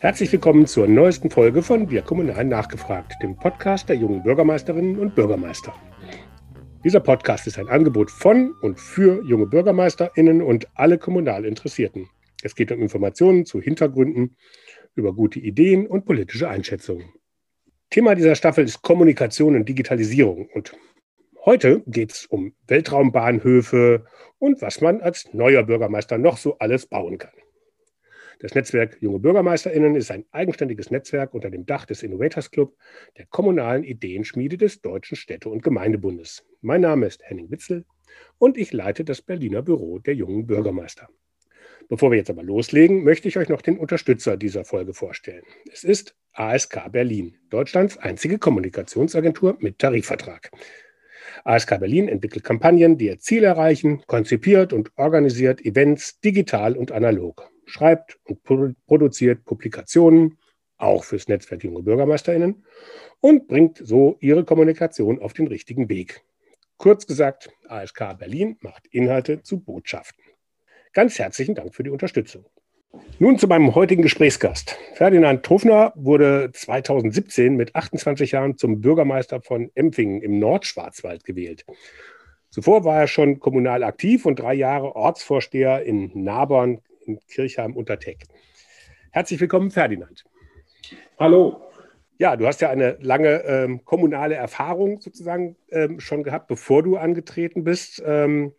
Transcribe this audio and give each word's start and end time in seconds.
Herzlich 0.00 0.32
willkommen 0.32 0.66
zur 0.66 0.86
neuesten 0.86 1.30
Folge 1.30 1.62
von 1.62 1.90
Wir 1.90 2.02
Kommunal 2.02 2.44
nachgefragt, 2.44 3.14
dem 3.22 3.36
Podcast 3.36 3.88
der 3.88 3.96
jungen 3.96 4.22
Bürgermeisterinnen 4.22 4.98
und 4.98 5.14
Bürgermeister. 5.14 5.74
Dieser 6.84 7.00
Podcast 7.00 7.46
ist 7.46 7.58
ein 7.58 7.68
Angebot 7.68 8.10
von 8.10 8.54
und 8.62 8.80
für 8.80 9.22
junge 9.24 9.46
BürgermeisterInnen 9.46 10.40
und 10.40 10.68
alle 10.74 10.96
kommunal 10.96 11.44
Interessierten. 11.44 12.08
Es 12.42 12.54
geht 12.54 12.72
um 12.72 12.80
Informationen 12.80 13.44
zu 13.44 13.60
Hintergründen, 13.60 14.36
über 14.94 15.12
gute 15.12 15.38
Ideen 15.38 15.86
und 15.86 16.06
politische 16.06 16.48
Einschätzungen. 16.48 17.12
Thema 17.90 18.14
dieser 18.14 18.36
Staffel 18.36 18.64
ist 18.64 18.80
Kommunikation 18.80 19.54
und 19.54 19.68
Digitalisierung. 19.68 20.48
Und 20.54 20.72
heute 21.44 21.82
geht 21.86 22.12
es 22.12 22.26
um 22.26 22.54
Weltraumbahnhöfe 22.66 24.06
und 24.38 24.62
was 24.62 24.80
man 24.80 25.00
als 25.02 25.28
neuer 25.34 25.64
Bürgermeister 25.64 26.16
noch 26.16 26.38
so 26.38 26.58
alles 26.58 26.86
bauen 26.86 27.18
kann. 27.18 27.37
Das 28.40 28.54
Netzwerk 28.54 28.98
Junge 29.00 29.18
BürgermeisterInnen 29.18 29.96
ist 29.96 30.12
ein 30.12 30.24
eigenständiges 30.30 30.92
Netzwerk 30.92 31.34
unter 31.34 31.50
dem 31.50 31.66
Dach 31.66 31.86
des 31.86 32.04
Innovators 32.04 32.52
Club, 32.52 32.76
der 33.16 33.26
kommunalen 33.26 33.82
Ideenschmiede 33.82 34.56
des 34.56 34.80
Deutschen 34.80 35.16
Städte- 35.16 35.48
und 35.48 35.64
Gemeindebundes. 35.64 36.46
Mein 36.60 36.82
Name 36.82 37.06
ist 37.06 37.20
Henning 37.24 37.50
Witzel 37.50 37.84
und 38.38 38.56
ich 38.56 38.72
leite 38.72 39.04
das 39.04 39.22
Berliner 39.22 39.62
Büro 39.62 39.98
der 39.98 40.14
jungen 40.14 40.46
Bürgermeister. 40.46 41.08
Bevor 41.88 42.12
wir 42.12 42.18
jetzt 42.18 42.30
aber 42.30 42.44
loslegen, 42.44 43.02
möchte 43.02 43.26
ich 43.26 43.38
euch 43.38 43.48
noch 43.48 43.60
den 43.60 43.76
Unterstützer 43.76 44.36
dieser 44.36 44.64
Folge 44.64 44.94
vorstellen. 44.94 45.42
Es 45.72 45.82
ist 45.82 46.14
ASK 46.32 46.92
Berlin, 46.92 47.36
Deutschlands 47.50 47.96
einzige 47.96 48.38
Kommunikationsagentur 48.38 49.56
mit 49.58 49.80
Tarifvertrag. 49.80 50.52
ASK 51.42 51.80
Berlin 51.80 52.06
entwickelt 52.06 52.44
Kampagnen, 52.44 52.98
die 52.98 53.06
ihr 53.06 53.18
Ziel 53.18 53.42
erreichen, 53.42 54.02
konzipiert 54.06 54.72
und 54.72 54.92
organisiert 54.96 55.64
Events 55.64 56.20
digital 56.20 56.76
und 56.76 56.92
analog 56.92 57.50
schreibt 57.68 58.18
und 58.24 58.42
produziert 58.86 59.44
Publikationen, 59.44 60.38
auch 60.76 61.04
fürs 61.04 61.28
Netzwerk 61.28 61.64
Junge 61.64 61.82
BürgermeisterInnen, 61.82 62.64
und 63.20 63.48
bringt 63.48 63.78
so 63.78 64.16
ihre 64.20 64.44
Kommunikation 64.44 65.20
auf 65.20 65.32
den 65.32 65.48
richtigen 65.48 65.88
Weg. 65.88 66.22
Kurz 66.76 67.06
gesagt, 67.06 67.50
ASK 67.66 68.18
Berlin 68.18 68.56
macht 68.60 68.86
Inhalte 68.88 69.42
zu 69.42 69.58
Botschaften. 69.58 70.22
Ganz 70.92 71.18
herzlichen 71.18 71.54
Dank 71.54 71.74
für 71.74 71.82
die 71.82 71.90
Unterstützung. 71.90 72.44
Nun 73.18 73.38
zu 73.38 73.46
meinem 73.48 73.74
heutigen 73.74 74.02
Gesprächsgast. 74.02 74.78
Ferdinand 74.94 75.44
Trufner 75.44 75.92
wurde 75.96 76.50
2017 76.52 77.54
mit 77.56 77.74
28 77.74 78.32
Jahren 78.32 78.56
zum 78.56 78.80
Bürgermeister 78.80 79.42
von 79.42 79.70
Empfingen 79.74 80.22
im 80.22 80.38
Nordschwarzwald 80.38 81.24
gewählt. 81.24 81.66
Zuvor 82.50 82.84
war 82.84 83.00
er 83.00 83.06
schon 83.08 83.40
kommunal 83.40 83.82
aktiv 83.82 84.24
und 84.24 84.38
drei 84.38 84.54
Jahre 84.54 84.96
Ortsvorsteher 84.96 85.82
in 85.82 86.10
Nabern, 86.14 86.80
in 87.08 87.18
Kirchheim 87.26 87.74
unter 87.74 87.98
Teck. 87.98 88.24
Herzlich 89.10 89.40
willkommen, 89.40 89.70
Ferdinand. 89.70 90.24
Hallo. 91.18 91.62
Ja, 92.18 92.36
du 92.36 92.46
hast 92.46 92.60
ja 92.60 92.70
eine 92.70 92.98
lange 93.00 93.42
ähm, 93.44 93.84
kommunale 93.84 94.34
Erfahrung 94.34 95.00
sozusagen 95.00 95.56
ähm, 95.70 96.00
schon 96.00 96.22
gehabt, 96.22 96.48
bevor 96.48 96.82
du 96.82 96.96
angetreten 96.96 97.64
bist. 97.64 98.02
Ähm, 98.04 98.52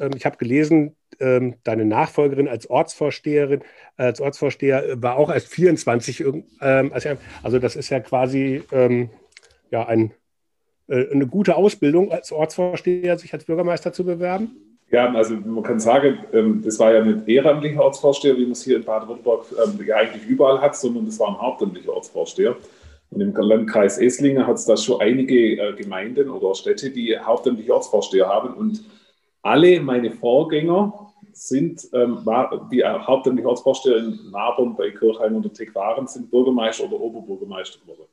ähm 0.00 0.10
ich 0.16 0.26
habe 0.26 0.36
gelesen, 0.36 0.96
ähm, 1.18 1.56
deine 1.64 1.84
Nachfolgerin 1.84 2.48
als 2.48 2.68
Ortsvorsteherin, 2.68 3.62
als 3.96 4.20
Ortsvorsteher 4.20 5.02
war 5.02 5.16
auch 5.16 5.30
erst 5.30 5.48
24. 5.48 6.24
Ähm, 6.60 6.92
also 7.42 7.58
das 7.58 7.76
ist 7.76 7.90
ja 7.90 8.00
quasi 8.00 8.62
ja, 9.70 9.86
ein, 9.86 10.12
äh, 10.88 11.10
eine 11.10 11.26
gute 11.26 11.56
Ausbildung 11.56 12.12
als 12.12 12.30
Ortsvorsteher, 12.32 13.18
sich 13.18 13.32
als 13.32 13.44
Bürgermeister 13.44 13.92
zu 13.92 14.04
bewerben. 14.04 14.73
Ja, 14.94 15.12
also 15.12 15.34
man 15.34 15.64
kann 15.64 15.80
sagen, 15.80 16.20
ähm, 16.32 16.62
das 16.64 16.78
war 16.78 16.94
ja 16.94 17.04
nicht 17.04 17.26
ehrenamtlicher 17.26 17.82
Ortsvorsteher, 17.82 18.36
wie 18.36 18.44
man 18.44 18.52
es 18.52 18.62
hier 18.62 18.76
in 18.76 18.84
Baden-Württemberg 18.84 19.46
ähm, 19.64 19.84
ja 19.84 19.96
eigentlich 19.96 20.24
überall 20.24 20.60
hat, 20.60 20.76
sondern 20.76 21.06
das 21.06 21.18
war 21.18 21.30
ein 21.30 21.40
hauptamtlicher 21.40 21.92
Ortsvorsteher. 21.92 22.54
Und 23.10 23.20
im 23.20 23.34
Landkreis 23.34 23.98
Esslingen 23.98 24.46
hat 24.46 24.54
es 24.54 24.66
da 24.66 24.76
schon 24.76 25.00
einige 25.00 25.60
äh, 25.60 25.72
Gemeinden 25.72 26.30
oder 26.30 26.54
Städte, 26.54 26.90
die 26.90 27.18
hauptamtliche 27.18 27.74
Ortsvorsteher 27.74 28.28
haben. 28.28 28.54
Und 28.54 28.84
alle 29.42 29.80
meine 29.80 30.12
Vorgänger 30.12 31.12
sind, 31.32 31.88
ähm, 31.92 32.18
die 32.70 32.84
hauptamtliche 32.84 33.48
Ortsvorsteher 33.48 33.96
in 33.96 34.30
Nabern 34.30 34.76
bei 34.76 34.92
Kirchheim 34.92 35.34
und 35.34 35.52
Teck 35.54 35.74
waren, 35.74 36.06
sind 36.06 36.30
Bürgermeister 36.30 36.84
oder 36.84 37.00
Oberbürgermeister 37.00 37.80
geworden. 37.80 38.06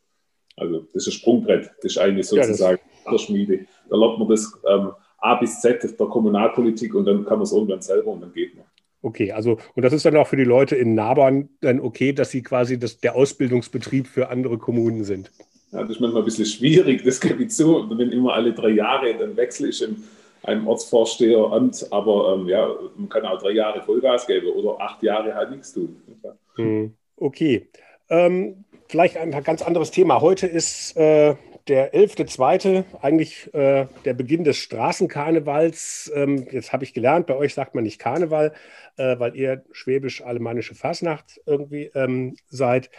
Also 0.58 0.80
das 0.94 1.06
ist 1.06 1.10
ein 1.10 1.20
Sprungbrett, 1.20 1.70
das 1.84 1.92
ist 1.92 1.98
eigentlich 2.00 2.26
sozusagen 2.26 2.80
ja, 3.06 3.12
der 3.12 3.18
Schmiede. 3.20 3.66
Da 3.88 3.98
lernt 3.98 4.18
man 4.18 4.28
das 4.30 4.52
ähm, 4.68 4.94
A 5.22 5.36
bis 5.36 5.62
Z 5.62 5.82
der 5.84 6.08
Kommunalpolitik 6.08 6.94
und 6.96 7.06
dann 7.06 7.24
kann 7.26 7.38
man 7.38 7.44
es 7.44 7.52
irgendwann 7.52 7.82
selber 7.82 8.12
und 8.12 8.22
dann 8.22 8.34
geht 8.34 8.56
man. 8.56 8.66
Okay, 9.04 9.32
also 9.32 9.58
und 9.76 9.84
das 9.84 9.94
ist 9.94 10.06
dann 10.06 10.16
auch 10.18 10.28
für 10.28 10.38
die 10.38 10.44
Leute 10.44 10.76
in 10.76 10.94
Nabern 10.94 11.50
dann 11.62 11.80
okay, 11.80 12.14
dass 12.14 12.30
sie 12.32 12.44
quasi 12.44 12.78
das, 12.78 13.00
der 13.00 13.16
Ausbildungsbetrieb 13.16 14.08
für 14.08 14.30
andere 14.30 14.58
Kommunen 14.58 15.04
sind. 15.04 15.32
Ja, 15.72 15.82
das 15.82 15.92
ist 15.92 16.02
manchmal 16.02 16.22
ein 16.22 16.26
bisschen 16.26 16.46
schwierig, 16.46 17.04
das 17.04 17.20
gebe 17.20 17.44
ich 17.44 17.52
zu. 17.52 17.90
Wenn 17.90 18.12
immer 18.12 18.34
alle 18.34 18.54
drei 18.54 18.70
Jahre, 18.70 19.16
dann 19.18 19.38
wechsle 19.38 19.70
ich 19.70 19.82
in 19.82 20.04
einem 20.44 20.68
Ortsvorsteheramt, 20.68 21.88
aber 21.92 22.36
ähm, 22.36 22.48
ja, 22.48 22.68
man 22.96 23.10
kann 23.10 23.26
auch 23.26 23.42
drei 23.42 23.52
Jahre 23.52 23.82
Vollgas 23.82 24.28
geben 24.28 24.48
oder 24.48 24.80
acht 24.82 25.02
Jahre 25.02 25.34
halt 25.34 25.52
nichts 25.52 25.74
tun. 25.74 25.96
Hm, 26.56 26.94
okay. 27.16 27.70
Ähm, 28.10 28.66
vielleicht 28.88 29.18
ein 29.18 29.32
ganz 29.44 29.62
anderes 29.62 29.92
Thema. 29.92 30.20
Heute 30.20 30.48
ist 30.48 30.98
äh, 30.98 31.36
der 31.68 31.94
11.2., 31.94 32.84
eigentlich 33.02 33.54
äh, 33.54 33.88
der 34.06 34.14
Beginn 34.14 34.44
des 34.44 34.58
Straßenkarnevals. 34.58 36.12
Ähm, 36.16 36.48
jetzt 36.52 36.74
habe 36.74 36.84
ich 36.84 36.94
gelernt, 36.94 37.28
bei 37.28 37.36
euch 37.36 37.54
sagt 37.54 37.76
man 37.76 37.84
nicht 37.84 38.00
Karneval, 38.00 38.54
äh, 38.98 39.20
weil 39.20 39.36
ihr 39.36 39.64
schwäbisch-alemannische 39.72 40.76
Fasnacht 40.76 41.40
irgendwie 41.46 41.92
ähm, 41.94 42.36
seid. 42.50 42.90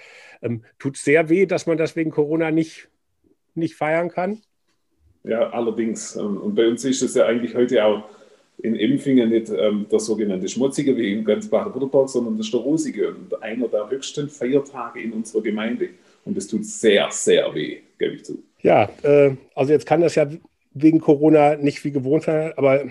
Ähm, 0.42 0.64
Tut 0.78 0.96
sehr 0.96 1.28
weh, 1.28 1.46
dass 1.46 1.66
man 1.66 1.78
das 1.78 1.96
wegen 1.96 2.10
Corona 2.10 2.50
nicht, 2.50 2.88
nicht 3.54 3.74
feiern 3.74 4.10
kann? 4.10 4.40
Ja, 5.24 5.50
allerdings. 5.50 6.16
Ähm, 6.16 6.38
und 6.38 6.54
bei 6.54 6.66
uns 6.68 6.84
ist 6.84 7.02
es 7.02 7.14
ja 7.14 7.26
eigentlich 7.26 7.54
heute 7.54 7.84
auch 7.84 8.04
in 8.58 8.76
Empfingen 8.76 9.30
nicht 9.30 9.50
ähm, 9.50 9.86
der 9.90 9.98
sogenannte 9.98 10.48
Schmutzige 10.48 10.96
wie 10.96 11.12
in 11.12 11.24
ganz 11.24 11.48
Baden-Württemberg, 11.48 12.08
sondern 12.08 12.36
das 12.36 12.46
ist 12.46 12.54
der 12.54 12.60
Rosige 12.60 13.08
und 13.08 13.42
einer 13.42 13.68
der 13.68 13.90
höchsten 13.90 14.28
Feiertage 14.28 15.00
in 15.00 15.12
unserer 15.12 15.42
Gemeinde. 15.42 15.90
Und 16.24 16.36
es 16.36 16.46
tut 16.46 16.64
sehr, 16.64 17.08
sehr 17.10 17.52
weh, 17.54 17.78
gebe 17.98 18.14
ich 18.14 18.24
zu. 18.24 18.42
Ja, 18.62 18.88
äh, 19.02 19.36
also 19.54 19.72
jetzt 19.72 19.86
kann 19.86 20.00
das 20.00 20.14
ja 20.14 20.26
wegen 20.72 21.00
Corona 21.00 21.56
nicht 21.56 21.84
wie 21.84 21.92
gewohnt 21.92 22.24
sein, 22.24 22.52
aber 22.56 22.84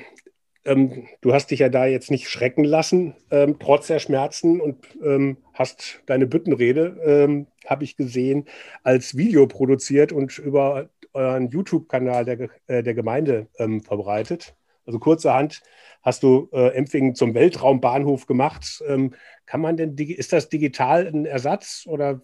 ähm, 0.65 1.07
du 1.21 1.33
hast 1.33 1.51
dich 1.51 1.59
ja 1.59 1.69
da 1.69 1.85
jetzt 1.85 2.11
nicht 2.11 2.29
schrecken 2.29 2.63
lassen, 2.63 3.15
ähm, 3.31 3.57
trotz 3.59 3.87
der 3.87 3.99
Schmerzen 3.99 4.61
und 4.61 4.77
ähm, 5.03 5.37
hast 5.53 6.01
deine 6.05 6.27
Büttenrede, 6.27 6.97
ähm, 7.03 7.47
habe 7.65 7.83
ich 7.83 7.97
gesehen, 7.97 8.45
als 8.83 9.17
Video 9.17 9.47
produziert 9.47 10.11
und 10.11 10.37
über 10.37 10.89
euren 11.13 11.49
YouTube-Kanal 11.49 12.25
der, 12.25 12.49
äh, 12.67 12.83
der 12.83 12.93
Gemeinde 12.93 13.47
ähm, 13.57 13.81
verbreitet. 13.81 14.55
Also 14.85 14.99
kurzerhand 14.99 15.61
hast 16.01 16.23
du 16.23 16.49
äh, 16.51 16.69
Empfingen 16.75 17.15
zum 17.15 17.33
Weltraumbahnhof 17.33 18.25
gemacht. 18.25 18.83
Ähm, 18.87 19.13
kann 19.45 19.61
man 19.61 19.77
denn, 19.77 19.95
ist 19.95 20.33
das 20.33 20.49
digital 20.49 21.07
ein 21.07 21.25
Ersatz 21.25 21.85
oder 21.87 22.21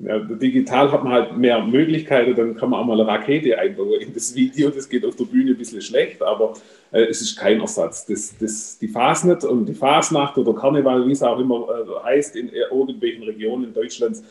ja, 0.00 0.18
digital 0.20 0.92
hat 0.92 1.02
man 1.02 1.12
halt 1.12 1.36
mehr 1.36 1.60
Möglichkeiten, 1.64 2.36
dann 2.36 2.54
kann 2.54 2.70
man 2.70 2.80
auch 2.80 2.86
mal 2.86 3.00
eine 3.00 3.08
Rakete 3.08 3.58
einbauen 3.58 4.00
in 4.00 4.14
das 4.14 4.32
Video. 4.34 4.70
Das 4.70 4.88
geht 4.88 5.04
auf 5.04 5.16
der 5.16 5.24
Bühne 5.24 5.50
ein 5.50 5.58
bisschen 5.58 5.80
schlecht, 5.80 6.22
aber 6.22 6.54
äh, 6.92 7.02
es 7.04 7.20
ist 7.20 7.36
kein 7.36 7.60
Ersatz. 7.60 8.06
Das, 8.06 8.36
das, 8.38 8.78
die 8.78 8.86
Fasnet 8.86 9.42
und 9.44 9.66
die 9.66 9.74
Fasnacht 9.74 10.38
oder 10.38 10.54
Karneval, 10.54 11.06
wie 11.06 11.12
es 11.12 11.22
auch 11.22 11.40
immer 11.40 11.66
äh, 11.68 12.04
heißt, 12.04 12.36
in 12.36 12.50
irgendwelchen 12.50 13.24
Regionen 13.24 13.74
Deutschlands, 13.74 14.22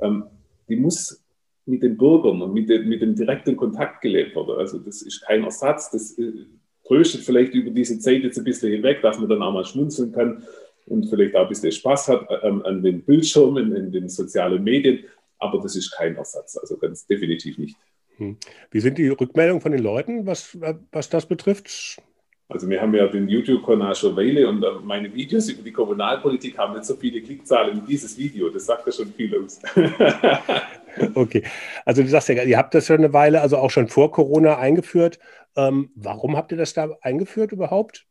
ähm, 0.00 0.24
die 0.68 0.76
muss 0.76 1.22
mit 1.66 1.84
den 1.84 1.96
Bürgern 1.96 2.42
und 2.42 2.52
mit, 2.52 2.68
de, 2.68 2.82
mit 2.82 3.00
dem 3.00 3.14
direkten 3.14 3.56
Kontakt 3.56 4.00
gelebt 4.00 4.34
werden. 4.34 4.58
Also 4.58 4.78
das 4.78 5.02
ist 5.02 5.20
kein 5.20 5.44
Ersatz. 5.44 5.90
Das 5.92 6.18
äh, 6.18 6.32
tröstet 6.84 7.20
vielleicht 7.20 7.54
über 7.54 7.70
diese 7.70 8.00
Zeit 8.00 8.24
jetzt 8.24 8.38
ein 8.38 8.44
bisschen 8.44 8.72
hinweg, 8.72 9.00
dass 9.02 9.20
man 9.20 9.28
dann 9.28 9.42
auch 9.42 9.52
mal 9.52 9.64
schmunzeln 9.64 10.10
kann 10.10 10.42
und 10.86 11.08
vielleicht 11.08 11.34
auch 11.34 11.42
ein 11.42 11.48
bisschen 11.48 11.72
Spaß 11.72 12.08
hat 12.08 12.28
ähm, 12.42 12.62
an 12.64 12.82
den 12.82 13.02
Bildschirmen, 13.02 13.74
in 13.74 13.92
den 13.92 14.08
sozialen 14.08 14.62
Medien. 14.62 15.04
Aber 15.38 15.60
das 15.60 15.76
ist 15.76 15.90
kein 15.90 16.16
Ersatz, 16.16 16.56
also 16.56 16.76
ganz 16.76 17.06
definitiv 17.06 17.58
nicht. 17.58 17.76
Hm. 18.16 18.36
Wie 18.70 18.80
sind 18.80 18.98
die 18.98 19.08
Rückmeldungen 19.08 19.60
von 19.60 19.72
den 19.72 19.82
Leuten, 19.82 20.26
was, 20.26 20.56
was 20.92 21.08
das 21.08 21.26
betrifft? 21.26 22.00
Also 22.52 22.68
wir 22.68 22.82
haben 22.82 22.94
ja 22.94 23.06
den 23.06 23.28
YouTube-Kanal 23.28 23.94
schon 23.94 24.14
Weile 24.14 24.46
und 24.46 24.62
äh, 24.62 24.66
meine 24.84 25.12
Videos 25.14 25.48
über 25.48 25.62
die 25.62 25.72
Kommunalpolitik 25.72 26.58
haben 26.58 26.74
nicht 26.74 26.84
so 26.84 26.96
viele 26.96 27.22
Klickzahlen 27.22 27.76
wie 27.76 27.92
dieses 27.92 28.18
Video. 28.18 28.50
Das 28.50 28.66
sagt 28.66 28.86
ja 28.86 28.92
schon 28.92 29.12
viel 29.14 29.34
aus. 29.42 29.60
okay, 31.14 31.42
also 31.86 32.02
du 32.02 32.08
sagst 32.08 32.28
ja, 32.28 32.42
ihr 32.42 32.58
habt 32.58 32.74
das 32.74 32.86
schon 32.86 32.98
eine 32.98 33.12
Weile, 33.14 33.40
also 33.40 33.56
auch 33.56 33.70
schon 33.70 33.88
vor 33.88 34.12
Corona 34.12 34.58
eingeführt. 34.58 35.18
Ähm, 35.56 35.90
warum 35.94 36.36
habt 36.36 36.52
ihr 36.52 36.58
das 36.58 36.74
da 36.74 36.90
eingeführt 37.00 37.52
überhaupt? 37.52 38.06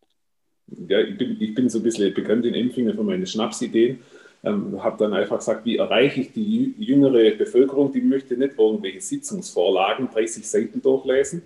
Ja, 0.88 1.00
ich 1.02 1.18
bin, 1.18 1.38
ich 1.40 1.54
bin 1.54 1.70
so 1.70 1.80
ein 1.80 1.84
bisschen 1.84 2.14
bekannt 2.14 2.46
in 2.46 2.54
Empfingen 2.54 2.96
für 2.96 3.04
meine 3.04 3.26
Schnapsideen. 3.26 4.00
Ähm, 4.44 4.82
habe 4.84 4.98
dann 4.98 5.14
einfach 5.14 5.38
gesagt, 5.38 5.66
wie 5.66 5.78
erreiche 5.78 6.22
ich 6.22 6.34
die 6.34 6.74
jüngere 6.80 7.36
Bevölkerung? 7.36 7.92
Die 7.92 8.02
möchte 8.02 8.36
nicht 8.36 8.58
irgendwelche 8.58 9.02
Sitzungsvorlagen, 9.02 10.10
30 10.12 10.48
Seiten 10.48 10.82
durchlesen. 10.82 11.44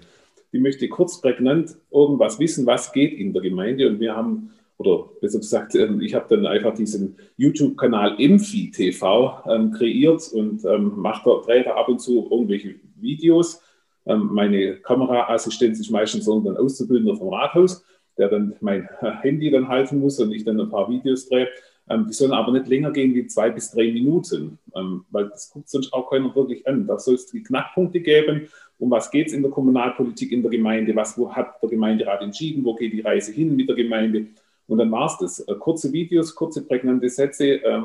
Die 0.53 0.59
möchte 0.59 0.87
kurz 0.87 1.19
prägnant 1.19 1.75
irgendwas 1.91 2.39
wissen, 2.39 2.65
was 2.65 2.93
geht 2.93 3.13
in 3.13 3.33
der 3.33 3.41
Gemeinde. 3.41 3.87
Und 3.89 3.99
wir 3.99 4.15
haben 4.15 4.51
oder 4.77 5.09
besser 5.21 5.39
gesagt, 5.39 5.75
ähm, 5.75 6.01
ich 6.01 6.13
habe 6.13 6.25
dann 6.29 6.45
einfach 6.45 6.73
diesen 6.73 7.15
YouTube-Kanal 7.37 8.15
Impfi 8.19 8.71
TV 8.71 9.41
ähm, 9.47 9.71
kreiert 9.71 10.29
und 10.33 10.65
ähm, 10.65 10.93
mache 10.97 11.21
da, 11.25 11.41
drehe 11.45 11.63
da 11.63 11.75
ab 11.75 11.87
und 11.87 11.99
zu 11.99 12.27
irgendwelche 12.29 12.75
Videos. 12.95 13.61
Ähm, 14.05 14.29
meine 14.33 14.77
Kameraassistenz 14.77 15.79
ist 15.79 15.91
meistens 15.91 16.27
irgendein 16.27 16.57
Auszubildender 16.57 17.15
vom 17.15 17.33
Rathaus, 17.33 17.85
der 18.17 18.29
dann 18.29 18.55
mein 18.61 18.89
Handy 19.21 19.51
dann 19.51 19.67
halten 19.67 19.99
muss 19.99 20.19
und 20.19 20.31
ich 20.31 20.43
dann 20.43 20.59
ein 20.59 20.69
paar 20.69 20.89
Videos 20.89 21.27
drehe. 21.27 21.47
Ähm, 21.89 22.07
die 22.07 22.13
sollen 22.13 22.31
aber 22.31 22.51
nicht 22.51 22.67
länger 22.67 22.91
gehen 22.91 23.13
wie 23.13 23.27
zwei 23.27 23.49
bis 23.49 23.71
drei 23.71 23.91
Minuten, 23.91 24.57
ähm, 24.75 25.05
weil 25.11 25.29
das 25.29 25.51
guckt 25.51 25.69
sonst 25.69 25.93
auch 25.93 26.09
keiner 26.09 26.35
wirklich 26.35 26.67
an. 26.67 26.87
Da 26.87 26.97
soll 26.97 27.15
es 27.15 27.27
die 27.27 27.43
Knackpunkte 27.43 27.99
geben. 27.99 28.47
Um 28.77 28.91
was 28.91 29.11
geht 29.11 29.27
es 29.27 29.33
in 29.33 29.41
der 29.41 29.51
Kommunalpolitik 29.51 30.31
in 30.31 30.41
der 30.41 30.51
Gemeinde? 30.51 30.95
Was 30.95 31.17
wo 31.17 31.31
hat 31.31 31.61
der 31.61 31.69
Gemeinderat 31.69 32.21
entschieden? 32.21 32.65
Wo 32.65 32.75
geht 32.75 32.93
die 32.93 33.01
Reise 33.01 33.31
hin 33.31 33.55
mit 33.55 33.69
der 33.69 33.75
Gemeinde? 33.75 34.27
Und 34.67 34.79
dann 34.79 34.91
war 34.91 35.05
es 35.05 35.17
das. 35.19 35.39
Äh, 35.47 35.55
kurze 35.55 35.91
Videos, 35.93 36.33
kurze 36.33 36.65
prägnante 36.65 37.07
Sätze 37.09 37.63
äh, 37.63 37.81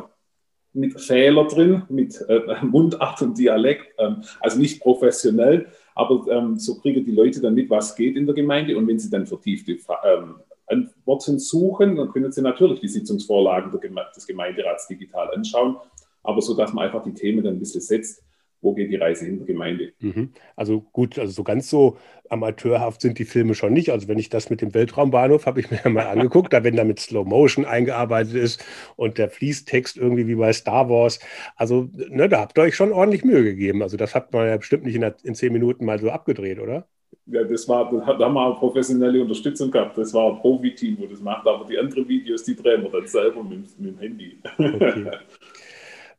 mit 0.73 1.00
Fehler 1.00 1.47
drin, 1.47 1.83
mit 1.88 2.25
äh, 2.29 2.41
Mundart 2.62 3.21
und 3.23 3.38
Dialekt, 3.38 3.94
ähm, 3.99 4.23
also 4.41 4.59
nicht 4.59 4.81
professionell, 4.81 5.67
aber 5.94 6.26
ähm, 6.31 6.56
so 6.56 6.78
kriegen 6.78 7.04
die 7.04 7.12
Leute 7.12 7.40
dann 7.40 7.54
mit, 7.54 7.70
was 7.70 7.94
geht 7.94 8.16
in 8.16 8.26
der 8.26 8.34
Gemeinde. 8.34 8.76
Und 8.76 8.87
wenn 8.87 8.98
sie 8.98 9.10
dann 9.10 9.26
vertiefte 9.26 9.72
ähm, 9.72 10.37
Antworten 10.66 11.38
suchen, 11.38 11.96
dann 11.96 12.10
können 12.10 12.32
sie 12.32 12.42
natürlich 12.42 12.81
die 12.81 12.88
Sitzungsvorlagen 12.88 13.72
des 13.72 14.26
Gemeinderats 14.26 14.87
digital 14.87 15.31
anschauen, 15.34 15.76
aber 16.22 16.40
so, 16.40 16.54
dass 16.54 16.72
man 16.72 16.84
einfach 16.87 17.02
die 17.02 17.14
Themen 17.14 17.42
dann 17.42 17.54
ein 17.54 17.58
bisschen 17.58 17.81
setzt 17.81 18.22
wo 18.62 18.75
geht 18.75 18.91
die 18.91 18.97
Reise 18.97 19.27
in 19.27 19.39
der 19.39 19.47
Gemeinde. 19.47 19.93
Mhm. 20.01 20.31
Also 20.57 20.81
gut, 20.93 21.19
also 21.19 21.33
so 21.33 21.45
ganz 21.45 21.71
so 21.71 21.97
amateurhaft 22.29 23.01
sind 23.01 23.19
die 23.19 23.25
Filme 23.25 23.55
schon 23.55 23.73
nicht. 23.73 23.91
Also 23.91 24.09
wenn 24.09 24.19
ich 24.19 24.29
das 24.29 24.51
mit 24.51 24.61
dem 24.61 24.75
Weltraumbahnhof 24.75 25.47
habe 25.47 25.61
ich 25.61 25.71
mir 25.71 25.81
mal 25.91 26.07
angeguckt, 26.07 26.53
da 26.53 26.62
wenn 26.62 26.77
da 26.77 26.85
mit 26.85 27.01
Slow 27.01 27.25
Motion 27.25 27.65
eingearbeitet 27.65 28.35
ist 28.35 28.65
und 28.97 29.19
der 29.19 29.31
Fließtext 29.31 29.97
irgendwie 29.97 30.27
wie 30.27 30.35
bei 30.35 30.53
Star 30.53 30.89
Wars. 30.89 31.21
Also 31.57 31.89
ne, 31.95 32.29
da 32.29 32.41
habt 32.41 32.59
ihr 32.59 32.62
euch 32.62 32.77
schon 32.77 32.93
ordentlich 32.93 33.25
Mühe 33.25 33.43
gegeben. 33.43 33.83
Also 33.83 33.97
das 33.97 34.15
hat 34.15 34.33
man 34.33 34.47
ja 34.47 34.57
bestimmt 34.57 34.85
nicht 34.85 34.95
in, 34.95 35.01
der, 35.03 35.17
in 35.23 35.35
zehn 35.35 35.53
Minuten 35.53 35.85
mal 35.85 35.99
so 35.99 36.11
abgedreht, 36.11 36.59
oder? 36.59 36.87
Ja, 37.27 37.45
das 37.45 37.69
war, 37.69 37.91
da 37.91 38.25
haben 38.25 38.35
wir 38.35 38.55
professionelle 38.57 39.23
Unterstützung 39.23 39.71
gehabt. 39.71 39.97
Das 39.97 40.12
war 40.15 40.33
ein 40.33 40.41
Profi-Team, 40.41 40.97
wo 40.99 41.07
das 41.07 41.21
macht. 41.21 41.47
Aber 41.47 41.65
die 41.65 41.79
anderen 41.79 42.09
Videos, 42.09 42.43
die 42.45 42.57
drehen 42.57 42.83
wir 42.83 42.91
dann 42.91 43.07
selber 43.07 43.43
mit, 43.43 43.79
mit 43.79 43.91
dem 43.91 43.99
Handy. 43.99 44.39
Okay. 44.59 45.11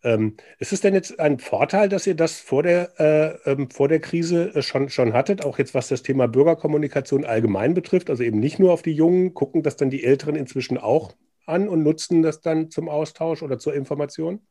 Ähm, 0.03 0.37
ist 0.59 0.73
es 0.73 0.81
denn 0.81 0.93
jetzt 0.95 1.19
ein 1.19 1.37
Vorteil, 1.39 1.87
dass 1.89 2.07
ihr 2.07 2.15
das 2.15 2.39
vor 2.39 2.63
der, 2.63 2.99
äh, 3.45 3.51
ähm, 3.51 3.69
vor 3.69 3.87
der 3.87 3.99
Krise 3.99 4.53
äh, 4.55 4.61
schon, 4.63 4.89
schon 4.89 5.13
hattet, 5.13 5.45
auch 5.45 5.59
jetzt 5.59 5.73
was 5.75 5.89
das 5.89 6.01
Thema 6.03 6.27
Bürgerkommunikation 6.27 7.23
allgemein 7.25 7.73
betrifft? 7.75 8.09
Also 8.09 8.23
eben 8.23 8.39
nicht 8.39 8.57
nur 8.59 8.73
auf 8.73 8.81
die 8.81 8.93
Jungen, 8.93 9.33
gucken 9.33 9.61
das 9.63 9.75
dann 9.77 9.89
die 9.91 10.03
Älteren 10.03 10.35
inzwischen 10.35 10.77
auch 10.77 11.13
an 11.45 11.69
und 11.69 11.83
nutzen 11.83 12.21
das 12.23 12.41
dann 12.41 12.71
zum 12.71 12.89
Austausch 12.89 13.43
oder 13.43 13.59
zur 13.59 13.75
Information? 13.75 14.41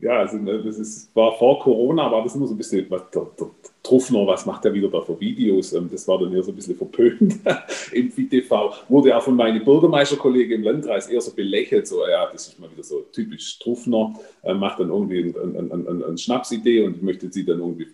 Ja, 0.00 0.20
also 0.20 0.36
ne, 0.36 0.62
das 0.62 0.78
ist, 0.78 1.14
war 1.16 1.36
vor 1.38 1.58
Corona, 1.58 2.10
war 2.10 2.22
das 2.22 2.34
immer 2.36 2.46
so 2.46 2.54
ein 2.54 2.56
bisschen, 2.56 2.86
was, 2.88 3.10
der, 3.10 3.26
der 3.38 3.50
Truffner, 3.82 4.24
was 4.28 4.46
macht 4.46 4.64
er 4.64 4.72
wieder 4.72 4.88
da 4.88 5.00
für 5.00 5.18
Videos? 5.18 5.72
Ähm, 5.72 5.88
das 5.90 6.06
war 6.06 6.18
dann 6.20 6.32
eher 6.32 6.42
so 6.44 6.52
ein 6.52 6.54
bisschen 6.54 6.76
verpönt 6.76 7.40
im 7.92 8.10
VTV. 8.12 8.74
Wurde 8.88 9.16
auch 9.16 9.22
von 9.22 9.34
meinen 9.34 9.64
Bürgermeisterkollegen 9.64 10.58
im 10.58 10.62
Landkreis 10.62 11.08
eher 11.08 11.20
so 11.20 11.34
belächelt, 11.34 11.88
so, 11.88 12.06
ja, 12.06 12.30
das 12.30 12.46
ist 12.46 12.60
mal 12.60 12.70
wieder 12.70 12.84
so 12.84 13.00
typisch 13.12 13.58
Truffner, 13.58 14.14
äh, 14.44 14.54
macht 14.54 14.78
dann 14.78 14.90
irgendwie 14.90 15.34
eine 15.34 15.58
ein, 15.58 15.88
ein, 15.88 16.04
ein 16.04 16.18
Schnapsidee 16.18 16.82
und 16.82 17.02
möchte 17.02 17.32
sie 17.32 17.44
dann 17.44 17.58
irgendwie 17.58 17.88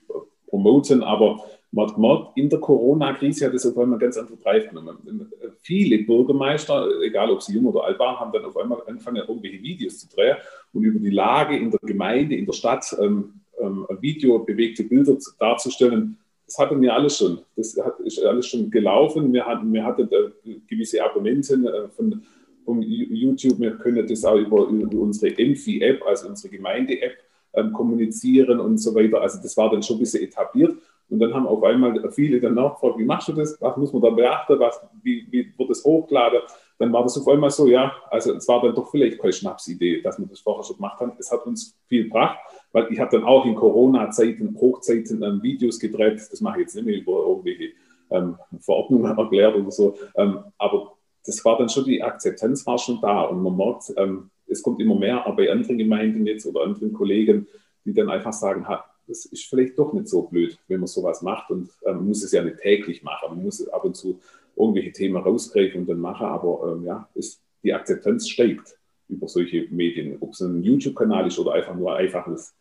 promoten, 0.47 1.03
aber 1.03 1.43
man 1.73 1.89
hat 1.89 1.95
gemerkt, 1.95 2.37
in 2.37 2.49
der 2.49 2.61
Corona-Krise 2.61 3.47
hat 3.47 3.55
es 3.55 3.67
auf 3.67 3.77
einmal 3.77 3.99
ganz 3.99 4.17
andere 4.17 4.37
genommen. 4.37 5.31
Viele 5.65 6.05
Bürgermeister, 6.05 7.01
egal 7.01 7.31
ob 7.31 7.43
sie 7.43 7.55
jung 7.55 7.65
oder 7.65 7.85
alt 7.85 7.99
waren, 7.99 8.21
haben 8.21 8.33
dann 8.33 8.45
auf 8.45 8.55
einmal 8.59 8.83
angefangen, 8.87 9.25
irgendwelche 9.27 9.63
Videos 9.63 9.99
zu 9.99 10.15
drehen 10.15 10.37
und 10.75 10.85
über 10.85 10.99
die 10.99 11.09
Lage 11.09 11.57
in 11.57 11.71
der 11.71 11.81
Gemeinde, 11.81 12.37
in 12.37 12.45
der 12.45 12.53
Stadt 12.53 12.95
ähm, 13.01 13.41
ähm, 13.59 13.87
Video, 13.99 14.39
bewegte 14.41 14.85
Bilder 14.85 15.17
darzustellen. 15.39 16.19
Das 16.45 16.59
hatten 16.59 16.83
wir 16.83 16.93
alles 16.93 17.17
schon. 17.17 17.39
Das 17.57 17.75
hat, 17.83 17.99
ist 18.01 18.23
alles 18.23 18.47
schon 18.47 18.71
gelaufen. 18.71 19.33
Wir 19.33 19.47
hatten, 19.47 19.73
wir 19.73 19.83
hatten 19.83 20.07
äh, 20.13 20.57
gewisse 20.69 21.03
Abonnenten 21.03 21.67
äh, 21.67 21.89
von, 21.89 22.23
von 22.63 22.83
YouTube. 22.83 23.59
Wir 23.59 23.71
können 23.77 24.07
das 24.07 24.23
auch 24.23 24.37
über, 24.37 24.69
über 24.69 25.01
unsere 25.01 25.35
Empfi-App, 25.39 26.03
also 26.07 26.29
unsere 26.29 26.55
Gemeinde-App, 26.55 27.17
ähm, 27.55 27.73
kommunizieren 27.73 28.61
und 28.61 28.77
so 28.77 28.95
weiter. 28.95 29.23
Also 29.23 29.41
das 29.43 29.57
war 29.57 29.71
dann 29.71 29.83
schon 29.83 29.97
ein 29.97 30.01
bisschen 30.01 30.25
etabliert. 30.25 30.75
Und 31.11 31.19
dann 31.21 31.35
haben 31.35 31.47
auf 31.47 31.63
einmal 31.63 32.11
viele 32.11 32.41
dann 32.41 32.55
nachgefragt, 32.55 32.99
wie 32.99 33.05
machst 33.05 33.29
du 33.29 33.33
das? 33.33 33.61
Was 33.61 33.77
muss 33.77 33.93
man 33.93 34.03
da 34.03 34.11
beachten? 34.11 34.59
Was, 34.59 34.81
wie, 35.03 35.27
wie 35.31 35.53
wird 35.57 35.71
das 35.71 35.85
hochgeladen? 35.85 36.41
Dann 36.79 36.93
war 36.93 37.03
das 37.03 37.19
auf 37.19 37.29
einmal 37.29 37.51
so, 37.51 37.67
ja, 37.67 37.93
also 38.11 38.35
es 38.35 38.49
war 38.49 38.63
dann 38.63 38.75
doch 38.75 38.91
vielleicht 38.91 39.19
keine 39.19 39.33
Schnapsidee, 39.33 40.01
dass 40.03 40.19
wir 40.19 40.27
das 40.27 40.41
vorher 40.41 40.65
schon 40.65 40.77
gemacht 40.77 41.01
haben. 41.01 41.13
Es 41.19 41.31
hat 41.31 41.47
uns 41.47 41.79
viel 41.89 42.05
gebracht, 42.05 42.39
weil 42.73 42.91
ich 42.91 42.99
habe 42.99 43.17
dann 43.17 43.25
auch 43.25 43.45
in 43.45 43.55
Corona-Zeiten, 43.55 44.57
Hochzeiten 44.61 45.23
ähm, 45.23 45.43
Videos 45.43 45.79
gedreht. 45.79 46.21
Das 46.31 46.41
mache 46.41 46.59
ich 46.59 46.63
jetzt 46.63 46.75
nicht 46.75 46.87
mehr 46.87 46.97
über 46.97 47.27
irgendwelche 47.27 47.73
ähm, 48.11 48.37
Verordnungen 48.61 49.17
erklärt 49.17 49.55
oder 49.57 49.71
so. 49.71 49.95
Ähm, 50.17 50.41
aber 50.59 50.95
das 51.25 51.45
war 51.45 51.59
dann 51.59 51.69
schon, 51.69 51.85
die 51.85 52.03
Akzeptanz 52.03 52.67
war 52.67 52.79
schon 52.79 53.01
da 53.01 53.23
und 53.23 53.43
man 53.43 53.57
merkt, 53.57 53.93
ähm, 53.97 54.31
es 54.47 54.63
kommt 54.63 54.81
immer 54.81 54.95
mehr, 54.95 55.27
aber 55.27 55.37
bei 55.37 55.51
anderen 55.51 55.79
Gemeinden 55.79 56.27
jetzt 56.27 56.47
oder 56.47 56.63
anderen 56.63 56.93
Kollegen, 56.93 57.47
die 57.85 57.95
dann 57.95 58.11
einfach 58.11 58.33
sagen, 58.33 58.67
ha, 58.69 58.85
das 59.07 59.25
ist 59.27 59.45
vielleicht 59.45 59.79
doch 59.79 59.93
nicht 59.93 60.09
so 60.09 60.23
blöd, 60.23 60.59
wenn 60.69 60.81
man 60.81 60.87
sowas 60.87 61.23
macht 61.23 61.51
und 61.51 61.71
ähm, 61.87 61.97
man 61.97 62.09
muss 62.09 62.23
es 62.23 62.33
ja 62.33 62.43
nicht 62.43 62.59
täglich 62.59 63.03
machen, 63.03 63.29
man 63.31 63.45
muss 63.45 63.67
ab 63.69 63.85
und 63.85 63.97
zu 63.97 64.21
irgendwelche 64.57 64.93
Themen 64.93 65.17
rausgreifen 65.17 65.81
und 65.81 65.89
dann 65.89 66.01
machen, 66.01 66.27
aber 66.27 66.73
ähm, 66.73 66.85
ja, 66.85 67.09
ist, 67.15 67.41
die 67.63 67.73
Akzeptanz 67.73 68.29
steigt 68.29 68.77
über 69.09 69.29
solche 69.29 69.67
Medien, 69.71 70.17
ob 70.21 70.33
es 70.33 70.41
ein 70.41 70.63
YouTube-Kanal 70.63 71.27
ist 71.27 71.39
oder 71.39 71.53
einfach 71.53 71.75
nur 71.75 71.95
ein 71.95 72.07
einfaches 72.07 72.55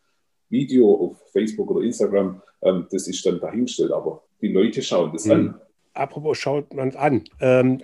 Video 0.48 0.92
auf 0.94 1.30
Facebook 1.32 1.70
oder 1.70 1.84
Instagram, 1.84 2.42
ähm, 2.62 2.86
das 2.90 3.08
ist 3.08 3.24
dann 3.24 3.40
dahingestellt, 3.40 3.92
aber 3.92 4.22
die 4.40 4.48
Leute 4.48 4.82
schauen 4.82 5.12
das 5.12 5.26
mhm. 5.26 5.32
an. 5.32 5.60
Apropos 5.94 6.38
schaut 6.38 6.74
man 6.74 6.88
es 6.88 6.96
an. 6.96 7.24
Ähm, 7.40 7.82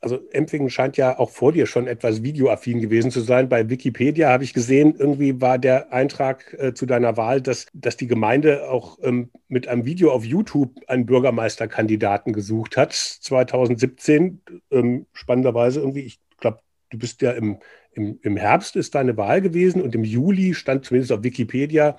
also 0.00 0.18
Empfingen 0.30 0.70
scheint 0.70 0.96
ja 0.96 1.18
auch 1.18 1.30
vor 1.30 1.52
dir 1.52 1.66
schon 1.66 1.86
etwas 1.86 2.22
videoaffin 2.22 2.80
gewesen 2.80 3.10
zu 3.10 3.20
sein. 3.20 3.48
Bei 3.48 3.68
Wikipedia 3.68 4.30
habe 4.30 4.44
ich 4.44 4.54
gesehen, 4.54 4.94
irgendwie 4.98 5.40
war 5.40 5.58
der 5.58 5.92
Eintrag 5.92 6.56
äh, 6.58 6.72
zu 6.72 6.86
deiner 6.86 7.16
Wahl, 7.16 7.42
dass, 7.42 7.66
dass 7.74 7.96
die 7.96 8.06
Gemeinde 8.06 8.70
auch 8.70 8.98
ähm, 9.02 9.30
mit 9.48 9.68
einem 9.68 9.84
Video 9.84 10.12
auf 10.12 10.24
YouTube 10.24 10.72
einen 10.88 11.06
Bürgermeisterkandidaten 11.06 12.32
gesucht 12.32 12.76
hat, 12.76 12.94
2017. 12.94 14.40
Ähm, 14.70 15.06
spannenderweise 15.12 15.80
irgendwie, 15.80 16.00
ich 16.00 16.18
glaube, 16.38 16.60
du 16.88 16.98
bist 16.98 17.20
ja 17.20 17.32
im 17.32 17.58
im, 17.92 18.18
im 18.22 18.36
Herbst 18.36 18.76
ist 18.76 18.94
deine 18.94 19.16
Wahl 19.16 19.40
gewesen 19.40 19.82
und 19.82 19.94
im 19.94 20.04
Juli 20.04 20.54
stand 20.54 20.84
zumindest 20.84 21.12
auf 21.12 21.22
Wikipedia, 21.22 21.96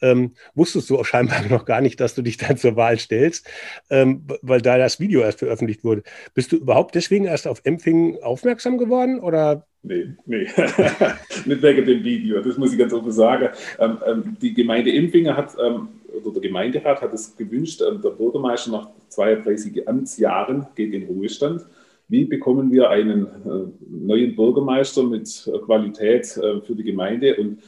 ähm, 0.00 0.32
wusstest 0.54 0.90
du 0.90 0.98
auch 0.98 1.04
scheinbar 1.06 1.46
noch 1.48 1.64
gar 1.64 1.80
nicht, 1.80 2.00
dass 2.00 2.14
du 2.14 2.22
dich 2.22 2.36
dann 2.36 2.56
zur 2.56 2.76
Wahl 2.76 2.98
stellst, 2.98 3.48
ähm, 3.90 4.24
weil 4.42 4.60
da 4.60 4.78
das 4.78 5.00
Video 5.00 5.20
erst 5.20 5.40
veröffentlicht 5.40 5.84
wurde. 5.84 6.02
Bist 6.34 6.52
du 6.52 6.56
überhaupt 6.56 6.94
deswegen 6.94 7.24
erst 7.24 7.46
auf 7.46 7.60
Empfing 7.64 8.18
aufmerksam 8.22 8.78
geworden 8.78 9.20
oder? 9.20 9.66
Nee, 9.82 10.08
nee, 10.26 10.42
nicht 11.44 11.62
wegen 11.62 11.86
dem 11.86 12.04
Video, 12.04 12.42
das 12.42 12.58
muss 12.58 12.72
ich 12.72 12.78
ganz 12.78 12.92
offen 12.92 13.12
sagen. 13.12 13.50
Ähm, 13.78 13.98
ähm 14.06 14.36
die 14.42 14.52
Gemeinde 14.52 14.92
Empfingen 14.92 15.36
hat, 15.36 15.56
ähm, 15.64 15.88
oder 16.12 16.32
der 16.32 16.42
Gemeinderat 16.42 17.00
hat 17.00 17.14
es 17.14 17.36
gewünscht, 17.36 17.80
ähm, 17.88 18.02
der 18.02 18.10
Bürgermeister 18.10 18.72
nach 18.72 18.88
32 19.08 19.86
Amtsjahren 19.88 20.66
geht 20.74 20.92
in 20.92 21.04
Ruhestand 21.04 21.64
wie 22.08 22.24
bekommen 22.24 22.72
wir 22.72 22.90
einen 22.90 23.26
äh, 23.26 23.70
neuen 23.88 24.34
Bürgermeister 24.34 25.02
mit 25.02 25.46
äh, 25.46 25.58
Qualität 25.58 26.36
äh, 26.38 26.60
für 26.62 26.74
die 26.74 26.84
Gemeinde 26.84 27.36
und 27.36 27.60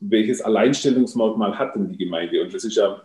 welches 0.00 0.40
Alleinstellungsmerkmal 0.40 1.58
hat 1.58 1.74
denn 1.74 1.90
die 1.90 1.98
Gemeinde? 1.98 2.42
Und 2.42 2.54
das 2.54 2.64
ist 2.64 2.76
ja, 2.76 3.02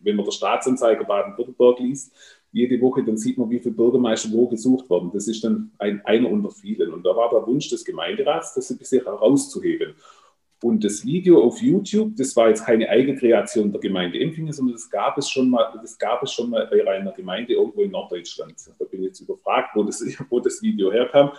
wenn 0.00 0.16
man 0.16 0.24
der 0.24 0.32
Staatsanzeiger 0.32 1.04
Baden-Württemberg 1.04 1.78
liest, 1.78 2.12
jede 2.50 2.80
Woche, 2.80 3.04
dann 3.04 3.16
sieht 3.16 3.38
man, 3.38 3.48
wie 3.48 3.60
viele 3.60 3.76
Bürgermeister 3.76 4.28
wo 4.32 4.48
gesucht 4.48 4.90
werden. 4.90 5.12
Das 5.14 5.28
ist 5.28 5.44
dann 5.44 5.70
ein, 5.78 6.04
einer 6.04 6.28
unter 6.28 6.50
vielen. 6.50 6.92
Und 6.92 7.06
da 7.06 7.14
war 7.14 7.30
der 7.30 7.46
Wunsch 7.46 7.68
des 7.68 7.84
Gemeinderats, 7.84 8.54
das 8.54 8.70
ein 8.70 8.78
bisschen 8.78 9.04
herauszuheben. 9.04 9.94
Und 10.62 10.84
das 10.84 11.06
Video 11.06 11.42
auf 11.42 11.62
YouTube, 11.62 12.14
das 12.16 12.36
war 12.36 12.48
jetzt 12.48 12.66
keine 12.66 12.88
Eigenkreation 12.88 13.72
der 13.72 13.80
Gemeinde 13.80 14.20
Empfingen, 14.20 14.52
sondern 14.52 14.74
das 14.74 14.90
gab 14.90 15.16
es 15.16 15.30
schon 15.30 15.48
mal, 15.48 15.72
das 15.80 15.98
gab 15.98 16.22
es 16.22 16.32
schon 16.32 16.50
mal 16.50 16.66
bei 16.66 16.86
einer 16.86 17.12
Gemeinde 17.12 17.54
irgendwo 17.54 17.82
in 17.82 17.90
Norddeutschland. 17.90 18.54
Da 18.78 18.84
bin 18.84 19.00
ich 19.00 19.08
jetzt 19.08 19.20
überfragt, 19.20 19.70
wo 19.74 19.82
das, 19.82 20.04
wo 20.28 20.38
das 20.38 20.60
Video 20.60 20.92
herkam. 20.92 21.30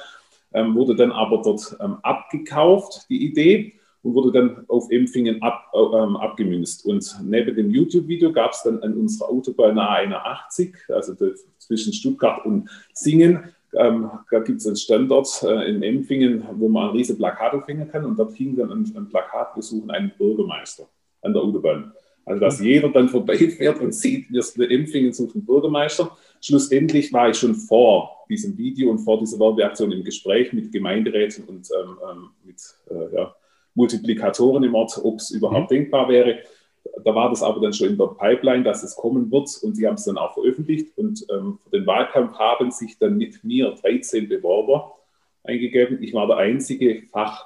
Ähm, 0.53 0.75
wurde 0.75 0.95
dann 0.95 1.11
aber 1.11 1.41
dort 1.43 1.77
ähm, 1.79 1.97
abgekauft, 2.01 3.05
die 3.09 3.25
Idee, 3.25 3.73
und 4.03 4.15
wurde 4.15 4.31
dann 4.31 4.65
auf 4.67 4.89
Empfingen 4.89 5.41
ab, 5.41 5.71
äh, 5.73 5.77
ähm, 5.77 6.17
abgemünzt. 6.17 6.85
Und 6.85 7.19
neben 7.23 7.55
dem 7.55 7.69
YouTube-Video 7.69 8.31
gab 8.31 8.51
es 8.51 8.63
dann 8.63 8.81
an 8.81 8.95
unserer 8.95 9.29
Autobahn 9.29 9.77
A81, 9.77 10.73
also 10.91 11.15
zwischen 11.59 11.93
Stuttgart 11.93 12.45
und 12.45 12.69
Singen, 12.93 13.43
ähm, 13.77 14.09
da 14.29 14.39
gibt 14.39 14.59
es 14.59 14.67
einen 14.67 14.75
Standort 14.75 15.43
äh, 15.43 15.69
in 15.69 15.81
Empfingen, 15.83 16.45
wo 16.53 16.67
man 16.67 16.89
ein 16.89 16.95
riesen 16.95 17.17
Plakat 17.17 17.53
aufhängen 17.53 17.89
kann 17.89 18.05
und 18.05 18.17
dort 18.17 18.33
hing 18.33 18.55
dann 18.55 18.71
ein, 18.71 18.93
ein 18.95 19.09
Plakat, 19.09 19.55
wir 19.55 19.63
suchen 19.63 19.91
einen 19.91 20.11
Bürgermeister 20.17 20.87
an 21.21 21.33
der 21.33 21.41
Autobahn. 21.41 21.93
Also 22.25 22.39
dass 22.39 22.59
mhm. 22.59 22.65
jeder 22.65 22.89
dann 22.89 23.09
vorbeifährt 23.09 23.79
und 23.79 23.93
sieht, 23.93 24.31
wir 24.31 24.43
sind 24.43 24.63
in 24.63 24.81
Empfingen 24.81 25.13
suchen 25.13 25.45
Bürgermeister. 25.45 26.15
schlussendlich 26.41 27.11
war 27.11 27.29
ich 27.29 27.37
schon 27.37 27.55
vor 27.55 28.25
diesem 28.29 28.57
Video 28.57 28.91
und 28.91 28.99
vor 28.99 29.19
dieser 29.19 29.39
Werbeaktion 29.39 29.91
im 29.91 30.03
Gespräch 30.03 30.53
mit 30.53 30.71
Gemeinderäten 30.71 31.45
und 31.45 31.67
ähm, 31.71 31.97
ähm 32.09 32.29
mit 32.43 32.61
äh, 32.89 33.15
ja, 33.15 33.35
Multiplikatoren 33.73 34.63
im 34.63 34.75
Ort, 34.75 34.99
ob 35.03 35.19
es 35.19 35.31
überhaupt 35.31 35.71
mhm. 35.71 35.75
denkbar 35.75 36.09
wäre. 36.09 36.39
Da 37.03 37.15
war 37.15 37.29
das 37.29 37.41
aber 37.43 37.61
dann 37.61 37.73
schon 37.73 37.89
in 37.89 37.97
der 37.97 38.07
Pipeline, 38.07 38.63
dass 38.63 38.83
es 38.83 38.95
kommen 38.95 39.31
wird 39.31 39.49
und 39.63 39.75
sie 39.75 39.87
haben 39.87 39.95
es 39.95 40.05
dann 40.05 40.17
auch 40.17 40.33
veröffentlicht. 40.33 40.97
Und 40.97 41.25
ähm, 41.31 41.57
für 41.63 41.69
den 41.71 41.87
Wahlkampf 41.87 42.37
haben 42.37 42.71
sich 42.71 42.97
dann 42.97 43.17
mit 43.17 43.43
mir 43.43 43.71
13 43.81 44.27
Bewerber 44.27 44.95
eingegeben. 45.43 46.01
Ich 46.01 46.13
war 46.13 46.27
der 46.27 46.37
einzige 46.37 47.03
Fach, 47.11 47.45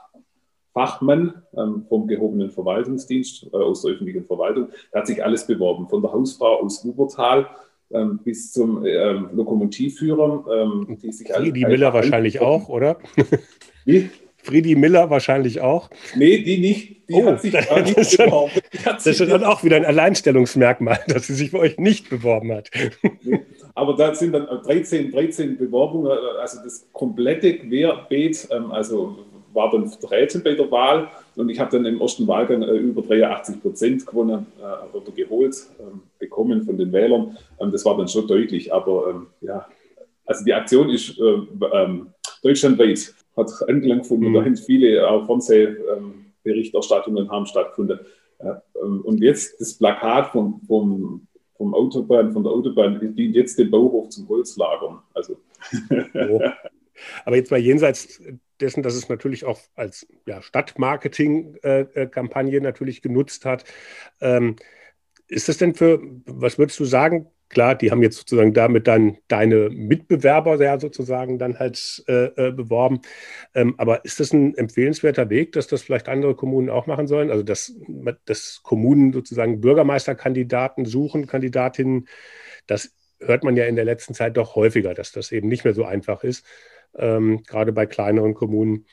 Fachmann 0.74 1.44
ähm, 1.56 1.86
vom 1.88 2.08
gehobenen 2.08 2.52
Verwaltungsdienst 2.52 3.48
äh, 3.54 3.56
aus 3.56 3.84
der 3.84 3.94
öffentlichen 3.94 4.26
Verwaltung. 4.26 4.70
Da 4.92 5.00
hat 5.00 5.08
sich 5.08 5.24
alles 5.24 5.48
beworben, 5.48 5.88
von 5.88 6.02
der 6.02 6.12
Hausfrau 6.12 6.62
aus 6.62 6.86
Wubertal 6.86 7.48
ähm, 7.92 8.20
bis 8.24 8.52
zum 8.52 8.86
ähm, 8.86 9.30
Lokomotivführer. 9.34 10.46
Ähm, 10.52 10.98
die 11.02 11.12
sich 11.12 11.32
die 11.54 11.66
Miller 11.66 11.94
wahrscheinlich 11.94 12.42
auch, 12.42 12.68
oder? 12.68 12.98
Wie? 13.86 14.10
Friedi 14.46 14.76
Miller 14.76 15.10
wahrscheinlich 15.10 15.62
auch. 15.62 15.90
Nee, 16.16 16.40
die 16.40 16.60
nicht. 16.60 17.10
Die 17.10 17.14
oh, 17.14 17.26
hat 17.26 17.42
sich 17.42 17.54
gar 17.70 17.82
nicht 17.82 17.98
das 17.98 18.16
beworben. 18.16 18.52
das 18.84 19.06
ist 19.06 19.20
dann 19.20 19.44
auch 19.44 19.64
wieder 19.64 19.76
ein 19.76 19.86
Alleinstellungsmerkmal, 19.86 21.00
dass 21.08 21.28
sie 21.28 21.34
sich 21.34 21.52
bei 21.52 21.60
euch 21.60 21.78
nicht 21.78 22.10
beworben 22.10 22.52
hat. 22.54 22.70
Aber 23.76 23.96
da 23.96 24.14
sind 24.16 24.34
dann 24.34 24.46
13, 24.46 25.12
13 25.12 25.58
Bewerbungen, 25.58 26.12
also 26.40 26.60
das 26.64 26.88
komplette 26.94 27.58
Querbeet, 27.58 28.48
ähm, 28.52 28.72
also 28.72 29.18
war 29.54 29.72
dann 29.72 29.88
vertreten 29.88 30.44
bei 30.44 30.54
der 30.54 30.70
Wahl 30.70 31.10
und 31.36 31.50
ich 31.50 31.60
habe 31.60 31.72
dann 31.72 31.86
im 31.86 32.02
ersten 32.02 32.28
Wahlgang 32.28 32.62
äh, 32.62 32.76
über 32.76 33.02
83 33.02 33.62
Prozent 33.62 34.06
gewonnen 34.06 34.46
äh, 34.60 34.98
oder 34.98 35.12
geholt, 35.12 35.56
ähm, 35.80 36.02
bekommen 36.20 36.64
von 36.64 36.78
den 36.78 36.92
Wählern. 36.92 37.38
Ähm, 37.60 37.72
das 37.72 37.86
war 37.86 37.98
dann 37.98 38.08
schon 38.08 38.28
deutlich, 38.28 38.74
aber 38.74 39.26
ja, 39.42 39.66
also 40.26 40.44
die 40.44 40.54
Aktion 40.54 40.90
ist 40.90 41.22
deutschlandweit 42.42 43.14
hat 43.36 43.52
Anklang 43.68 44.00
gefunden. 44.00 44.30
Mhm. 44.30 44.34
Da 44.34 44.44
haben 44.44 44.58
viele 44.58 45.08
auch 45.10 45.26
Fernsehberichterstattungen 45.26 47.30
haben 47.30 47.46
stattgefunden. 47.46 48.00
Ähm, 48.40 49.02
und 49.02 49.22
jetzt 49.22 49.60
das 49.60 49.78
Plakat 49.78 50.32
vom, 50.32 50.62
vom, 50.68 51.28
vom 51.58 51.74
Autobahn, 51.74 52.32
von 52.34 52.44
der 52.44 52.52
Autobahn 52.52 53.00
dient 53.16 53.36
jetzt 53.36 53.60
dem 53.60 53.72
Bauhof 53.72 54.10
zum 54.10 54.28
Holzlagern. 54.28 55.00
Also. 55.14 55.38
Oh. 56.14 56.42
Aber 57.26 57.36
jetzt 57.36 57.52
mal 57.52 57.60
jenseits 57.60 58.22
dessen, 58.62 58.84
dass 58.84 58.96
es 58.96 59.10
natürlich 59.10 59.44
auch 59.46 59.60
als 59.76 60.08
ja, 60.26 60.42
Stadtmarketing-Kampagne 60.42 62.58
äh, 62.58 62.62
natürlich 62.62 63.02
genutzt 63.02 63.44
hat. 63.46 63.66
Ähm, 64.22 64.56
ist 65.28 65.50
das 65.50 65.58
denn 65.58 65.76
für, 65.76 66.02
was 66.26 66.58
würdest 66.58 66.80
du 66.80 66.86
sagen, 66.86 67.28
klar, 67.50 67.76
die 67.76 67.92
haben 67.92 68.02
jetzt 68.04 68.18
sozusagen 68.18 68.54
damit 68.54 68.88
dann 68.88 69.18
deine 69.28 69.70
Mitbewerber 69.70 70.62
ja 70.62 70.80
sozusagen 70.80 71.38
dann 71.40 71.60
halt 71.60 72.04
äh, 72.08 72.26
äh, 72.36 72.52
beworben. 72.52 73.02
Ähm, 73.54 73.76
aber 73.78 74.06
ist 74.06 74.20
das 74.20 74.34
ein 74.34 74.56
empfehlenswerter 74.56 75.30
Weg, 75.30 75.52
dass 75.54 75.68
das 75.68 75.82
vielleicht 75.84 76.10
andere 76.10 76.36
Kommunen 76.36 76.70
auch 76.70 76.88
machen 76.88 77.08
sollen? 77.08 77.32
Also 77.32 77.44
dass, 77.44 77.74
dass 78.26 78.62
Kommunen 78.64 79.14
sozusagen 79.14 79.62
Bürgermeisterkandidaten 79.62 80.86
suchen, 80.86 81.28
Kandidatinnen, 81.28 82.08
das 82.68 82.94
hört 83.20 83.44
man 83.44 83.56
ja 83.56 83.66
in 83.66 83.76
der 83.76 83.86
letzten 83.86 84.14
Zeit 84.14 84.38
doch 84.38 84.56
häufiger, 84.56 84.94
dass 84.94 85.12
das 85.12 85.32
eben 85.32 85.48
nicht 85.48 85.64
mehr 85.64 85.74
so 85.74 85.86
einfach 85.86 86.24
ist, 86.24 86.46
ähm, 86.96 87.44
gerade 87.44 87.72
bei 87.72 87.86
kleineren 87.86 88.34
Kommunen 88.34 88.86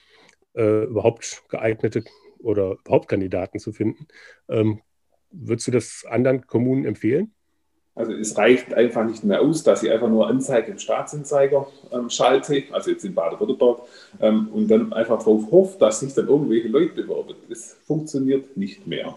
äh, 0.54 0.84
überhaupt 0.84 1.42
geeignete 1.48 2.04
oder 2.38 2.76
überhaupt 2.84 3.08
Kandidaten 3.08 3.58
zu 3.58 3.72
finden. 3.72 4.06
Ähm, 4.48 4.80
würdest 5.30 5.66
du 5.68 5.70
das 5.70 6.04
anderen 6.08 6.46
Kommunen 6.46 6.84
empfehlen? 6.84 7.32
Also 7.94 8.12
es 8.12 8.38
reicht 8.38 8.72
einfach 8.72 9.04
nicht 9.04 9.22
mehr 9.22 9.42
aus, 9.42 9.64
dass 9.64 9.82
ich 9.82 9.90
einfach 9.90 10.08
nur 10.08 10.26
Anzeige 10.26 10.72
im 10.72 10.78
Staatsanzeiger 10.78 11.66
ähm, 11.92 12.08
schalte, 12.08 12.62
also 12.70 12.90
jetzt 12.90 13.04
in 13.04 13.14
Baden-Württemberg, 13.14 13.80
ähm, 14.20 14.48
und 14.50 14.68
dann 14.68 14.94
einfach 14.94 15.18
darauf 15.18 15.50
hoffe, 15.50 15.78
dass 15.78 16.00
sich 16.00 16.14
dann 16.14 16.26
irgendwelche 16.26 16.68
Leute 16.68 17.02
bewerben. 17.02 17.34
Das 17.50 17.76
funktioniert 17.86 18.56
nicht 18.56 18.86
mehr. 18.86 19.14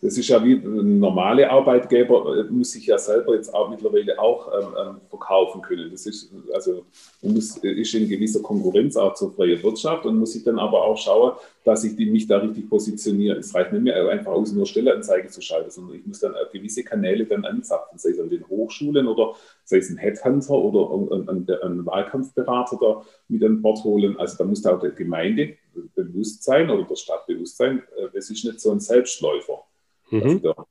Das 0.00 0.16
ist 0.16 0.28
ja 0.28 0.44
wie 0.44 0.54
ein 0.54 1.00
normaler 1.00 1.50
Arbeitgeber, 1.50 2.38
äh, 2.38 2.52
muss 2.52 2.70
sich 2.70 2.86
ja 2.86 2.98
selber 2.98 3.34
jetzt 3.34 3.52
auch 3.52 3.68
mittlerweile 3.68 4.16
auch 4.16 4.52
ähm, 4.52 4.68
ähm, 4.80 4.96
verkaufen 5.10 5.60
können. 5.62 5.90
Das 5.90 6.06
ist 6.06 6.30
also 6.54 6.84
muss, 7.20 7.56
ist 7.58 7.94
in 7.94 8.08
gewisser 8.08 8.40
Konkurrenz 8.40 8.96
auch 8.96 9.14
zur 9.14 9.32
freien 9.32 9.62
Wirtschaft 9.62 10.06
und 10.06 10.18
muss 10.18 10.32
sich 10.32 10.44
dann 10.44 10.58
aber 10.58 10.84
auch 10.84 10.98
schauen, 10.98 11.32
dass 11.64 11.84
ich 11.84 11.96
die, 11.96 12.06
mich 12.06 12.26
da 12.26 12.38
richtig 12.38 12.68
positioniere. 12.68 13.38
Es 13.38 13.54
reicht 13.54 13.72
nicht 13.72 13.82
mehr 13.82 14.08
einfach 14.08 14.32
aus, 14.32 14.52
nur 14.52 14.66
Stelleanzeige 14.66 15.28
zu 15.28 15.40
schalten, 15.40 15.70
sondern 15.70 15.96
ich 15.96 16.06
muss 16.06 16.20
dann 16.20 16.34
gewisse 16.52 16.82
Kanäle 16.82 17.24
dann 17.24 17.44
anzapfen, 17.72 17.98
sei 17.98 18.10
es 18.10 18.20
an 18.20 18.30
den 18.30 18.46
Hochschulen 18.48 19.06
oder 19.06 19.34
sei 19.64 19.78
es 19.78 19.90
ein 19.90 19.96
Headhunter 19.96 20.54
oder 20.54 21.14
ein, 21.16 21.28
ein, 21.28 21.46
ein 21.62 21.86
Wahlkampfberater 21.86 22.78
da 22.80 23.02
mit 23.28 23.42
an 23.42 23.62
Bord 23.62 23.82
holen. 23.84 24.18
Also 24.18 24.38
da 24.38 24.44
muss 24.44 24.62
da 24.62 24.76
auch 24.76 24.80
der 24.80 24.90
Gemeindebewusstsein 24.90 26.70
oder 26.70 26.84
der 26.84 26.96
Stadtbewusstsein, 26.96 27.82
es 28.14 28.30
äh, 28.30 28.32
ist 28.32 28.44
nicht 28.44 28.60
so 28.60 28.70
ein 28.70 28.80
Selbstläufer, 28.80 29.64
mhm. 30.10 30.20
dass 30.20 30.32
ich 30.32 30.42
da 30.42 30.66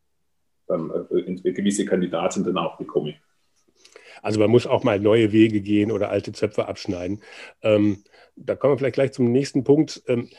dann 0.68 0.92
äh, 1.10 1.52
gewisse 1.52 1.86
Kandidaten 1.86 2.44
dann 2.44 2.58
auch 2.58 2.78
bekomme. 2.78 3.16
Also 4.22 4.40
man 4.40 4.52
muss 4.52 4.68
auch 4.68 4.84
mal 4.84 5.00
neue 5.00 5.32
Wege 5.32 5.62
gehen 5.62 5.92
oder 5.92 6.10
alte 6.10 6.32
Zöpfe 6.32 6.68
abschneiden. 6.68 7.22
Ähm, 7.62 8.04
da 8.36 8.56
kommen 8.56 8.74
wir 8.74 8.78
vielleicht 8.78 8.96
gleich 8.96 9.12
zum 9.12 9.32
nächsten 9.32 9.64
Punkt. 9.64 10.04
Ähm, 10.08 10.30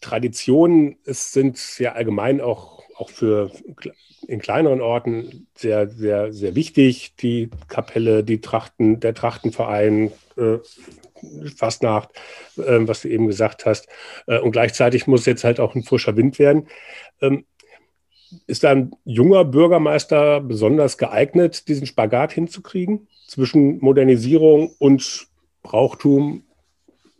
Traditionen 0.00 0.98
sind 1.04 1.78
ja 1.78 1.92
allgemein 1.92 2.40
auch, 2.40 2.79
auch 3.00 3.10
für 3.10 3.50
in 4.26 4.40
kleineren 4.40 4.80
Orten 4.80 5.46
sehr, 5.54 5.88
sehr, 5.88 6.32
sehr 6.32 6.54
wichtig. 6.54 7.14
Die 7.16 7.50
Kapelle, 7.68 8.22
die 8.22 8.40
Trachten, 8.40 9.00
der 9.00 9.14
Trachtenverein, 9.14 10.12
äh, 10.36 10.58
Fastnacht, 11.56 12.10
äh, 12.56 12.78
was 12.80 13.02
du 13.02 13.08
eben 13.08 13.26
gesagt 13.26 13.66
hast. 13.66 13.88
Äh, 14.26 14.38
und 14.38 14.52
gleichzeitig 14.52 15.06
muss 15.06 15.26
jetzt 15.26 15.44
halt 15.44 15.60
auch 15.60 15.74
ein 15.74 15.82
frischer 15.82 16.16
Wind 16.16 16.38
werden. 16.38 16.68
Ähm, 17.20 17.44
ist 18.46 18.64
ein 18.64 18.92
junger 19.04 19.44
Bürgermeister 19.44 20.40
besonders 20.40 20.98
geeignet, 20.98 21.66
diesen 21.68 21.86
Spagat 21.86 22.32
hinzukriegen 22.32 23.08
zwischen 23.26 23.78
Modernisierung 23.80 24.74
und 24.78 25.26
Brauchtum? 25.62 26.44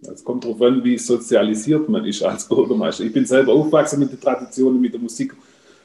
Es 0.03 0.25
kommt 0.25 0.45
darauf 0.45 0.63
an, 0.63 0.83
wie 0.83 0.97
sozialisiert 0.97 1.89
man 1.89 2.05
ist 2.05 2.23
als 2.23 2.49
Bürgermeister. 2.49 3.05
Ich 3.05 3.13
bin 3.13 3.27
selber 3.27 3.53
aufgewachsen 3.53 3.99
mit 4.01 4.13
den 4.13 4.21
Traditionen, 4.21 4.81
mit 4.81 4.95
der 4.95 5.01
Musik, 5.01 5.35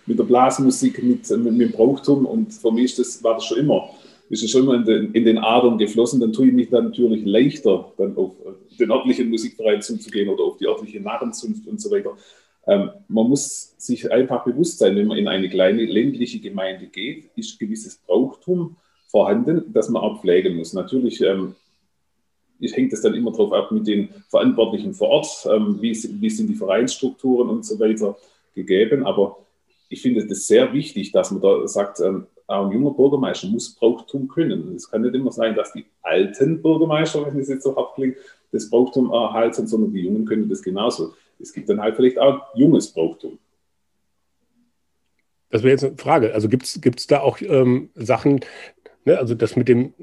mit 0.05 0.19
der 0.19 0.23
Blasmusik, 0.23 1.01
mit, 1.03 1.29
mit, 1.29 1.53
mit 1.53 1.61
dem 1.61 1.71
Brauchtum 1.71 2.25
und 2.25 2.53
für 2.53 2.71
mich 2.71 2.95
das, 2.95 3.23
war 3.23 3.35
das 3.35 3.45
schon 3.45 3.59
immer. 3.59 3.89
Ist 4.29 4.43
es 4.43 4.51
schon 4.51 4.63
immer 4.63 4.75
in 4.75 4.85
den, 4.85 5.13
in 5.13 5.25
den 5.25 5.37
Adern 5.37 5.77
geflossen, 5.77 6.19
dann 6.19 6.33
tue 6.33 6.47
ich 6.47 6.53
mich 6.53 6.69
dann 6.69 6.85
natürlich 6.85 7.25
leichter, 7.25 7.91
dann 7.97 8.15
auf 8.17 8.31
den 8.79 8.91
örtlichen 8.91 9.29
Musikverein 9.29 9.81
zuzugehen 9.81 10.29
oder 10.29 10.43
auf 10.43 10.57
die 10.57 10.67
örtliche 10.67 10.99
Narrenzunft 10.99 11.67
und 11.67 11.79
so 11.79 11.91
weiter. 11.91 12.15
Ähm, 12.67 12.89
man 13.07 13.29
muss 13.29 13.75
sich 13.77 14.11
einfach 14.11 14.43
bewusst 14.43 14.79
sein, 14.79 14.95
wenn 14.95 15.07
man 15.07 15.17
in 15.17 15.27
eine 15.27 15.49
kleine 15.49 15.85
ländliche 15.85 16.39
Gemeinde 16.39 16.87
geht, 16.87 17.29
ist 17.35 17.59
gewisses 17.59 17.97
Brauchtum 17.97 18.77
vorhanden, 19.07 19.71
das 19.71 19.89
man 19.89 20.01
auch 20.01 20.21
pflegen 20.21 20.55
muss. 20.55 20.73
Natürlich 20.73 21.21
ähm, 21.21 21.55
hängt 22.59 22.93
es 22.93 23.01
dann 23.01 23.13
immer 23.13 23.31
darauf 23.31 23.53
ab 23.53 23.71
mit 23.71 23.85
den 23.87 24.09
Verantwortlichen 24.29 24.93
vor 24.93 25.09
Ort, 25.09 25.47
ähm, 25.51 25.77
wie, 25.79 25.91
wie, 25.91 26.29
sind 26.29 26.47
die 26.47 26.55
Vereinsstrukturen 26.55 27.49
und 27.49 27.65
so 27.65 27.79
weiter 27.79 28.17
gegeben. 28.55 29.05
Aber 29.05 29.44
ich 29.89 30.01
finde 30.01 30.21
es 30.21 30.47
sehr 30.47 30.73
wichtig, 30.73 31.11
dass 31.11 31.31
man 31.31 31.41
da 31.41 31.67
sagt, 31.67 31.99
ähm, 31.99 32.27
ein 32.47 32.71
junger 32.71 32.91
Bürgermeister 32.91 33.47
muss 33.47 33.73
Brauchtum 33.73 34.27
können. 34.27 34.75
Es 34.75 34.89
kann 34.89 35.01
nicht 35.01 35.15
immer 35.15 35.31
sein, 35.31 35.55
dass 35.55 35.73
die 35.73 35.85
alten 36.03 36.61
Bürgermeister, 36.61 37.25
wenn 37.25 37.39
es 37.39 37.49
jetzt 37.49 37.63
so 37.63 37.75
hart 37.75 37.95
klingt, 37.95 38.17
das 38.51 38.69
Brauchtum 38.69 39.11
erhalten, 39.11 39.65
sondern 39.65 39.91
die 39.91 40.01
Jungen 40.01 40.25
können 40.25 40.47
das 40.47 40.61
genauso 40.61 41.13
es 41.39 41.53
gibt 41.53 41.69
dann 41.69 41.81
halt 41.81 41.95
vielleicht 41.95 42.17
auch 42.17 42.55
junges 42.55 42.91
Brauchtum. 42.91 43.39
Das 45.49 45.63
wäre 45.63 45.71
jetzt 45.71 45.83
eine 45.83 45.97
Frage. 45.97 46.33
Also 46.33 46.49
gibt 46.49 46.65
es 46.65 47.07
da 47.07 47.21
auch 47.21 47.39
ähm, 47.41 47.89
Sachen, 47.95 48.41
ne, 49.05 49.17
also 49.17 49.35
das 49.35 49.55
mit 49.55 49.69
dem, 49.69 49.93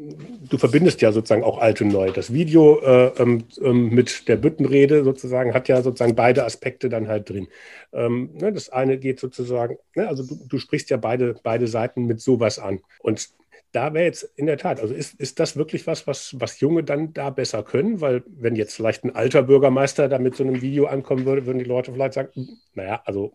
du 0.49 0.59
verbindest 0.59 1.03
ja 1.03 1.13
sozusagen 1.13 1.45
auch 1.45 1.59
alt 1.59 1.81
und 1.83 1.89
neu. 1.89 2.11
Das 2.11 2.33
Video 2.33 2.81
äh, 2.81 3.13
ähm, 3.19 3.45
ähm, 3.61 3.91
mit 3.91 4.29
der 4.29 4.37
Büttenrede 4.37 5.05
sozusagen 5.05 5.53
hat 5.55 5.69
ja 5.69 5.83
sozusagen 5.83 6.15
beide 6.15 6.45
Aspekte 6.45 6.89
dann 6.89 7.09
halt 7.09 7.29
drin. 7.29 7.49
Ähm, 7.93 8.31
ne, 8.35 8.53
das 8.53 8.71
eine 8.71 8.99
geht 8.99 9.21
sozusagen, 9.21 9.77
ne, 9.95 10.09
also 10.09 10.25
du, 10.25 10.39
du, 10.49 10.59
sprichst 10.59 10.91
ja 10.91 10.97
beide, 10.97 11.35
beide 11.43 11.67
Seiten 11.67 12.07
mit 12.07 12.21
sowas 12.21 12.59
an. 12.59 12.81
Und 13.01 13.31
da 13.73 13.95
wäre 13.95 14.05
jetzt 14.05 14.31
in 14.37 14.47
der 14.47 14.59
Tat, 14.59 14.81
also 14.81 14.95
ist, 14.95 15.15
ist 15.15 15.41
das 15.41 15.57
wirklich 15.57 15.87
was, 15.87 16.07
was, 16.07 16.39
was 16.39 16.61
Junge 16.61 16.85
dann 16.85 17.15
da 17.15 17.31
besser 17.31 17.63
können? 17.63 18.01
Weil 18.01 18.23
wenn 18.29 18.55
jetzt 18.55 18.75
vielleicht 18.75 19.05
ein 19.05 19.15
alter 19.15 19.43
Bürgermeister 19.43 20.09
da 20.09 20.19
mit 20.19 20.37
so 20.37 20.45
einem 20.45 20.61
Video 20.61 20.87
ankommen 20.87 21.25
würde, 21.25 21.47
würden 21.47 21.59
die 21.59 21.65
Leute 21.65 21.93
vielleicht 21.93 22.15
sagen, 22.15 22.31
naja, 22.75 23.03
also 23.07 23.33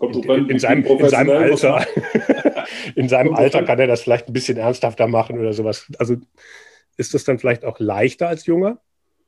in, 0.00 0.22
in, 0.22 0.50
in, 0.50 0.58
seinem, 0.58 0.84
in, 0.84 1.08
seinem, 1.08 1.30
Alter, 1.30 1.86
in 2.94 3.08
seinem 3.08 3.34
Alter 3.34 3.62
kann 3.62 3.78
er 3.78 3.86
das 3.86 4.02
vielleicht 4.02 4.28
ein 4.28 4.32
bisschen 4.32 4.58
ernsthafter 4.58 5.06
machen 5.06 5.38
oder 5.38 5.52
sowas. 5.52 5.86
Also 5.98 6.16
ist 6.96 7.14
das 7.14 7.24
dann 7.24 7.38
vielleicht 7.38 7.64
auch 7.64 7.78
leichter 7.78 8.28
als 8.28 8.46
Junger? 8.46 8.80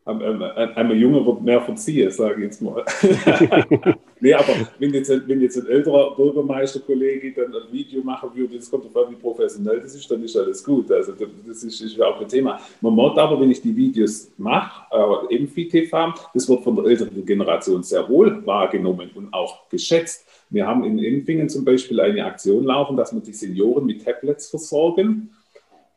Einmal 0.05 0.97
Junge 0.97 1.25
wird 1.25 1.43
mehr 1.43 1.61
verziehen, 1.61 2.11
sage 2.11 2.37
ich 2.37 2.45
jetzt 2.45 2.63
mal. 2.63 2.83
nee, 4.21 4.33
aber 4.33 4.55
wenn 4.79 4.95
jetzt, 4.95 5.11
wenn 5.29 5.41
jetzt 5.43 5.59
ein 5.59 5.67
älterer 5.67 6.17
Bürgermeisterkollege 6.17 7.33
dann 7.33 7.55
ein 7.55 7.71
Video 7.71 8.03
machen 8.03 8.31
würde, 8.35 8.57
das 8.57 8.71
kommt 8.71 8.87
davon, 8.87 9.11
wie 9.11 9.17
professionell 9.17 9.79
das 9.81 9.95
ist, 9.95 10.11
dann 10.11 10.23
ist 10.25 10.37
alles 10.37 10.65
gut. 10.65 10.91
Also 10.91 11.13
das 11.47 11.63
ist, 11.65 11.81
ist 11.83 12.01
auch 12.01 12.19
ein 12.19 12.29
Thema. 12.29 12.59
Man 12.81 12.97
merkt 12.97 13.19
aber, 13.19 13.39
wenn 13.41 13.51
ich 13.51 13.61
die 13.61 13.77
Videos 13.77 14.33
mache, 14.39 14.87
äh, 14.91 15.37
im 15.37 15.47
FITV, 15.47 16.15
das 16.33 16.49
wird 16.49 16.65
von 16.65 16.77
der 16.77 16.87
älteren 16.87 17.25
Generation 17.25 17.83
sehr 17.83 18.09
wohl 18.09 18.45
wahrgenommen 18.47 19.11
und 19.15 19.33
auch 19.35 19.69
geschätzt. 19.69 20.27
Wir 20.49 20.67
haben 20.67 20.83
in 20.83 20.99
Empfingen 20.99 21.49
zum 21.51 21.65
Beispiel 21.65 22.01
eine 22.01 22.25
Aktion 22.25 22.65
laufen, 22.65 22.97
dass 22.97 23.13
wir 23.13 23.21
die 23.21 23.35
Senioren 23.35 23.85
mit 23.85 24.03
Tablets 24.03 24.49
versorgen 24.49 25.31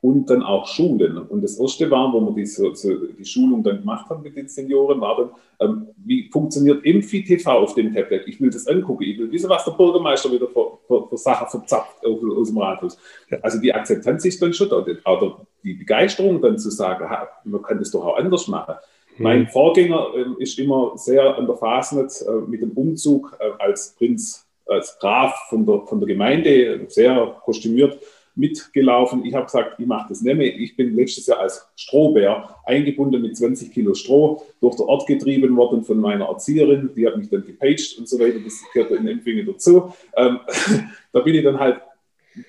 und 0.04 0.30
dann 0.30 0.44
auch 0.44 0.68
Schulen. 0.68 1.18
Und 1.18 1.42
das 1.42 1.58
erste 1.58 1.90
war, 1.90 2.12
wo 2.12 2.20
wir 2.20 2.34
die, 2.34 2.46
so, 2.46 2.70
die 2.72 3.24
Schulung 3.24 3.64
dann 3.64 3.80
gemacht 3.80 4.10
haben 4.10 4.22
mit 4.22 4.36
den 4.36 4.50
Senioren, 4.50 5.00
war 5.00 5.16
dann, 5.16 5.30
ähm, 5.62 5.88
wie 5.96 6.30
funktioniert 6.30 6.84
Impfi-TV 6.84 7.50
auf 7.50 7.74
dem 7.74 7.94
Tablet? 7.96 8.28
Ich 8.28 8.42
will 8.42 8.50
das 8.50 8.68
angucken, 8.68 9.04
ich 9.04 9.18
will 9.18 9.32
wissen, 9.32 9.50
was 9.50 9.64
der 9.64 9.72
Bürgermeister 9.72 10.30
wieder 10.30 10.50
für, 10.50 10.78
für, 10.86 11.08
für 11.08 11.18
Sachen 11.18 11.48
verzapft 11.48 12.06
aus, 12.06 12.20
aus 12.38 12.50
dem 12.50 12.58
Rathaus. 12.58 12.98
Also 13.42 13.62
die 13.62 13.74
Akzeptanz 13.74 14.26
ist 14.26 14.42
dann 14.42 14.52
schon 14.52 14.68
da, 14.68 14.80
oder 14.80 15.38
die 15.64 15.74
Begeisterung 15.74 16.42
dann 16.42 16.60
zu 16.60 16.70
sagen, 16.70 17.10
ha, 17.10 17.30
man 17.46 17.62
kann 17.62 17.80
das 17.80 17.90
doch 17.92 18.04
auch 18.04 18.18
anders 18.18 18.50
machen. 18.50 18.76
Mhm. 19.18 19.24
Mein 19.24 19.48
Vorgänger 19.48 20.08
äh, 20.18 20.44
ist 20.44 20.60
immer 20.60 20.98
sehr 20.98 21.38
an 21.38 21.48
der 21.48 21.56
Fasnet 21.56 22.12
äh, 22.28 22.32
mit 22.46 22.62
dem 22.62 22.72
Umzug 22.72 23.38
äh, 23.40 23.52
als 23.58 23.96
Prinz, 23.98 24.46
als 24.66 25.00
Graf 25.00 25.34
von 25.48 25.66
der, 25.66 25.84
von 25.88 26.02
der 26.02 26.08
Gemeinde, 26.08 26.88
sehr 26.90 27.38
kostümiert, 27.46 27.98
mitgelaufen. 28.36 29.26
Ich 29.26 29.34
habe 29.34 29.46
gesagt, 29.46 29.80
ich 29.80 29.86
mache 29.86 30.10
das 30.10 30.22
nicht 30.22 30.36
mehr. 30.36 30.56
Ich 30.56 30.76
bin 30.76 30.96
letztes 30.96 31.28
Jahr 31.28 31.40
als 31.40 31.68
Strohbär 31.76 32.56
eingebunden 32.66 33.22
mit 33.22 33.38
20 33.38 33.72
Kilo 33.72 33.94
Stroh 33.94 34.44
durch 34.60 34.76
den 34.76 34.86
Ort 34.86 35.08
getrieben 35.08 35.56
worden 35.56 35.84
von 35.84 36.00
meiner 36.00 36.26
Erzieherin. 36.26 36.92
Die 36.96 37.06
hat 37.06 37.18
mich 37.18 37.30
dann 37.30 37.46
gepaged 37.46 37.98
und 37.98 38.08
so 38.08 38.20
weiter. 38.20 38.40
Das 38.44 38.62
gehört 38.74 38.92
in 38.92 39.08
Empfänge 39.08 39.46
dazu. 39.46 39.94
Ähm, 40.16 40.40
da 41.12 41.20
bin 41.20 41.36
ich 41.36 41.44
dann 41.44 41.60
halt 41.60 41.82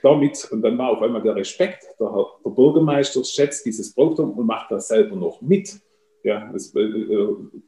damit 0.03 0.49
und 0.50 0.62
dann 0.62 0.79
war 0.79 0.91
auf 0.91 1.03
einmal 1.03 1.23
der 1.23 1.37
Respekt. 1.37 1.85
Der, 2.00 2.26
der 2.45 2.50
Bürgermeister 2.50 3.23
schätzt 3.25 3.67
dieses 3.67 3.95
Brauchtum 3.95 4.33
und 4.33 4.47
macht 4.47 4.71
das 4.71 4.88
selber 4.88 5.17
noch 5.17 5.41
mit. 5.43 5.81
Ja, 6.23 6.50
das, 6.53 6.75
äh, 6.75 6.88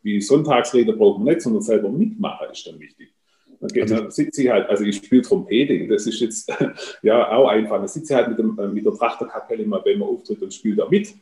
die 0.02 0.20
Sonntagsrede 0.20 0.94
braucht 0.94 1.18
man 1.18 1.28
nicht, 1.28 1.42
sondern 1.42 1.62
selber 1.62 1.90
mitmachen 1.90 2.48
ist 2.50 2.66
dann 2.66 2.80
wichtig. 2.80 3.12
Okay, 3.60 3.82
also, 3.82 3.96
dann 3.96 4.10
sitze 4.10 4.42
ich 4.42 4.50
halt, 4.50 4.68
also 4.68 4.84
ich 4.84 4.96
spiele 4.96 5.22
Trompete, 5.22 5.86
das 5.88 6.06
ist 6.06 6.20
jetzt 6.20 6.52
ja 7.02 7.30
auch 7.30 7.48
einfach. 7.48 7.78
Dann 7.78 7.88
sitze 7.88 8.12
ich 8.12 8.16
halt 8.16 8.28
mit, 8.28 8.38
dem, 8.38 8.58
äh, 8.58 8.68
mit 8.68 8.84
der 8.84 8.92
Trachterkapelle 8.92 9.66
mal, 9.66 9.82
wenn 9.84 9.98
man 9.98 10.08
auftritt 10.08 10.42
und 10.42 10.52
spielt 10.52 10.78
da 10.78 10.88
mit. 10.88 11.14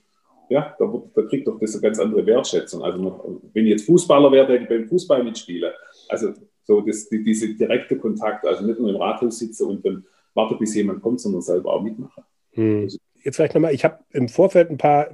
Ja, 0.51 0.75
da, 0.79 1.03
da, 1.15 1.23
kriegt 1.23 1.49
doch 1.49 1.59
das 1.59 1.73
eine 1.73 1.83
ganz 1.83 1.99
andere 1.99 2.27
Wertschätzung. 2.27 2.83
Also 2.83 3.43
wenn 3.55 3.65
ich 3.65 3.73
jetzt 3.73 3.87
Fußballer 3.87 4.31
wäre, 4.31 4.49
würde 4.49 4.65
ich 4.65 4.69
beim 4.69 4.89
Fußball 4.89 5.25
mitspielen. 5.25 5.73
Also 6.09 6.33
so 6.65 6.81
das, 6.81 7.09
die, 7.09 7.23
diese 7.23 7.55
direkte 7.55 7.97
Kontakt, 7.97 8.47
also 8.47 8.65
nicht 8.65 8.79
nur 8.79 8.91
im 8.91 8.97
Rathaus 8.97 9.39
sitze 9.39 9.65
und 9.65 9.85
dann 9.87 10.05
warte, 10.35 10.57
bis 10.57 10.75
jemand 10.75 11.03
kommt, 11.03 11.21
sondern 11.21 11.41
selber 11.41 11.73
auch 11.73 11.83
mitmachen. 11.83 12.25
Hm. 12.53 12.89
Jetzt 13.23 13.37
vielleicht 13.37 13.55
nochmal, 13.55 13.73
ich 13.73 13.85
habe 13.85 14.01
im 14.11 14.29
Vorfeld 14.29 14.71
ein 14.71 14.77
paar 14.77 15.09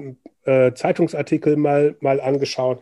äh, 0.44 0.72
Zeitungsartikel 0.74 1.56
mal, 1.56 1.96
mal 2.00 2.20
angeschaut 2.20 2.80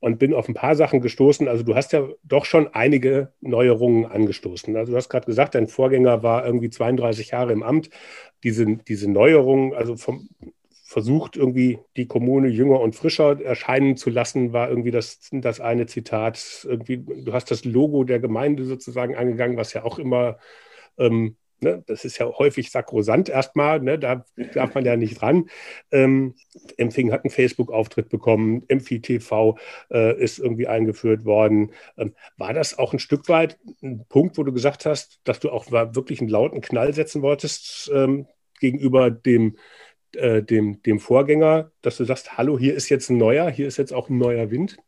und 0.00 0.18
bin 0.18 0.34
auf 0.34 0.48
ein 0.48 0.54
paar 0.54 0.74
Sachen 0.74 1.00
gestoßen. 1.00 1.46
Also 1.46 1.62
du 1.62 1.74
hast 1.76 1.92
ja 1.92 2.08
doch 2.24 2.46
schon 2.46 2.68
einige 2.74 3.32
Neuerungen 3.40 4.06
angestoßen. 4.06 4.74
Also 4.76 4.92
du 4.92 4.96
hast 4.96 5.10
gerade 5.10 5.26
gesagt, 5.26 5.54
dein 5.54 5.68
Vorgänger 5.68 6.22
war 6.22 6.44
irgendwie 6.44 6.70
32 6.70 7.30
Jahre 7.30 7.52
im 7.52 7.62
Amt. 7.62 7.90
Diese, 8.42 8.66
diese 8.66 9.10
Neuerungen, 9.10 9.74
also 9.74 9.96
vom, 9.96 10.30
versucht 10.84 11.36
irgendwie 11.36 11.78
die 11.96 12.06
Kommune 12.08 12.48
jünger 12.48 12.80
und 12.80 12.96
frischer 12.96 13.40
erscheinen 13.40 13.96
zu 13.96 14.10
lassen, 14.10 14.52
war 14.52 14.70
irgendwie 14.70 14.90
das, 14.90 15.20
das 15.30 15.60
eine 15.60 15.86
Zitat. 15.86 16.66
Irgendwie, 16.68 16.96
du 16.96 17.32
hast 17.32 17.50
das 17.50 17.64
Logo 17.64 18.04
der 18.04 18.20
Gemeinde 18.20 18.64
sozusagen 18.64 19.14
angegangen, 19.14 19.56
was 19.56 19.74
ja 19.74 19.84
auch 19.84 19.98
immer 19.98 20.38
ähm, 20.98 21.36
Ne, 21.62 21.84
das 21.86 22.06
ist 22.06 22.16
ja 22.18 22.26
häufig 22.26 22.70
sakrosant 22.70 23.28
erstmal, 23.28 23.80
ne, 23.80 23.98
da 23.98 24.24
darf 24.54 24.74
man 24.74 24.84
ja 24.86 24.96
nicht 24.96 25.20
ran. 25.20 25.50
Ähm, 25.92 26.34
Empfing 26.78 27.12
hat 27.12 27.24
einen 27.24 27.30
Facebook-Auftritt 27.30 28.08
bekommen, 28.08 28.64
MFI-TV 28.72 29.58
äh, 29.90 30.18
ist 30.22 30.38
irgendwie 30.38 30.68
eingeführt 30.68 31.26
worden. 31.26 31.72
Ähm, 31.98 32.14
war 32.38 32.54
das 32.54 32.78
auch 32.78 32.94
ein 32.94 32.98
Stück 32.98 33.28
weit 33.28 33.58
ein 33.82 34.06
Punkt, 34.08 34.38
wo 34.38 34.42
du 34.42 34.52
gesagt 34.52 34.86
hast, 34.86 35.20
dass 35.24 35.38
du 35.40 35.50
auch 35.50 35.70
wirklich 35.70 36.20
einen 36.20 36.30
lauten 36.30 36.62
Knall 36.62 36.94
setzen 36.94 37.20
wolltest 37.20 37.90
ähm, 37.94 38.26
gegenüber 38.58 39.10
dem, 39.10 39.58
äh, 40.14 40.42
dem, 40.42 40.82
dem 40.82 40.98
Vorgänger, 40.98 41.72
dass 41.82 41.98
du 41.98 42.04
sagst, 42.04 42.38
hallo, 42.38 42.58
hier 42.58 42.74
ist 42.74 42.88
jetzt 42.88 43.10
ein 43.10 43.18
neuer, 43.18 43.50
hier 43.50 43.66
ist 43.68 43.76
jetzt 43.76 43.92
auch 43.92 44.08
ein 44.08 44.18
neuer 44.18 44.50
Wind? 44.50 44.78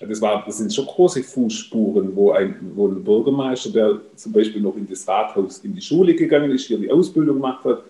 Das, 0.00 0.20
war, 0.20 0.44
das 0.46 0.58
sind 0.58 0.72
schon 0.72 0.86
große 0.86 1.22
Fußspuren, 1.24 2.14
wo 2.14 2.30
ein, 2.30 2.72
wo 2.74 2.86
ein 2.86 3.02
Bürgermeister, 3.02 3.70
der 3.70 4.00
zum 4.14 4.32
Beispiel 4.32 4.62
noch 4.62 4.76
in 4.76 4.86
das 4.88 5.06
Rathaus 5.08 5.58
in 5.58 5.74
die 5.74 5.80
Schule 5.80 6.14
gegangen 6.14 6.52
ist, 6.52 6.66
hier 6.66 6.78
die 6.78 6.90
Ausbildung 6.90 7.36
gemacht 7.36 7.64
hat 7.64 7.82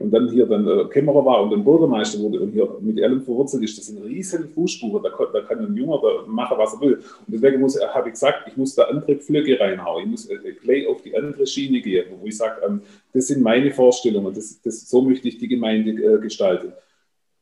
und 0.00 0.10
dann 0.12 0.30
hier 0.30 0.46
dann 0.46 0.66
äh, 0.66 0.84
Kämmerer 0.86 1.24
war 1.24 1.42
und 1.42 1.50
dann 1.50 1.64
Bürgermeister 1.64 2.18
wurde 2.20 2.40
und 2.40 2.52
hier 2.52 2.68
mit 2.80 3.02
allem 3.02 3.22
verwurzelt 3.22 3.62
ist, 3.62 3.78
das 3.78 3.86
sind 3.86 4.02
riesen 4.02 4.48
Fußspuren. 4.48 5.02
Da, 5.02 5.10
da 5.32 5.40
kann 5.42 5.64
ein 5.64 5.76
Junger 5.76 6.00
machen, 6.26 6.58
was 6.58 6.74
er 6.74 6.80
will. 6.80 6.94
Und 6.94 7.04
deswegen 7.28 7.62
habe 7.62 8.08
ich 8.08 8.14
gesagt, 8.14 8.48
ich 8.48 8.56
muss 8.56 8.74
da 8.74 8.84
andere 8.84 9.16
Pflöcke 9.16 9.58
reinhauen. 9.58 10.04
Ich 10.04 10.10
muss 10.10 10.26
äh, 10.28 10.38
gleich 10.62 10.86
auf 10.86 11.02
die 11.02 11.16
andere 11.16 11.46
Schiene 11.46 11.80
gehen, 11.80 12.06
wo 12.20 12.26
ich 12.26 12.36
sage, 12.36 12.60
ähm, 12.66 12.80
das 13.12 13.28
sind 13.28 13.42
meine 13.42 13.70
Vorstellungen, 13.70 14.34
das, 14.34 14.60
das, 14.62 14.88
so 14.88 15.02
möchte 15.02 15.28
ich 15.28 15.38
die 15.38 15.48
Gemeinde 15.48 15.90
äh, 15.90 16.20
gestalten. 16.20 16.72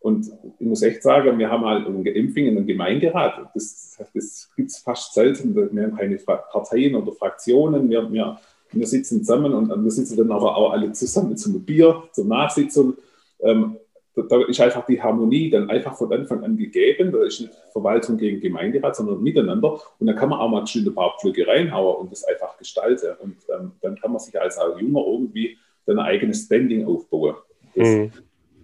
Und 0.06 0.30
ich 0.60 0.64
muss 0.64 0.82
echt 0.82 1.02
sagen, 1.02 1.36
wir 1.36 1.50
haben 1.50 1.64
halt 1.64 1.84
in 1.88 2.06
Empfingen 2.06 2.56
einen 2.56 2.64
Gemeinderat. 2.64 3.50
Das, 3.52 3.98
das 4.14 4.48
gibt 4.54 4.70
es 4.70 4.78
fast 4.78 5.12
selten. 5.14 5.52
Wir 5.52 5.82
haben 5.82 5.96
keine 5.96 6.14
Parteien 6.18 6.94
oder 6.94 7.10
Fraktionen. 7.10 7.90
Wir, 7.90 8.08
wir, 8.12 8.38
wir 8.70 8.86
sitzen 8.86 9.24
zusammen 9.24 9.52
und 9.52 9.68
wir 9.68 9.90
sitzen 9.90 10.16
dann 10.16 10.30
aber 10.30 10.56
auch 10.56 10.70
alle 10.70 10.92
zusammen 10.92 11.36
zum 11.36 11.60
Bier, 11.64 12.04
zur 12.12 12.24
Nachsitzung. 12.26 12.94
Ähm, 13.40 13.78
da, 14.14 14.22
da, 14.22 14.44
ist 14.46 14.60
einfach 14.60 14.86
die 14.86 15.02
Harmonie 15.02 15.50
dann 15.50 15.68
einfach 15.70 15.96
von 15.96 16.12
Anfang 16.12 16.44
an 16.44 16.56
gegeben. 16.56 17.10
Da 17.10 17.24
ist 17.24 17.40
nicht 17.40 17.52
Verwaltung 17.72 18.16
gegen 18.16 18.40
Gemeinderat, 18.40 18.94
sondern 18.94 19.20
miteinander. 19.20 19.72
Und 19.98 20.06
dann 20.06 20.14
kann 20.14 20.28
man 20.28 20.38
auch 20.38 20.48
mal 20.48 20.64
schön 20.68 20.86
ein 20.86 20.94
paar 20.94 21.16
Pflöcke 21.20 21.48
reinhauen 21.48 21.96
und 21.96 22.12
das 22.12 22.22
einfach 22.22 22.56
gestalten. 22.58 23.08
Und 23.24 23.38
ähm, 23.52 23.72
dann 23.82 23.96
kann 23.96 24.12
man 24.12 24.20
sich 24.20 24.40
als 24.40 24.56
auch 24.56 24.78
Junger 24.78 25.04
irgendwie 25.04 25.58
dann 25.84 25.98
ein 25.98 26.06
eigenes 26.06 26.44
Standing 26.44 26.86
aufbauen. 26.86 27.34
Das, 27.74 27.88
mhm 27.88 28.12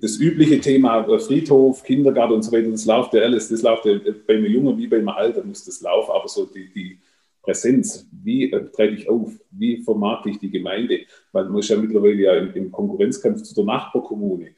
das 0.02 0.18
übliche 0.18 0.60
Thema 0.60 1.06
äh, 1.06 1.18
Friedhof, 1.20 1.84
Kindergarten 1.84 2.34
und 2.34 2.42
so 2.42 2.50
weiter, 2.50 2.68
das 2.70 2.84
läuft 2.84 3.14
ja 3.14 3.22
alles, 3.22 3.48
das 3.48 3.62
läuft 3.62 3.86
ja 3.86 3.98
bei 4.26 4.34
einem 4.34 4.46
Jungen 4.46 4.76
wie 4.76 4.88
bei 4.88 4.98
einem 4.98 5.08
Alter 5.08 5.44
muss 5.44 5.64
das 5.64 5.80
laufen, 5.80 6.10
aber 6.10 6.28
so 6.28 6.44
die, 6.44 6.70
die 6.72 6.98
Präsenz, 7.40 8.06
wie 8.10 8.52
äh, 8.52 8.68
trete 8.70 8.94
ich 8.94 9.08
auf, 9.08 9.32
wie 9.52 9.78
vermarkte 9.78 10.30
ich 10.30 10.40
die 10.40 10.50
Gemeinde, 10.50 11.02
weil 11.30 11.44
man 11.44 11.58
ist 11.58 11.68
ja 11.68 11.76
mittlerweile 11.76 12.20
ja 12.20 12.34
im, 12.34 12.52
im 12.52 12.72
Konkurrenzkampf 12.72 13.42
zu 13.42 13.54
der 13.54 13.64
Nachbarkommune. 13.64 14.48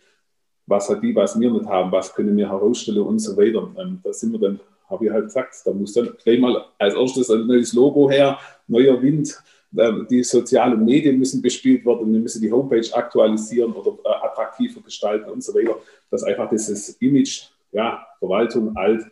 Was 0.66 0.88
hat 0.88 1.02
die, 1.02 1.14
was 1.14 1.38
wir 1.38 1.50
nicht 1.50 1.66
haben, 1.66 1.92
was 1.92 2.14
können 2.14 2.34
wir 2.38 2.48
herausstellen 2.48 3.02
und 3.02 3.18
so 3.18 3.36
weiter. 3.36 3.70
Ähm, 3.78 4.00
da 4.02 4.14
sind 4.14 4.32
wir 4.32 4.38
dann, 4.38 4.60
habe 4.88 5.04
ich 5.04 5.12
halt 5.12 5.26
gesagt, 5.26 5.54
da 5.66 5.72
muss 5.72 5.92
dann 5.92 6.08
gleich 6.22 6.40
mal 6.40 6.64
als 6.78 6.94
erstes 6.94 7.30
ein 7.30 7.46
neues 7.46 7.74
Logo 7.74 8.10
her, 8.10 8.38
neuer 8.66 9.00
Wind, 9.02 9.38
die 10.10 10.22
sozialen 10.22 10.84
Medien 10.84 11.18
müssen 11.18 11.42
bespielt 11.42 11.84
werden, 11.84 12.12
wir 12.12 12.20
müssen 12.20 12.40
die 12.40 12.52
Homepage 12.52 12.86
aktualisieren 12.92 13.72
oder 13.72 13.98
äh, 14.04 14.26
attraktiver 14.26 14.80
gestalten 14.80 15.30
und 15.30 15.42
so 15.42 15.54
weiter, 15.54 15.76
dass 16.10 16.22
einfach 16.22 16.48
dieses 16.48 16.90
Image, 17.00 17.48
ja, 17.72 18.06
Verwaltung 18.18 18.76
alt, 18.76 19.02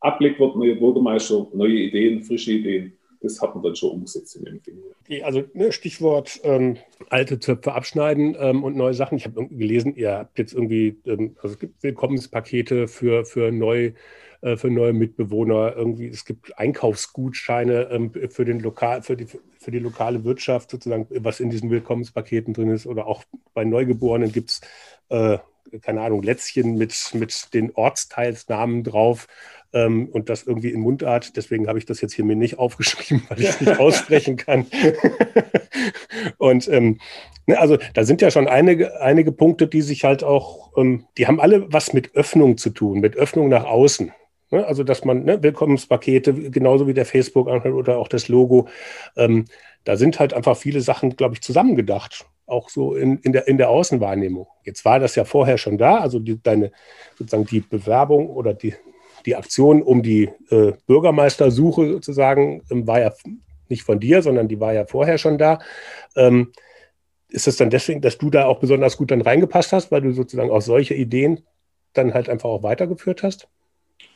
ablegt 0.00 0.40
wird, 0.40 0.56
neue 0.56 0.76
Bürgermeister, 0.76 1.46
neue 1.52 1.74
Ideen, 1.74 2.22
frische 2.22 2.52
Ideen. 2.52 2.92
Das 3.20 3.40
hat 3.42 3.52
man 3.54 3.64
dann 3.64 3.74
schon 3.74 3.90
umgesetzt 3.90 4.36
in 4.36 4.44
dem 4.44 4.60
Film. 4.60 4.78
Also 5.24 5.42
ne, 5.52 5.72
Stichwort 5.72 6.40
ähm, 6.44 6.76
alte 7.10 7.40
Zöpfe 7.40 7.72
abschneiden 7.72 8.36
ähm, 8.38 8.62
und 8.62 8.76
neue 8.76 8.94
Sachen. 8.94 9.18
Ich 9.18 9.24
habe 9.24 9.48
gelesen, 9.48 9.96
ihr 9.96 10.12
habt 10.12 10.38
jetzt 10.38 10.54
irgendwie, 10.54 10.98
ähm, 11.04 11.36
also 11.42 11.54
es 11.54 11.58
gibt 11.58 11.82
Willkommenspakete 11.82 12.86
für, 12.86 13.24
für 13.24 13.50
neu 13.50 13.92
äh, 14.40 14.56
für 14.56 14.70
neue 14.70 14.92
Mitbewohner. 14.92 15.74
Irgendwie, 15.76 16.06
es 16.06 16.24
gibt 16.24 16.56
Einkaufsgutscheine 16.58 17.88
ähm, 17.90 18.12
für, 18.30 18.44
den 18.44 18.60
Lokal, 18.60 19.02
für, 19.02 19.16
die, 19.16 19.26
für 19.26 19.70
die 19.72 19.80
lokale 19.80 20.22
Wirtschaft, 20.22 20.70
sozusagen, 20.70 21.08
was 21.10 21.40
in 21.40 21.50
diesen 21.50 21.70
Willkommenspaketen 21.70 22.54
drin 22.54 22.70
ist. 22.70 22.86
Oder 22.86 23.06
auch 23.06 23.24
bei 23.52 23.64
Neugeborenen 23.64 24.30
gibt 24.30 24.50
es, 24.50 24.60
äh, 25.08 25.38
keine 25.82 26.02
Ahnung, 26.02 26.22
Lätzchen 26.22 26.76
mit, 26.76 26.94
mit 27.14 27.52
den 27.52 27.74
Ortsteilsnamen 27.74 28.84
drauf. 28.84 29.26
Ähm, 29.72 30.08
und 30.08 30.28
das 30.28 30.44
irgendwie 30.44 30.70
in 30.70 30.80
Mundart. 30.80 31.36
Deswegen 31.36 31.66
habe 31.66 31.78
ich 31.80 31.84
das 31.84 32.00
jetzt 32.00 32.14
hier 32.14 32.24
mir 32.24 32.36
nicht 32.36 32.60
aufgeschrieben, 32.60 33.24
weil 33.28 33.40
ich 33.40 33.48
es 33.48 33.60
nicht 33.60 33.78
aussprechen 33.80 34.36
kann. 34.36 34.66
und 36.38 36.68
ähm, 36.68 37.00
ne, 37.46 37.58
also 37.58 37.76
da 37.92 38.04
sind 38.04 38.22
ja 38.22 38.30
schon 38.30 38.46
einige, 38.46 39.00
einige 39.00 39.32
Punkte, 39.32 39.66
die 39.66 39.82
sich 39.82 40.04
halt 40.04 40.22
auch, 40.22 40.76
ähm, 40.78 41.06
die 41.18 41.26
haben 41.26 41.40
alle 41.40 41.70
was 41.72 41.92
mit 41.92 42.14
Öffnung 42.14 42.56
zu 42.56 42.70
tun, 42.70 43.00
mit 43.00 43.16
Öffnung 43.16 43.48
nach 43.48 43.64
außen. 43.64 44.12
Ne? 44.50 44.66
Also, 44.66 44.84
dass 44.84 45.04
man 45.04 45.24
ne, 45.24 45.42
Willkommenspakete, 45.42 46.50
genauso 46.50 46.86
wie 46.86 46.94
der 46.94 47.06
Facebook 47.06 47.48
oder 47.48 47.98
auch 47.98 48.08
das 48.08 48.28
Logo, 48.28 48.68
ähm, 49.16 49.46
da 49.84 49.96
sind 49.96 50.18
halt 50.18 50.34
einfach 50.34 50.56
viele 50.56 50.80
Sachen, 50.80 51.16
glaube 51.16 51.34
ich, 51.34 51.42
zusammengedacht. 51.42 52.26
Auch 52.46 52.70
so 52.70 52.94
in, 52.94 53.18
in, 53.18 53.32
der, 53.32 53.46
in 53.46 53.58
der 53.58 53.68
Außenwahrnehmung. 53.68 54.46
Jetzt 54.64 54.84
war 54.84 54.98
das 54.98 55.14
ja 55.16 55.24
vorher 55.24 55.58
schon 55.58 55.76
da, 55.76 55.98
also 55.98 56.18
die, 56.18 56.42
deine, 56.42 56.72
sozusagen 57.16 57.44
die 57.44 57.60
Bewerbung 57.60 58.30
oder 58.30 58.54
die, 58.54 58.74
die 59.26 59.36
Aktion 59.36 59.82
um 59.82 60.02
die 60.02 60.30
äh, 60.50 60.72
Bürgermeistersuche 60.86 61.88
sozusagen 61.88 62.62
ähm, 62.70 62.86
war 62.86 63.00
ja 63.00 63.12
nicht 63.68 63.82
von 63.82 64.00
dir, 64.00 64.22
sondern 64.22 64.48
die 64.48 64.60
war 64.60 64.72
ja 64.72 64.86
vorher 64.86 65.18
schon 65.18 65.36
da. 65.36 65.58
Ähm, 66.16 66.52
ist 67.28 67.46
es 67.46 67.56
dann 67.56 67.68
deswegen, 67.68 68.00
dass 68.00 68.16
du 68.16 68.30
da 68.30 68.46
auch 68.46 68.60
besonders 68.60 68.96
gut 68.96 69.10
dann 69.10 69.20
reingepasst 69.20 69.72
hast, 69.72 69.90
weil 69.90 70.00
du 70.00 70.12
sozusagen 70.12 70.50
auch 70.50 70.62
solche 70.62 70.94
Ideen 70.94 71.44
dann 71.92 72.14
halt 72.14 72.30
einfach 72.30 72.48
auch 72.48 72.62
weitergeführt 72.62 73.22
hast? 73.22 73.48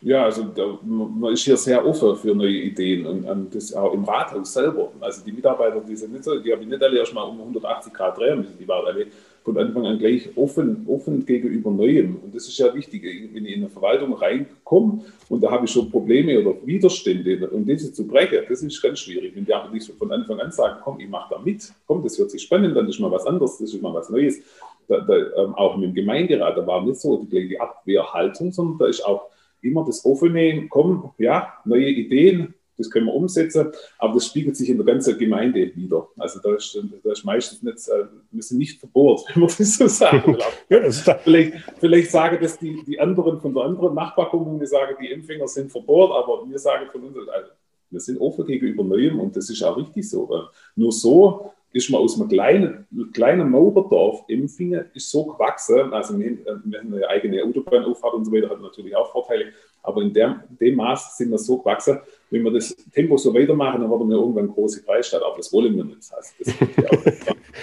Ja, 0.01 0.25
also 0.25 0.45
da, 0.45 0.79
man 0.83 1.33
ist 1.33 1.45
hier 1.45 1.57
sehr 1.57 1.85
offen 1.87 2.17
für 2.17 2.35
neue 2.35 2.51
Ideen 2.51 3.07
und, 3.07 3.25
und, 3.25 3.55
das 3.55 3.73
auch 3.73 3.93
im 3.95 4.03
Rathaus 4.03 4.53
selber. 4.53 4.91
Also 5.01 5.25
die 5.25 5.31
Mitarbeiter, 5.31 5.81
die 5.81 5.95
sind 5.95 6.13
nicht 6.13 6.25
so, 6.25 6.39
die 6.39 6.53
habe 6.53 6.63
ich 6.63 6.69
nicht 6.69 6.83
alle 6.83 6.99
erst 6.99 7.15
mal 7.15 7.23
um 7.23 7.39
180 7.39 7.93
Grad 7.93 8.19
drehen 8.19 8.39
müssen, 8.39 8.59
die 8.59 8.67
waren 8.67 8.85
alle 8.87 9.07
von 9.45 9.57
Anfang 9.59 9.87
an 9.87 9.99
gleich 9.99 10.29
offen, 10.37 10.85
offen 10.89 11.25
gegenüber 11.25 11.71
Neuem. 11.71 12.17
Und 12.17 12.35
das 12.35 12.49
ist 12.49 12.59
ja 12.59 12.75
wichtig, 12.75 13.05
wenn 13.33 13.45
ich 13.45 13.57
in 13.57 13.63
eine 13.63 13.71
Verwaltung 13.71 14.13
reinkomme 14.15 15.05
und 15.29 15.41
da 15.41 15.51
habe 15.51 15.67
ich 15.67 15.71
schon 15.71 15.89
Probleme 15.89 16.41
oder 16.41 16.55
Widerstände 16.67 17.49
und 17.51 17.67
diese 17.67 17.93
zu 17.93 18.07
brechen, 18.07 18.43
das 18.49 18.63
ist 18.63 18.83
ganz 18.83 18.99
schwierig. 18.99 19.37
Wenn 19.37 19.45
die 19.45 19.55
aber 19.55 19.71
nicht 19.71 19.89
von 19.93 20.11
Anfang 20.11 20.41
an 20.41 20.51
sagen, 20.51 20.81
komm, 20.83 20.99
ich 20.99 21.09
mache 21.09 21.35
da 21.35 21.41
mit, 21.41 21.73
komm, 21.87 22.03
das 22.03 22.19
hört 22.19 22.31
sich 22.31 22.43
spannend, 22.43 22.77
dann 22.77 22.89
ist 22.89 22.99
mal 22.99 23.11
was 23.11 23.27
anderes, 23.27 23.59
das 23.59 23.73
ist 23.73 23.83
mal 23.83 23.95
was 23.95 24.11
Neues. 24.11 24.41
Da, 24.89 24.99
da, 24.99 25.15
ähm, 25.15 25.55
auch 25.55 25.81
dem 25.81 25.95
Gemeinderat, 25.95 26.57
da 26.57 26.67
war 26.67 26.85
nicht 26.85 27.01
so 27.01 27.19
die 27.19 27.29
gleiche 27.29 27.61
Abwehrhaltung, 27.61 28.51
sondern 28.51 28.79
da 28.79 28.87
ist 28.87 29.05
auch 29.07 29.31
immer 29.63 29.85
das 29.85 30.05
offene, 30.05 30.67
komm, 30.69 31.13
ja, 31.19 31.55
neue 31.65 31.89
Ideen, 31.89 32.55
das 32.77 32.91
können 32.91 33.07
wir 33.07 33.15
umsetzen, 33.15 33.71
aber 33.99 34.15
das 34.15 34.27
spiegelt 34.27 34.57
sich 34.57 34.69
in 34.69 34.77
der 34.77 34.87
ganzen 34.87 35.17
Gemeinde 35.19 35.75
wieder. 35.77 36.09
Also 36.17 36.41
da 36.41 36.55
ist, 36.55 36.77
da 37.05 37.13
ist 37.13 37.25
meistens 37.25 37.63
nicht, 37.63 37.89
äh, 37.89 38.07
wir 38.31 38.43
sind 38.43 38.59
nicht 38.59 38.81
verbohrt, 38.81 39.25
wenn 39.35 39.43
man 39.43 39.51
das 39.57 39.75
so 39.75 39.87
sagen 39.87 40.37
das 40.69 41.01
vielleicht, 41.23 41.53
vielleicht 41.79 42.11
sagen 42.11 42.39
das 42.41 42.59
die, 42.59 42.83
die 42.87 42.99
anderen 42.99 43.41
von 43.41 43.55
der 43.55 43.65
anderen 43.65 43.95
Nachbarkommune, 43.95 44.67
sagen, 44.67 44.97
die 45.01 45.13
Empfänger 45.13 45.49
sind 45.49 45.71
verbohrt, 45.71 46.13
aber 46.13 46.49
wir 46.49 46.59
sagen 46.59 46.87
von 46.91 47.03
uns, 47.05 47.17
also, 47.17 47.51
wir 47.91 48.01
sind 48.01 48.19
offen 48.19 48.47
gegenüber 48.47 48.85
Neuem 48.85 49.21
und 49.21 49.37
das 49.37 49.51
ist 49.51 49.63
auch 49.63 49.77
richtig 49.77 50.09
so. 50.09 50.47
Nur 50.75 50.93
so 50.93 51.53
ist 51.73 51.91
man 51.91 52.01
aus 52.01 52.19
einem 52.21 52.29
kleinen, 52.29 52.87
kleinen 53.13 53.51
Maurerdorf 53.51 54.25
Empfingen 54.29 54.87
ist 54.95 55.11
so 55.11 55.25
gewachsen, 55.25 55.93
also 55.93 56.19
wir, 56.19 56.39
wir 56.65 56.79
haben 56.79 56.95
eine 56.95 57.09
eigene 57.09 57.43
Autobahnauffahrt 57.43 58.15
und 58.15 58.25
so 58.25 58.33
weiter, 58.33 58.51
hat 58.51 58.61
natürlich 58.61 58.95
auch 58.95 59.11
Vorteile, 59.11 59.47
aber 59.83 60.03
in 60.03 60.13
dem, 60.13 60.37
dem 60.61 60.77
Maß 60.77 61.17
sind 61.17 61.31
wir 61.31 61.39
so 61.39 61.59
gewachsen, 61.59 61.99
wenn 62.31 62.43
wir 62.43 62.53
das 62.53 62.75
Tempo 62.95 63.17
so 63.17 63.35
weitermachen, 63.35 63.81
dann 63.81 63.91
werden 63.91 64.09
wir 64.09 64.17
irgendwann 64.17 64.49
große 64.49 64.83
Kreisstadt, 64.85 65.23
aber 65.23 65.37
das 65.37 65.53
wollen 65.53 65.77
wir 65.77 65.85
nicht. 65.85 65.99
Also 66.13 66.33
das, 66.39 66.55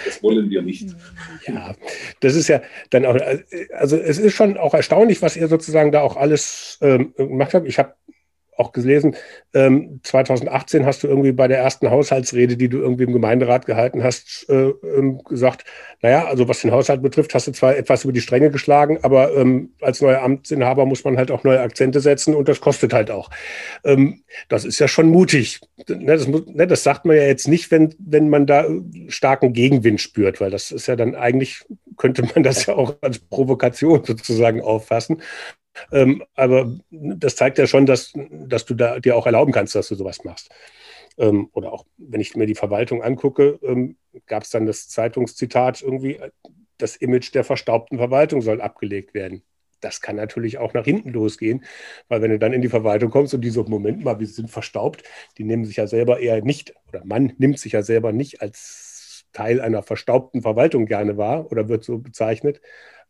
das, 0.06 0.24
wollen 0.24 0.50
wir 0.50 0.62
nicht. 0.62 0.90
Ja, 1.48 1.74
das 2.20 2.36
ist 2.36 2.50
ja 2.50 2.62
dann 2.90 3.06
auch, 3.06 3.16
also 3.74 3.98
es 3.98 4.20
ist 4.20 4.34
schon 4.34 4.58
auch 4.58 4.74
erstaunlich, 4.74 5.22
was 5.22 5.38
ihr 5.38 5.48
sozusagen 5.48 5.92
da 5.92 6.02
auch 6.02 6.18
alles 6.18 6.78
ähm, 6.82 7.14
gemacht 7.16 7.54
habt. 7.54 7.68
Ich 7.68 7.80
habe 7.80 7.94
auch 8.60 8.72
gelesen, 8.72 9.16
ähm, 9.54 10.02
2018 10.04 10.86
hast 10.86 11.04
du 11.04 11.08
irgendwie 11.08 11.32
bei 11.32 11.48
der 11.48 11.60
ersten 11.60 11.90
Haushaltsrede, 11.90 12.58
die 12.58 12.70
du 12.70 12.80
irgendwie 12.80 13.04
im 13.04 13.14
Gemeinderat 13.14 13.66
gehalten 13.66 14.04
hast, 14.04 14.48
äh, 14.50 14.70
ähm, 14.84 15.22
gesagt, 15.24 15.66
naja, 16.02 16.26
also 16.26 16.48
was 16.48 16.62
den 16.62 16.72
Haushalt 16.72 17.02
betrifft, 17.02 17.34
hast 17.34 17.48
du 17.48 17.52
zwar 17.52 17.76
etwas 17.76 18.04
über 18.04 18.14
die 18.14 18.22
Stränge 18.22 18.52
geschlagen, 18.52 19.00
aber 19.02 19.36
ähm, 19.36 19.74
als 19.82 20.02
neuer 20.02 20.22
Amtsinhaber 20.22 20.86
muss 20.86 21.04
man 21.04 21.18
halt 21.18 21.32
auch 21.32 21.44
neue 21.44 21.62
Akzente 21.62 22.00
setzen 22.00 22.36
und 22.36 22.48
das 22.48 22.62
kostet 22.62 22.94
halt 22.94 23.12
auch. 23.12 23.30
Ähm, 23.84 24.24
das 24.50 24.66
ist 24.66 24.80
ja 24.80 24.88
schon 24.88 25.10
mutig. 25.10 25.60
Ne, 25.88 26.18
das, 26.18 26.28
ne, 26.28 26.68
das, 26.68 26.84
sagt 26.84 27.06
man 27.06 27.16
ja 27.16 27.24
jetzt 27.24 27.48
nicht, 27.48 27.72
wenn, 27.72 27.96
wenn 28.00 28.30
man 28.30 28.46
da 28.46 28.66
starken 29.08 29.54
Gegenwind 29.54 30.02
spürt, 30.02 30.42
weil 30.42 30.52
das 30.52 30.72
ist 30.72 30.88
ja 30.88 30.96
dann 30.96 31.16
eigentlich, 31.16 31.66
könnte 31.98 32.24
man 32.24 32.44
das 32.44 32.66
ja 32.66 32.76
auch 32.76 32.96
als 33.02 33.20
Provokation 33.20 34.04
sozusagen 34.06 34.62
auffassen. 34.62 35.22
Ähm, 35.92 36.24
aber 36.36 36.74
das 36.90 37.36
zeigt 37.36 37.58
ja 37.58 37.68
schon, 37.68 37.86
dass, 37.86 38.14
dass 38.30 38.66
du 38.66 38.74
da 38.74 39.00
dir 39.00 39.16
auch 39.16 39.26
erlauben 39.26 39.52
kannst, 39.52 39.76
dass 39.76 39.88
du 39.88 39.96
sowas 39.96 40.24
machst. 40.24 40.50
Ähm, 41.18 41.50
oder 41.54 41.74
auch, 41.74 41.86
wenn 41.98 42.22
ich 42.22 42.36
mir 42.36 42.46
die 42.46 42.56
Verwaltung 42.56 43.04
angucke, 43.04 43.60
ähm, 43.62 43.98
gab 44.26 44.44
es 44.44 44.50
dann 44.50 44.66
das 44.66 44.88
Zeitungszitat 44.88 45.82
irgendwie, 45.82 46.20
das 46.78 46.96
Image 46.96 47.34
der 47.34 47.44
verstaubten 47.44 47.98
Verwaltung 47.98 48.42
soll 48.42 48.62
abgelegt 48.62 49.14
werden. 49.14 49.44
Das 49.82 50.02
kann 50.02 50.16
natürlich 50.16 50.58
auch 50.58 50.74
nach 50.74 50.86
hinten 50.86 51.12
losgehen, 51.12 51.64
weil 52.08 52.22
wenn 52.22 52.32
du 52.32 52.40
dann 52.40 52.54
in 52.54 52.62
die 52.62 52.70
Verwaltung 52.70 53.12
kommst 53.12 53.34
und 53.34 53.42
die 53.42 53.50
so, 53.50 53.64
Moment 53.64 54.04
mal, 54.04 54.20
wir 54.20 54.28
sind 54.28 54.50
verstaubt, 54.50 55.04
die 55.38 55.44
nehmen 55.44 55.66
sich 55.66 55.78
ja 55.78 55.88
selber 55.88 56.20
eher 56.20 56.42
nicht, 56.44 56.74
oder 56.90 57.04
man 57.06 57.34
nimmt 57.38 57.60
sich 57.60 57.74
ja 57.74 57.82
selber 57.82 58.12
nicht 58.12 58.42
als 58.42 59.26
Teil 59.32 59.62
einer 59.62 59.84
verstaubten 59.84 60.42
Verwaltung 60.42 60.86
gerne 60.86 61.18
wahr 61.18 61.52
oder 61.52 61.70
wird 61.70 61.84
so 61.84 62.00
bezeichnet, 62.00 62.62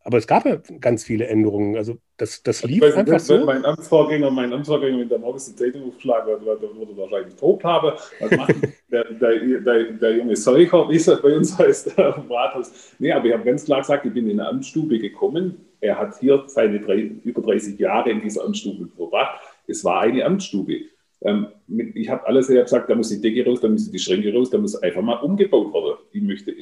aber 0.02 0.16
es 0.16 0.26
gab 0.26 0.46
ja 0.46 0.56
ganz 0.80 1.04
viele 1.04 1.26
Änderungen. 1.26 1.76
Also 1.76 1.98
das, 2.16 2.42
das 2.42 2.64
lief 2.64 2.80
weiß, 2.80 2.94
einfach 2.94 3.20
so. 3.20 3.44
Mein 3.44 3.64
Amtsvorgänger, 3.64 4.30
mein 4.30 4.52
Amtsvorgänger 4.52 4.96
mit 4.96 5.10
der 5.10 5.18
morgens 5.18 5.46
die 5.46 5.56
Zeitung 5.56 5.88
aufgeschlagen 5.88 6.32
hat, 6.32 6.44
würde 6.46 6.96
wahrscheinlich 6.96 7.34
tobt 7.34 7.64
haben. 7.64 7.92
Was 8.18 8.30
macht 8.30 8.54
der, 8.90 9.04
der, 9.04 9.60
der, 9.60 9.84
der, 9.92 10.16
junge 10.16 10.36
Seucher, 10.36 10.88
wie 10.88 10.96
es 10.96 11.06
bei 11.06 11.36
uns 11.36 11.58
heißt, 11.58 11.98
im 11.98 12.32
Rathaus? 12.32 12.94
Nee, 12.98 13.12
aber 13.12 13.26
ich 13.26 13.32
habe 13.34 13.44
ganz 13.44 13.66
klar 13.66 13.80
gesagt, 13.80 14.06
ich 14.06 14.14
bin 14.14 14.28
in 14.30 14.40
eine 14.40 14.48
Amtsstube 14.48 14.98
gekommen. 14.98 15.66
Er 15.80 15.98
hat 15.98 16.18
hier 16.18 16.44
seine 16.46 16.80
drei, 16.80 17.10
über 17.24 17.42
30 17.42 17.78
Jahre 17.78 18.10
in 18.10 18.22
dieser 18.22 18.44
Amtsstube 18.44 18.88
verbracht. 18.96 19.40
Es 19.66 19.84
war 19.84 20.00
eine 20.00 20.24
Amtsstube. 20.24 20.80
Ähm, 21.22 21.48
ich 21.94 22.08
habe 22.08 22.26
alles 22.26 22.48
ich 22.48 22.56
hab 22.56 22.64
gesagt, 22.64 22.88
da 22.88 22.94
muss 22.94 23.10
die 23.10 23.20
Decke 23.20 23.44
raus, 23.44 23.60
da 23.60 23.68
müssen 23.68 23.92
die 23.92 23.98
Schränke 23.98 24.32
raus, 24.32 24.48
da 24.48 24.56
muss 24.56 24.76
einfach 24.76 25.02
mal 25.02 25.16
umgebaut 25.16 25.74
werden. 25.74 25.98
Ich 26.12 26.22
möchte 26.22 26.52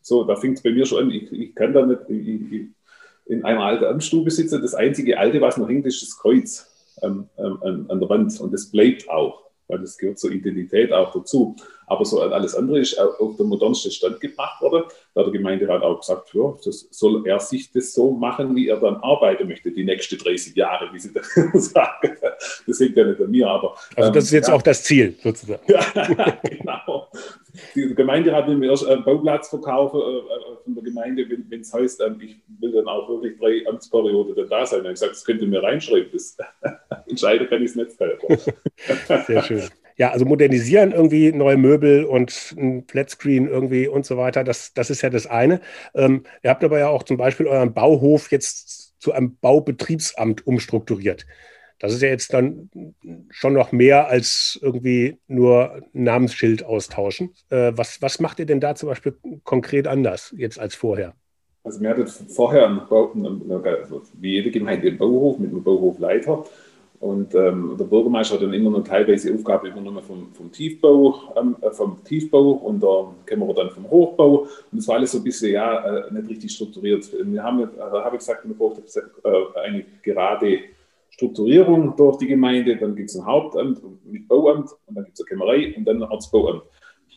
so, 0.00 0.24
da 0.24 0.36
fängt 0.36 0.58
es 0.58 0.62
bei 0.62 0.70
mir 0.70 0.86
schon 0.86 1.04
an. 1.04 1.10
Ich, 1.10 1.30
ich 1.32 1.54
kann 1.54 1.72
da 1.72 1.84
nicht 1.84 2.00
ich, 2.08 2.52
ich, 2.52 2.66
in 3.26 3.44
einer 3.44 3.60
alten 3.60 3.84
Amtsstube 3.84 4.30
sitzen. 4.30 4.62
Das 4.62 4.74
einzige 4.74 5.18
Alte, 5.18 5.40
was 5.40 5.56
noch 5.56 5.68
hängt, 5.68 5.86
ist 5.86 6.02
das 6.02 6.18
Kreuz 6.18 6.68
ähm, 7.02 7.28
ähm, 7.38 7.86
an 7.88 8.00
der 8.00 8.08
Wand. 8.08 8.38
Und 8.40 8.52
das 8.52 8.70
bleibt 8.70 9.08
auch, 9.08 9.42
weil 9.68 9.78
das 9.78 9.96
gehört 9.96 10.18
zur 10.18 10.32
Identität 10.32 10.92
auch 10.92 11.12
dazu. 11.12 11.56
Aber 11.86 12.04
so 12.04 12.20
alles 12.20 12.54
andere 12.54 12.80
ist 12.80 12.98
auf 12.98 13.36
den 13.36 13.46
modernsten 13.46 13.90
Stand 13.90 14.20
gebracht 14.20 14.60
worden. 14.62 14.84
Da 15.14 15.20
hat 15.20 15.26
der 15.26 15.32
Gemeinderat 15.32 15.82
auch 15.82 16.00
gesagt, 16.00 16.32
ja, 16.32 16.54
das 16.64 16.88
soll 16.90 17.26
er 17.26 17.38
sich 17.38 17.70
das 17.70 17.92
so 17.92 18.12
machen, 18.12 18.56
wie 18.56 18.68
er 18.68 18.78
dann 18.78 18.96
arbeiten 18.96 19.46
möchte, 19.46 19.70
die 19.70 19.84
nächsten 19.84 20.18
30 20.18 20.56
Jahre, 20.56 20.92
wie 20.92 20.98
sie 20.98 21.12
das 21.12 21.28
sagen. 21.70 22.16
Das 22.66 22.80
hängt 22.80 22.96
ja 22.96 23.04
nicht 23.04 23.20
an 23.20 23.30
mir, 23.30 23.46
aber. 23.46 23.76
Also, 23.96 24.10
das 24.10 24.24
ist 24.24 24.32
jetzt 24.32 24.48
ähm, 24.48 24.54
auch 24.54 24.62
das 24.62 24.82
Ziel, 24.82 25.16
sozusagen. 25.22 25.62
ja, 25.66 26.38
genau. 26.42 27.01
Die 27.74 27.94
Gemeinderat 27.94 28.46
will 28.48 28.56
mir 28.56 28.70
erst 28.70 28.86
einen 28.86 29.04
Bauplatz 29.04 29.48
verkaufen 29.48 30.00
äh, 30.00 30.04
äh, 30.04 30.56
von 30.64 30.74
der 30.74 30.84
Gemeinde, 30.84 31.26
wenn 31.28 31.60
es 31.60 31.72
heißt, 31.72 32.00
ähm, 32.02 32.18
ich 32.20 32.36
will 32.60 32.72
dann 32.72 32.86
auch 32.86 33.08
wirklich 33.08 33.38
drei 33.38 33.66
Amtsperioden 33.68 34.34
dann 34.34 34.48
da 34.48 34.66
sein. 34.66 34.80
Und 34.80 34.86
ich 34.86 34.92
gesagt, 34.92 35.12
das 35.12 35.24
könnt 35.24 35.40
ihr 35.42 35.48
mir 35.48 35.62
reinschreiben. 35.62 36.10
Das 36.12 36.36
entscheiden 37.06 37.48
kann 37.48 37.62
ich 37.62 37.70
es 37.70 37.76
nicht 37.76 37.92
selber. 37.92 38.28
Sehr 39.26 39.42
schön 39.42 39.62
ja, 39.96 40.10
also 40.10 40.24
modernisieren 40.24 40.92
irgendwie 40.92 41.32
neue 41.32 41.56
Möbel 41.56 42.04
und 42.04 42.54
ein 42.56 42.84
Flatscreen 42.88 43.46
irgendwie 43.46 43.86
und 43.88 44.06
so 44.06 44.16
weiter, 44.16 44.44
das, 44.44 44.72
das 44.74 44.90
ist 44.90 45.02
ja 45.02 45.10
das 45.10 45.26
eine. 45.26 45.60
Ähm, 45.94 46.24
ihr 46.42 46.50
habt 46.50 46.64
aber 46.64 46.78
ja 46.78 46.88
auch 46.88 47.02
zum 47.02 47.16
Beispiel 47.16 47.46
euren 47.46 47.74
Bauhof 47.74 48.30
jetzt 48.30 49.00
zu 49.00 49.12
einem 49.12 49.36
Baubetriebsamt 49.38 50.46
umstrukturiert. 50.46 51.26
Das 51.82 51.92
ist 51.92 52.00
ja 52.00 52.10
jetzt 52.10 52.32
dann 52.32 52.70
schon 53.30 53.54
noch 53.54 53.72
mehr 53.72 54.06
als 54.06 54.56
irgendwie 54.62 55.18
nur 55.26 55.82
Namensschild 55.92 56.64
austauschen. 56.64 57.34
Äh, 57.50 57.72
was, 57.74 58.00
was 58.00 58.20
macht 58.20 58.38
ihr 58.38 58.46
denn 58.46 58.60
da 58.60 58.76
zum 58.76 58.88
Beispiel 58.88 59.16
konkret 59.42 59.88
anders 59.88 60.32
jetzt 60.38 60.60
als 60.60 60.76
vorher? 60.76 61.14
Also 61.64 61.80
wir 61.80 61.90
hatten 61.90 62.06
vorher 62.06 62.66
einen 62.66 62.86
Bau, 62.88 63.12
also 63.64 64.02
wie 64.20 64.34
jede 64.34 64.52
Gemeinde 64.52 64.88
einen 64.88 64.98
Bauhof 64.98 65.40
mit 65.40 65.50
einem 65.50 65.64
Bauhofleiter. 65.64 66.44
Und 67.00 67.34
ähm, 67.34 67.74
der 67.76 67.84
Bürgermeister 67.86 68.36
hat 68.36 68.42
dann 68.42 68.54
immer 68.54 68.70
noch 68.70 68.84
teilweise 68.84 69.34
Aufgabe 69.34 69.66
übernommen 69.66 70.04
vom, 70.04 70.32
vom 70.34 70.52
Tiefbau, 70.52 71.34
ähm, 71.36 71.56
äh, 71.62 71.72
vom 71.72 71.96
Tiefbau 72.04 72.52
und 72.52 72.80
der 72.80 73.06
Kämmerer 73.26 73.54
dann 73.54 73.70
vom 73.70 73.90
Hochbau. 73.90 74.46
Und 74.70 74.78
das 74.78 74.86
war 74.86 74.94
alles 74.94 75.10
so 75.10 75.18
ein 75.18 75.24
bisschen 75.24 75.50
ja, 75.50 75.84
äh, 75.84 76.14
nicht 76.14 76.28
richtig 76.28 76.52
strukturiert. 76.52 77.10
Wir 77.24 77.42
haben, 77.42 77.62
äh, 77.62 77.80
habe 77.80 78.14
ich 78.14 78.20
gesagt, 78.20 78.46
wir 78.46 78.54
brauchen 78.54 78.84
äh, 79.24 79.58
eine 79.58 79.84
gerade 80.00 80.60
Strukturierung 81.12 81.94
durch 81.96 82.18
die 82.18 82.26
Gemeinde. 82.26 82.76
Dann 82.76 82.96
gibt 82.96 83.10
es 83.10 83.16
ein 83.16 83.26
Hauptamt 83.26 83.80
mit 84.04 84.26
Bauamt 84.28 84.70
und 84.86 84.96
dann 84.96 85.04
gibt 85.04 85.18
es 85.18 85.20
eine 85.20 85.28
Kämmerei 85.28 85.74
und 85.76 85.84
dann 85.84 86.02
ein 86.02 86.10
Ortsbauamt. 86.10 86.62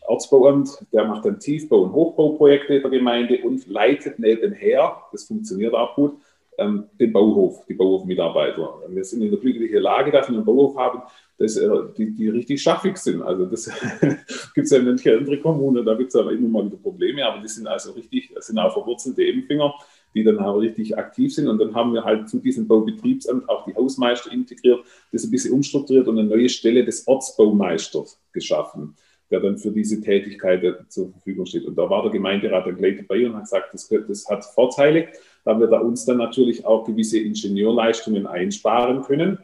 Ortsbauamt, 0.07 0.85
der 0.93 1.05
macht 1.05 1.25
dann 1.25 1.39
Tiefbau- 1.39 1.83
und 1.83 1.93
Hochbauprojekte 1.93 2.81
der 2.81 2.89
Gemeinde 2.91 3.39
und 3.43 3.65
leitet 3.67 4.19
nebenher, 4.19 4.97
das 5.11 5.23
funktioniert 5.23 5.73
auch 5.73 5.95
gut, 5.95 6.13
ähm, 6.57 6.85
den 6.99 7.11
Bauhof, 7.11 7.65
die 7.65 7.73
Bauhofmitarbeiter. 7.73 8.81
Wir 8.87 9.03
sind 9.03 9.21
in 9.23 9.31
der 9.31 9.39
glücklichen 9.39 9.79
Lage, 9.79 10.11
dass 10.11 10.29
wir 10.29 10.35
einen 10.35 10.45
Bauhof 10.45 10.77
haben, 10.77 11.01
dass, 11.37 11.57
äh, 11.57 11.69
die, 11.97 12.13
die 12.13 12.29
richtig 12.29 12.61
schaffig 12.61 12.97
sind. 12.97 13.21
Also 13.21 13.45
das 13.45 13.65
gibt 14.53 14.65
es 14.65 14.71
ja 14.71 14.77
in 14.77 14.85
manchen 14.85 15.17
anderen 15.17 15.41
Kommunen, 15.41 15.85
da 15.85 15.95
gibt 15.95 16.09
es 16.09 16.15
aber 16.15 16.31
immer 16.31 16.47
mal 16.47 16.65
wieder 16.65 16.77
Probleme, 16.77 17.25
aber 17.25 17.41
die 17.41 17.47
sind 17.47 17.67
also 17.67 17.91
richtig, 17.91 18.31
das 18.33 18.47
sind 18.47 18.57
auch 18.57 18.71
verwurzelte 18.71 19.25
Empfänger, 19.25 19.73
die 20.15 20.23
dann 20.23 20.39
auch 20.39 20.57
richtig 20.57 20.97
aktiv 20.97 21.33
sind. 21.33 21.47
Und 21.47 21.59
dann 21.59 21.75
haben 21.75 21.93
wir 21.93 22.03
halt 22.03 22.27
zu 22.29 22.39
diesem 22.39 22.67
Baubetriebsamt 22.67 23.47
auch 23.47 23.65
die 23.65 23.75
Hausmeister 23.75 24.31
integriert, 24.31 24.79
das 25.11 25.25
ein 25.25 25.31
bisschen 25.31 25.53
umstrukturiert 25.53 26.07
und 26.07 26.17
eine 26.17 26.27
neue 26.27 26.49
Stelle 26.49 26.83
des 26.83 27.07
Ortsbaumeisters 27.07 28.19
geschaffen 28.31 28.95
der 29.31 29.39
dann 29.39 29.57
für 29.57 29.71
diese 29.71 30.01
Tätigkeit 30.01 30.63
zur 30.89 31.09
Verfügung 31.09 31.45
steht. 31.45 31.65
Und 31.65 31.75
da 31.77 31.89
war 31.89 32.03
der 32.03 32.11
Gemeinderat 32.11 32.67
dann 32.67 32.77
gleich 32.77 32.97
dabei 32.97 33.25
und 33.25 33.35
hat 33.35 33.43
gesagt, 33.43 33.73
das, 33.73 33.89
das 33.89 34.27
hat 34.29 34.45
Vorteile, 34.45 35.07
da 35.43 35.59
wir 35.59 35.67
da 35.67 35.79
uns 35.79 36.05
dann 36.05 36.17
natürlich 36.17 36.65
auch 36.65 36.85
gewisse 36.85 37.19
Ingenieurleistungen 37.19 38.27
einsparen 38.27 39.01
können. 39.01 39.39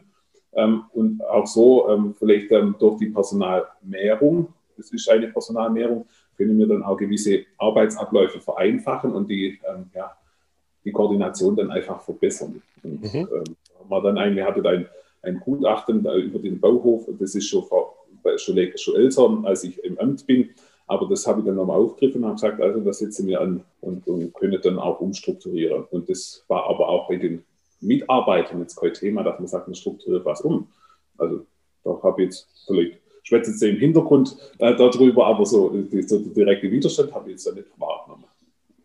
Ähm, 0.54 0.84
und 0.92 1.24
auch 1.24 1.46
so, 1.46 1.88
ähm, 1.88 2.14
vielleicht 2.16 2.50
ähm, 2.52 2.76
durch 2.78 2.98
die 2.98 3.10
Personalmehrung, 3.10 4.48
das 4.76 4.92
ist 4.92 5.08
eine 5.08 5.28
Personalmehrung, 5.28 6.06
können 6.36 6.58
wir 6.58 6.66
dann 6.66 6.82
auch 6.82 6.96
gewisse 6.96 7.44
Arbeitsabläufe 7.58 8.40
vereinfachen 8.40 9.12
und 9.12 9.28
die, 9.28 9.58
ja, 9.94 10.16
die 10.84 10.92
Koordination 10.92 11.56
dann 11.56 11.70
einfach 11.70 12.00
verbessern. 12.02 12.62
Und 12.82 13.02
mhm. 13.02 13.28
man 13.88 14.02
dann 14.02 14.18
eigentlich 14.18 14.44
hatte 14.44 14.68
ein, 14.68 14.86
ein 15.22 15.40
Gutachten 15.40 16.00
über 16.00 16.38
den 16.38 16.60
Bauhof, 16.60 17.06
das 17.18 17.34
ist 17.34 17.48
schon, 17.48 17.64
schon, 18.36 18.58
schon 18.76 18.96
älter, 18.96 19.40
als 19.44 19.64
ich 19.64 19.82
im 19.84 19.98
Amt 19.98 20.26
bin. 20.26 20.50
Aber 20.86 21.06
das 21.08 21.26
habe 21.26 21.40
ich 21.40 21.46
dann 21.46 21.54
nochmal 21.54 21.78
aufgegriffen 21.78 22.22
und 22.22 22.28
habe 22.28 22.34
gesagt, 22.34 22.60
also 22.60 22.80
das 22.80 22.98
setzen 22.98 23.26
wir 23.26 23.40
an 23.40 23.64
und, 23.80 24.06
und 24.06 24.34
können 24.34 24.60
dann 24.62 24.78
auch 24.78 25.00
umstrukturieren. 25.00 25.84
Und 25.90 26.10
das 26.10 26.44
war 26.48 26.68
aber 26.68 26.88
auch 26.88 27.08
bei 27.08 27.16
den 27.16 27.44
Mitarbeitern 27.80 28.60
jetzt 28.60 28.76
kein 28.76 28.92
Thema, 28.92 29.22
dass 29.22 29.38
man 29.38 29.48
sagt, 29.48 29.68
man 29.68 29.74
strukturiert 29.74 30.24
was 30.24 30.40
um. 30.42 30.68
Also 31.18 31.46
da 31.84 31.98
habe 32.02 32.22
ich 32.22 32.26
jetzt 32.26 32.48
vielleicht 32.66 32.98
schwätzt 33.22 33.48
jetzt 33.48 33.62
im 33.62 33.78
Hintergrund 33.78 34.36
äh, 34.58 34.74
darüber, 34.76 35.26
aber 35.26 35.46
so, 35.46 35.70
die, 35.70 36.02
so 36.02 36.18
der 36.18 36.32
direkte 36.32 36.70
Widerstand 36.70 37.14
habe 37.14 37.26
ich 37.28 37.32
jetzt 37.32 37.46
da 37.46 37.52
nicht 37.52 37.68
wahrgenommen. 37.78 38.24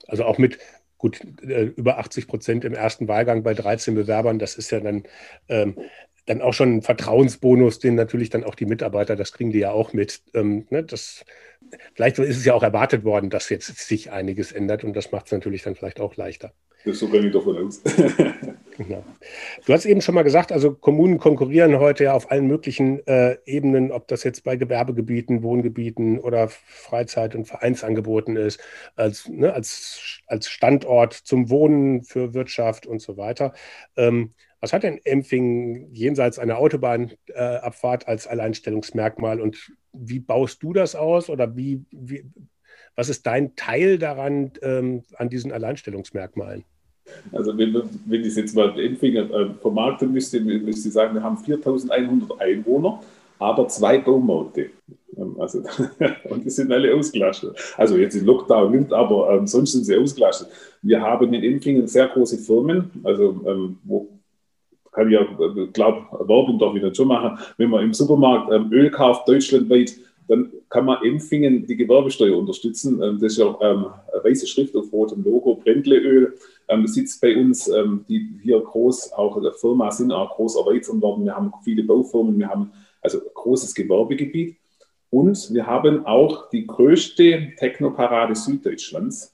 Also 0.07 0.23
auch 0.23 0.37
mit 0.37 0.57
gut 0.97 1.21
äh, 1.41 1.63
über 1.63 1.99
80 1.99 2.27
Prozent 2.27 2.65
im 2.65 2.73
ersten 2.73 3.07
Wahlgang 3.07 3.43
bei 3.43 3.53
13 3.53 3.95
Bewerbern, 3.95 4.39
das 4.39 4.55
ist 4.55 4.71
ja 4.71 4.79
dann, 4.79 5.03
ähm, 5.47 5.77
dann 6.25 6.41
auch 6.41 6.53
schon 6.53 6.77
ein 6.77 6.81
Vertrauensbonus, 6.81 7.79
den 7.79 7.95
natürlich 7.95 8.29
dann 8.29 8.43
auch 8.43 8.55
die 8.55 8.65
Mitarbeiter, 8.65 9.15
das 9.15 9.31
kriegen 9.31 9.51
die 9.51 9.59
ja 9.59 9.71
auch 9.71 9.93
mit. 9.93 10.21
Ähm, 10.33 10.67
ne, 10.69 10.83
das, 10.83 11.23
vielleicht 11.93 12.19
ist 12.19 12.37
es 12.37 12.45
ja 12.45 12.53
auch 12.53 12.63
erwartet 12.63 13.03
worden, 13.03 13.29
dass 13.29 13.49
jetzt 13.49 13.77
sich 13.77 14.11
einiges 14.11 14.51
ändert 14.51 14.83
und 14.83 14.93
das 14.93 15.11
macht 15.11 15.27
es 15.27 15.31
natürlich 15.31 15.63
dann 15.63 15.75
vielleicht 15.75 15.99
auch 15.99 16.15
leichter. 16.15 16.53
Das 16.85 16.99
so 16.99 17.07
gehe 17.07 17.25
ich 17.25 17.33
davon 17.33 17.67
aus. 17.67 17.81
Genau. 18.77 19.03
Du 19.65 19.73
hast 19.73 19.85
eben 19.85 20.01
schon 20.01 20.15
mal 20.15 20.23
gesagt, 20.23 20.51
also 20.51 20.73
Kommunen 20.73 21.17
konkurrieren 21.17 21.79
heute 21.79 22.05
ja 22.05 22.13
auf 22.13 22.31
allen 22.31 22.47
möglichen 22.47 23.05
äh, 23.07 23.37
Ebenen, 23.45 23.91
ob 23.91 24.07
das 24.07 24.23
jetzt 24.23 24.43
bei 24.43 24.55
Gewerbegebieten, 24.55 25.43
Wohngebieten 25.43 26.19
oder 26.19 26.47
Freizeit- 26.49 27.35
und 27.35 27.45
Vereinsangeboten 27.45 28.35
ist, 28.35 28.59
als, 28.95 29.27
ne, 29.27 29.53
als, 29.53 30.21
als 30.27 30.49
Standort 30.49 31.13
zum 31.13 31.49
Wohnen 31.49 32.03
für 32.03 32.33
Wirtschaft 32.33 32.87
und 32.87 33.01
so 33.01 33.17
weiter. 33.17 33.53
Ähm, 33.95 34.33
was 34.59 34.73
hat 34.73 34.83
denn 34.83 34.99
Empfing 35.03 35.93
jenseits 35.93 36.39
einer 36.39 36.57
Autobahnabfahrt 36.57 38.03
äh, 38.03 38.07
als 38.07 38.27
Alleinstellungsmerkmal 38.27 39.39
und 39.39 39.71
wie 39.93 40.19
baust 40.19 40.63
du 40.63 40.73
das 40.73 40.95
aus 40.95 41.29
oder 41.29 41.55
wie, 41.55 41.85
wie 41.91 42.25
was 42.95 43.09
ist 43.09 43.27
dein 43.27 43.55
Teil 43.55 43.99
daran, 43.99 44.53
ähm, 44.63 45.03
an 45.15 45.29
diesen 45.29 45.51
Alleinstellungsmerkmalen? 45.51 46.65
Also 47.31 47.57
wenn, 47.57 47.73
wenn 48.05 48.21
ich 48.21 48.27
es 48.27 48.35
jetzt 48.35 48.55
mal 48.55 48.77
Empfänger 48.79 49.29
äh, 49.31 49.49
vermarkten 49.61 50.11
müsste, 50.11 50.39
müsste 50.39 50.87
ich 50.87 50.93
sagen, 50.93 51.13
wir 51.13 51.23
haben 51.23 51.37
4100 51.37 52.39
Einwohner, 52.39 53.01
aber 53.39 53.67
zwei 53.67 53.97
Baumärkte. 53.99 54.69
Ähm, 55.17 55.35
also, 55.39 55.63
und 56.29 56.45
die 56.45 56.49
sind 56.49 56.71
alle 56.71 56.93
ausgelastet. 56.93 57.55
Also 57.77 57.97
jetzt 57.97 58.15
im 58.15 58.25
Lockdown 58.25 58.71
nicht, 58.71 58.93
aber 58.93 59.31
ähm, 59.31 59.47
sonst 59.47 59.73
sind 59.73 59.85
sie 59.85 59.97
ausgelastet. 59.97 60.49
Wir 60.81 61.01
haben 61.01 61.33
in 61.33 61.43
Empfingen 61.43 61.87
sehr 61.87 62.07
große 62.07 62.37
Firmen, 62.37 62.91
also 63.03 63.41
ähm, 63.45 63.77
wo 63.83 64.07
kann 64.97 65.11
ja, 65.11 65.21
äh, 65.21 65.67
glaube, 65.73 66.07
Werbung 66.27 66.57
darf 66.57 66.75
ich 66.75 66.81
nicht 66.81 66.97
schon 66.97 67.07
machen, 67.07 67.37
wenn 67.57 67.69
man 67.69 67.83
im 67.83 67.93
Supermarkt 67.93 68.51
ähm, 68.51 68.71
Öl 68.71 68.89
kauft, 68.89 69.27
deutschlandweit, 69.27 69.95
dann 70.27 70.51
kann 70.69 70.85
man 70.85 71.03
Empfingen 71.03 71.65
die 71.67 71.77
Gewerbesteuer 71.77 72.35
unterstützen. 72.35 73.01
Ähm, 73.01 73.19
das 73.21 73.33
ist 73.33 73.37
ja 73.37 73.55
ähm, 73.61 73.85
weiße 74.23 74.47
Schrift 74.47 74.75
auf 74.75 74.91
rotem 74.91 75.23
Logo, 75.23 75.55
Brändleöl. 75.55 76.35
Ähm, 76.69 76.85
sitzt 76.87 77.21
bei 77.21 77.35
uns, 77.37 77.67
ähm, 77.67 78.05
die 78.09 78.39
hier 78.43 78.59
groß, 78.59 79.13
auch 79.13 79.41
der 79.41 79.53
Firma 79.53 79.89
sind 79.91 80.11
auch 80.11 80.35
groß 80.35 80.57
erweitert 80.57 81.01
worden. 81.01 81.25
Wir 81.25 81.35
haben 81.35 81.53
viele 81.63 81.83
Baufirmen, 81.83 82.37
wir 82.37 82.49
haben 82.49 82.71
also 83.01 83.19
großes 83.33 83.73
Gewerbegebiet. 83.73 84.57
Und 85.09 85.53
wir 85.53 85.65
haben 85.65 86.05
auch 86.05 86.49
die 86.49 86.67
größte 86.67 87.53
Technoparade 87.57 88.35
Süddeutschlands. 88.35 89.33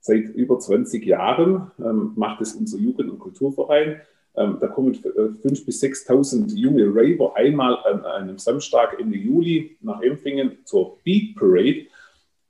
Seit 0.00 0.28
über 0.34 0.58
20 0.58 1.04
Jahren 1.06 1.70
ähm, 1.78 2.12
macht 2.14 2.42
es 2.42 2.54
unser 2.54 2.76
Jugend- 2.76 3.10
und 3.10 3.18
Kulturverein. 3.18 4.02
Ähm, 4.36 4.58
da 4.60 4.66
kommen 4.66 4.94
5.000 4.94 5.62
äh, 5.62 5.64
bis 5.64 5.82
6.000 5.82 6.54
junge 6.54 6.84
Raver 6.88 7.34
einmal 7.36 7.78
an 7.84 8.04
einem 8.04 8.38
Samstag 8.38 9.00
Ende 9.00 9.16
Juli 9.16 9.78
nach 9.80 10.02
Empfingen 10.02 10.58
zur 10.64 10.98
Beat 11.04 11.36
Parade 11.36 11.86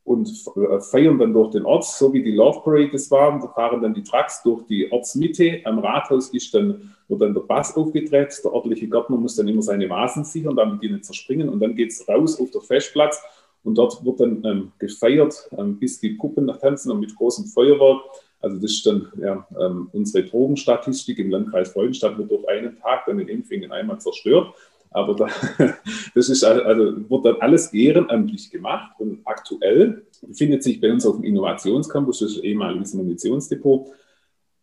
und 0.05 0.29
äh, 0.57 0.81
feiern 0.81 1.19
dann 1.19 1.33
durch 1.33 1.51
den 1.53 1.65
Ort, 1.65 1.85
so 1.85 2.13
wie 2.13 2.23
die 2.23 2.33
Love 2.33 2.61
Parade 2.63 2.91
das 2.93 3.11
war. 3.11 3.39
Da 3.41 3.49
fahren 3.49 3.81
dann 3.81 3.95
die 3.95 4.03
Trucks 4.03 4.43
durch 4.43 4.67
die 4.67 4.91
Ortsmitte. 4.93 5.61
Am 5.65 5.79
Rathaus 5.79 6.29
ist 6.29 6.53
dann, 6.55 6.95
wird 7.09 7.23
dann 7.23 7.33
der 7.33 7.41
Bass 7.41 7.75
aufgedreht. 7.75 8.39
Der 8.45 8.53
örtliche 8.53 8.87
Gärtner 8.87 9.17
muss 9.17 9.37
dann 9.37 9.49
immer 9.49 9.63
seine 9.63 9.89
Vasen 9.89 10.25
sichern, 10.25 10.57
damit 10.57 10.83
die 10.83 10.91
nicht 10.91 11.07
zerspringen. 11.07 11.49
Und 11.49 11.61
dann 11.61 11.75
geht 11.75 11.91
es 11.91 12.07
raus 12.07 12.39
auf 12.39 12.51
den 12.51 12.61
Festplatz 12.61 13.23
und 13.65 13.77
dort 13.77 14.05
wird 14.05 14.21
dann 14.21 14.45
ähm, 14.45 14.73
gefeiert, 14.79 15.49
ähm, 15.57 15.79
bis 15.79 15.99
die 15.99 16.11
Puppen 16.11 16.47
tanzen 16.61 16.93
und 16.93 17.01
mit 17.01 17.17
großem 17.17 17.47
Feuerwerk. 17.47 18.03
Also 18.41 18.57
das 18.59 18.73
ist 18.73 18.87
dann 18.87 19.11
ja, 19.17 19.47
ähm, 19.59 19.89
unsere 19.93 20.25
Drogenstatistik 20.25 21.19
im 21.19 21.31
Landkreis 21.31 21.73
Freudenstadt 21.73 22.19
wird 22.19 22.31
durch 22.31 22.47
einen 22.47 22.79
Tag 22.79 23.07
dann 23.07 23.19
in 23.19 23.29
Empfingen 23.31 23.73
einmal 23.73 23.99
zerstört. 24.01 24.55
Aber 24.95 25.15
da, 25.15 25.29
das 26.15 26.29
ist 26.29 26.45
also, 26.45 27.11
wird 27.11 27.25
dann 27.25 27.37
alles 27.41 27.75
ehrenamtlich 27.75 28.49
gemacht 28.49 28.93
und 29.01 29.21
aktuell 29.25 30.07
befindet 30.23 30.63
sich 30.63 30.81
bei 30.81 30.91
uns 30.93 31.05
auf 31.05 31.17
dem 31.17 31.25
Innovationscampus, 31.25 32.21
das 32.21 32.31
ist 32.31 32.45
ehemaliges 32.45 32.95
Munitionsdepot, 32.95 33.89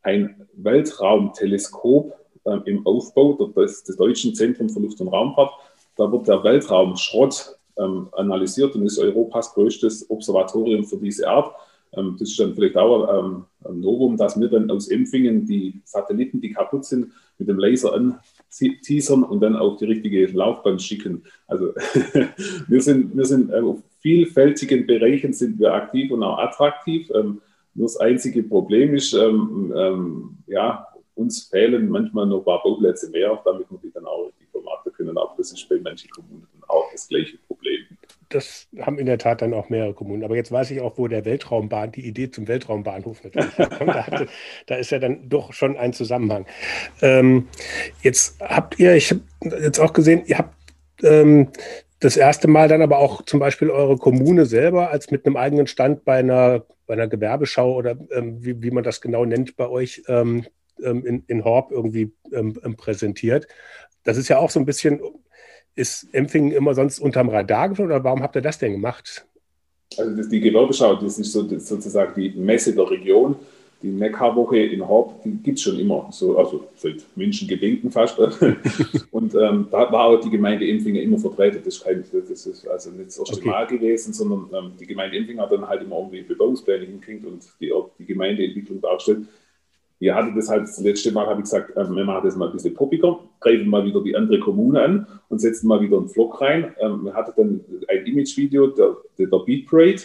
ein 0.04 0.48
Weltraumteleskop 0.54 2.18
äh, 2.46 2.58
im 2.64 2.88
Aufbau 2.88 3.34
des, 3.34 3.84
des 3.84 3.98
Deutschen 3.98 4.34
Zentrums 4.34 4.74
für 4.74 4.80
Luft- 4.80 5.02
und 5.02 5.10
Raumfahrt. 5.10 5.52
Da 5.98 6.10
wird 6.10 6.30
der 6.30 6.42
Weltraumschrott 6.42 7.58
ähm, 7.78 8.08
analysiert 8.14 8.74
und 8.76 8.86
ist 8.86 9.00
Europas 9.00 9.54
größtes 9.54 10.10
Observatorium 10.10 10.86
für 10.86 10.98
diese 10.98 11.28
Art. 11.28 11.54
Ähm, 11.94 12.16
das 12.20 12.30
ist 12.30 12.40
dann 12.40 12.56
vielleicht 12.56 12.78
auch 12.78 13.20
ähm, 13.20 13.46
ein 13.66 13.80
Novum, 13.80 14.18
dass 14.18 14.40
wir 14.40 14.48
dann 14.48 14.70
aus 14.72 14.88
Empfingen 14.88 15.46
die 15.46 15.82
Satelliten, 15.86 16.42
die 16.42 16.52
kaputt 16.52 16.86
sind, 16.86 17.12
mit 17.38 17.48
dem 17.48 17.60
Laser 17.60 17.94
anteasern 17.94 19.24
und 19.24 19.42
dann 19.42 19.56
auf 19.56 19.78
die 19.78 19.86
richtige 19.86 20.26
Laufbahn 20.28 20.80
schicken. 20.80 21.24
Also 21.48 21.74
wir 22.68 22.82
sind, 22.82 23.16
wir 23.16 23.26
sind 23.26 23.52
äh, 23.52 23.60
auf 23.60 23.80
vielfältigen 24.00 24.88
Bereichen 24.88 25.34
sind 25.34 25.60
wir 25.60 25.74
aktiv 25.74 26.12
und 26.12 26.24
auch 26.24 26.40
attraktiv. 26.40 27.12
Ähm, 27.14 27.42
nur 27.74 27.86
das 27.86 27.98
einzige 27.98 28.44
Problem 28.44 28.96
ist, 28.96 29.14
ja, 29.14 30.88
uns 31.16 31.44
fehlen 31.44 31.88
manchmal 31.88 32.26
noch 32.26 32.40
ein 32.40 32.44
paar 32.44 32.62
Bauplätze 32.62 33.10
mehr, 33.12 33.42
damit 33.46 33.72
wir 33.72 33.80
die 33.82 33.92
dann 33.94 34.06
auch 34.06 34.26
richtig 34.26 34.50
vermarkten 34.52 34.92
können. 34.92 35.18
Aber 35.18 35.34
das 35.38 35.54
ist 35.54 35.70
bei 35.70 35.80
manchen 35.82 36.10
Kommunen 36.10 36.48
auch 36.68 36.92
das 36.92 37.08
gleiche 37.08 37.38
Problem 37.48 37.80
das 38.34 38.68
haben 38.80 38.98
in 38.98 39.06
der 39.06 39.18
Tat 39.18 39.42
dann 39.42 39.54
auch 39.54 39.70
mehrere 39.70 39.94
Kommunen. 39.94 40.24
Aber 40.24 40.36
jetzt 40.36 40.52
weiß 40.52 40.72
ich 40.72 40.82
auch, 40.82 40.98
wo 40.98 41.08
der 41.08 41.26
Weltraumbahn, 41.26 41.92
die 41.92 42.06
Idee 42.06 42.32
zum 42.32 42.48
Weltraumbahnhof 42.48 43.24
natürlich 43.24 43.56
kommt. 43.56 43.90
Da, 43.90 44.08
hatte, 44.08 44.28
da, 44.66 44.76
ist 44.76 44.92
ja 44.92 45.00
dann 45.00 45.30
doch 45.30 45.54
schon 45.54 45.78
ein 45.78 45.94
Zusammenhang. 45.94 46.46
Ähm, 47.02 47.48
jetzt 48.02 48.40
habt 48.42 48.80
ihr, 48.80 48.96
ich 48.96 49.12
habe 49.12 49.22
jetzt 49.62 49.80
auch 49.80 49.94
gesehen, 49.94 50.24
ihr 50.26 50.38
habt 50.38 50.56
ähm, 51.04 51.50
das 52.00 52.18
erste 52.18 52.48
Mal 52.48 52.68
dann 52.68 52.82
aber 52.82 52.98
auch 52.98 53.24
zum 53.24 53.40
Beispiel 53.40 53.70
eure 53.70 53.98
Kommune 53.98 54.46
selber 54.46 54.90
als 54.90 55.12
mit 55.12 55.26
einem 55.26 55.38
eigenen 55.38 55.68
Stand 55.68 56.04
bei 56.04 56.18
einer, 56.18 56.66
bei 56.88 56.96
einer 56.96 57.08
Gewerbeschau 57.08 57.76
oder 57.76 57.96
ähm, 58.12 58.44
wie, 58.44 58.62
wie, 58.62 58.72
man 58.72 58.84
das 58.84 59.02
genau 59.02 59.24
nennt 59.24 59.56
bei 59.56 59.70
euch 59.70 60.04
ähm, 60.08 60.46
ähm, 60.84 61.06
in, 61.06 61.24
in 61.28 61.44
Horb 61.44 61.72
irgendwie 61.72 62.12
ähm, 62.34 62.54
präsentiert. 62.76 63.48
Das 64.04 64.18
ist 64.18 64.30
ja 64.30 64.40
auch 64.40 64.50
so 64.50 64.60
ein 64.60 64.66
bisschen 64.66 65.00
ist 65.76 66.08
Empfingen 66.14 66.52
immer 66.52 66.74
sonst 66.74 67.00
unterm 67.00 67.30
Radar 67.30 67.72
oder 67.80 68.04
warum 68.04 68.22
habt 68.22 68.36
ihr 68.36 68.42
das 68.42 68.60
denn 68.60 68.74
gemacht? 68.74 69.26
Also 69.98 70.16
das, 70.16 70.30
die 70.30 70.40
Gewerbeschau, 70.40 70.96
das 70.96 71.20
ist 71.20 71.32
so, 71.32 71.44
das 71.44 71.68
sozusagen 71.68 72.14
die 72.16 72.30
Messe 72.32 72.74
der 72.74 72.90
Region. 72.90 73.36
Die 73.82 73.90
Neckarwoche 73.90 74.60
in 74.60 74.88
Horb, 74.88 75.24
die 75.24 75.32
gibt 75.32 75.58
es 75.58 75.64
schon 75.64 75.80
immer, 75.80 76.08
so, 76.12 76.38
also 76.38 76.68
seit 76.76 77.04
Menschengedenken 77.16 77.90
fast. 77.90 78.20
und 79.12 79.34
ähm, 79.34 79.68
da 79.72 79.92
war 79.92 80.06
auch 80.06 80.20
die 80.20 80.30
Gemeinde 80.30 80.70
Empfingen 80.70 81.02
immer 81.02 81.18
vertreten. 81.18 81.62
Das 81.66 81.78
ist, 81.78 81.84
kein, 81.84 82.06
das 82.12 82.46
ist 82.46 82.68
also 82.68 82.92
nicht 82.92 83.08
das 83.08 83.18
erste 83.18 83.38
okay. 83.38 83.50
Mal 83.50 83.66
gewesen, 83.66 84.14
sondern 84.14 84.48
ähm, 84.54 84.74
die 84.80 84.86
Gemeinde 84.86 85.18
Empfingen 85.18 85.42
hat 85.42 85.52
dann 85.52 85.68
halt 85.68 85.82
immer 85.82 85.98
irgendwie 85.98 86.22
Bebauungspläne 86.22 86.86
hinkriegt 86.86 87.26
und 87.26 87.44
die, 87.60 87.74
die 87.98 88.06
Gemeindeentwicklung 88.06 88.80
dargestellt. 88.82 89.26
Ihr 90.02 90.16
hattet 90.16 90.36
das 90.36 90.50
halt, 90.50 90.64
das 90.64 90.80
letzte 90.80 91.12
Mal 91.12 91.28
habe 91.28 91.42
ich 91.42 91.44
gesagt, 91.44 91.78
ähm, 91.78 91.96
wir 91.96 92.04
machen 92.04 92.26
das 92.26 92.36
mal 92.36 92.48
ein 92.48 92.54
bisschen 92.54 92.74
poppiger, 92.74 93.20
greifen 93.40 93.70
mal 93.70 93.86
wieder 93.86 94.02
die 94.02 94.16
andere 94.16 94.40
Kommune 94.40 94.82
an 94.82 95.08
und 95.30 95.40
setzen 95.40 95.68
mal 95.68 95.80
wieder 95.80 95.98
einen 95.98 96.10
Vlog 96.10 96.42
rein. 96.42 96.74
Ähm, 96.80 97.04
wir 97.04 97.14
hatten 97.14 97.34
dann 97.38 97.62
ein 97.88 98.06
Imagevideo 98.08 98.68
der, 98.68 98.98
der 99.20 99.28
Beat 99.28 99.68
Parade 99.68 100.02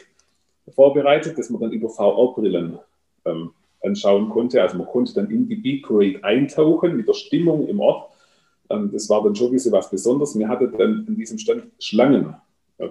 vorbereitet, 0.69 1.39
das 1.39 1.49
man 1.49 1.63
dann 1.63 1.73
über 1.73 1.89
VR-Brillen 1.89 2.79
ähm, 3.25 3.53
anschauen 3.83 4.29
konnte. 4.29 4.61
Also 4.61 4.77
man 4.77 4.87
konnte 4.87 5.15
dann 5.15 5.31
in 5.31 5.49
die 5.49 5.57
Beat 5.57 5.85
Parade 5.85 6.23
eintauchen 6.23 6.95
mit 6.95 7.09
der 7.09 7.15
Stimmung 7.15 7.67
im 7.67 7.81
Ort. 7.81 8.11
Ähm, 8.69 8.91
das 8.93 9.09
war 9.09 9.25
dann 9.25 9.35
schon 9.35 9.47
ein 9.47 9.53
bisschen 9.53 9.73
was 9.73 9.89
Besonderes. 9.89 10.39
Wir 10.39 10.47
hatten 10.47 10.77
dann 10.77 11.07
in 11.09 11.17
diesem 11.17 11.39
Stand 11.39 11.69
Schlangen, 11.79 12.35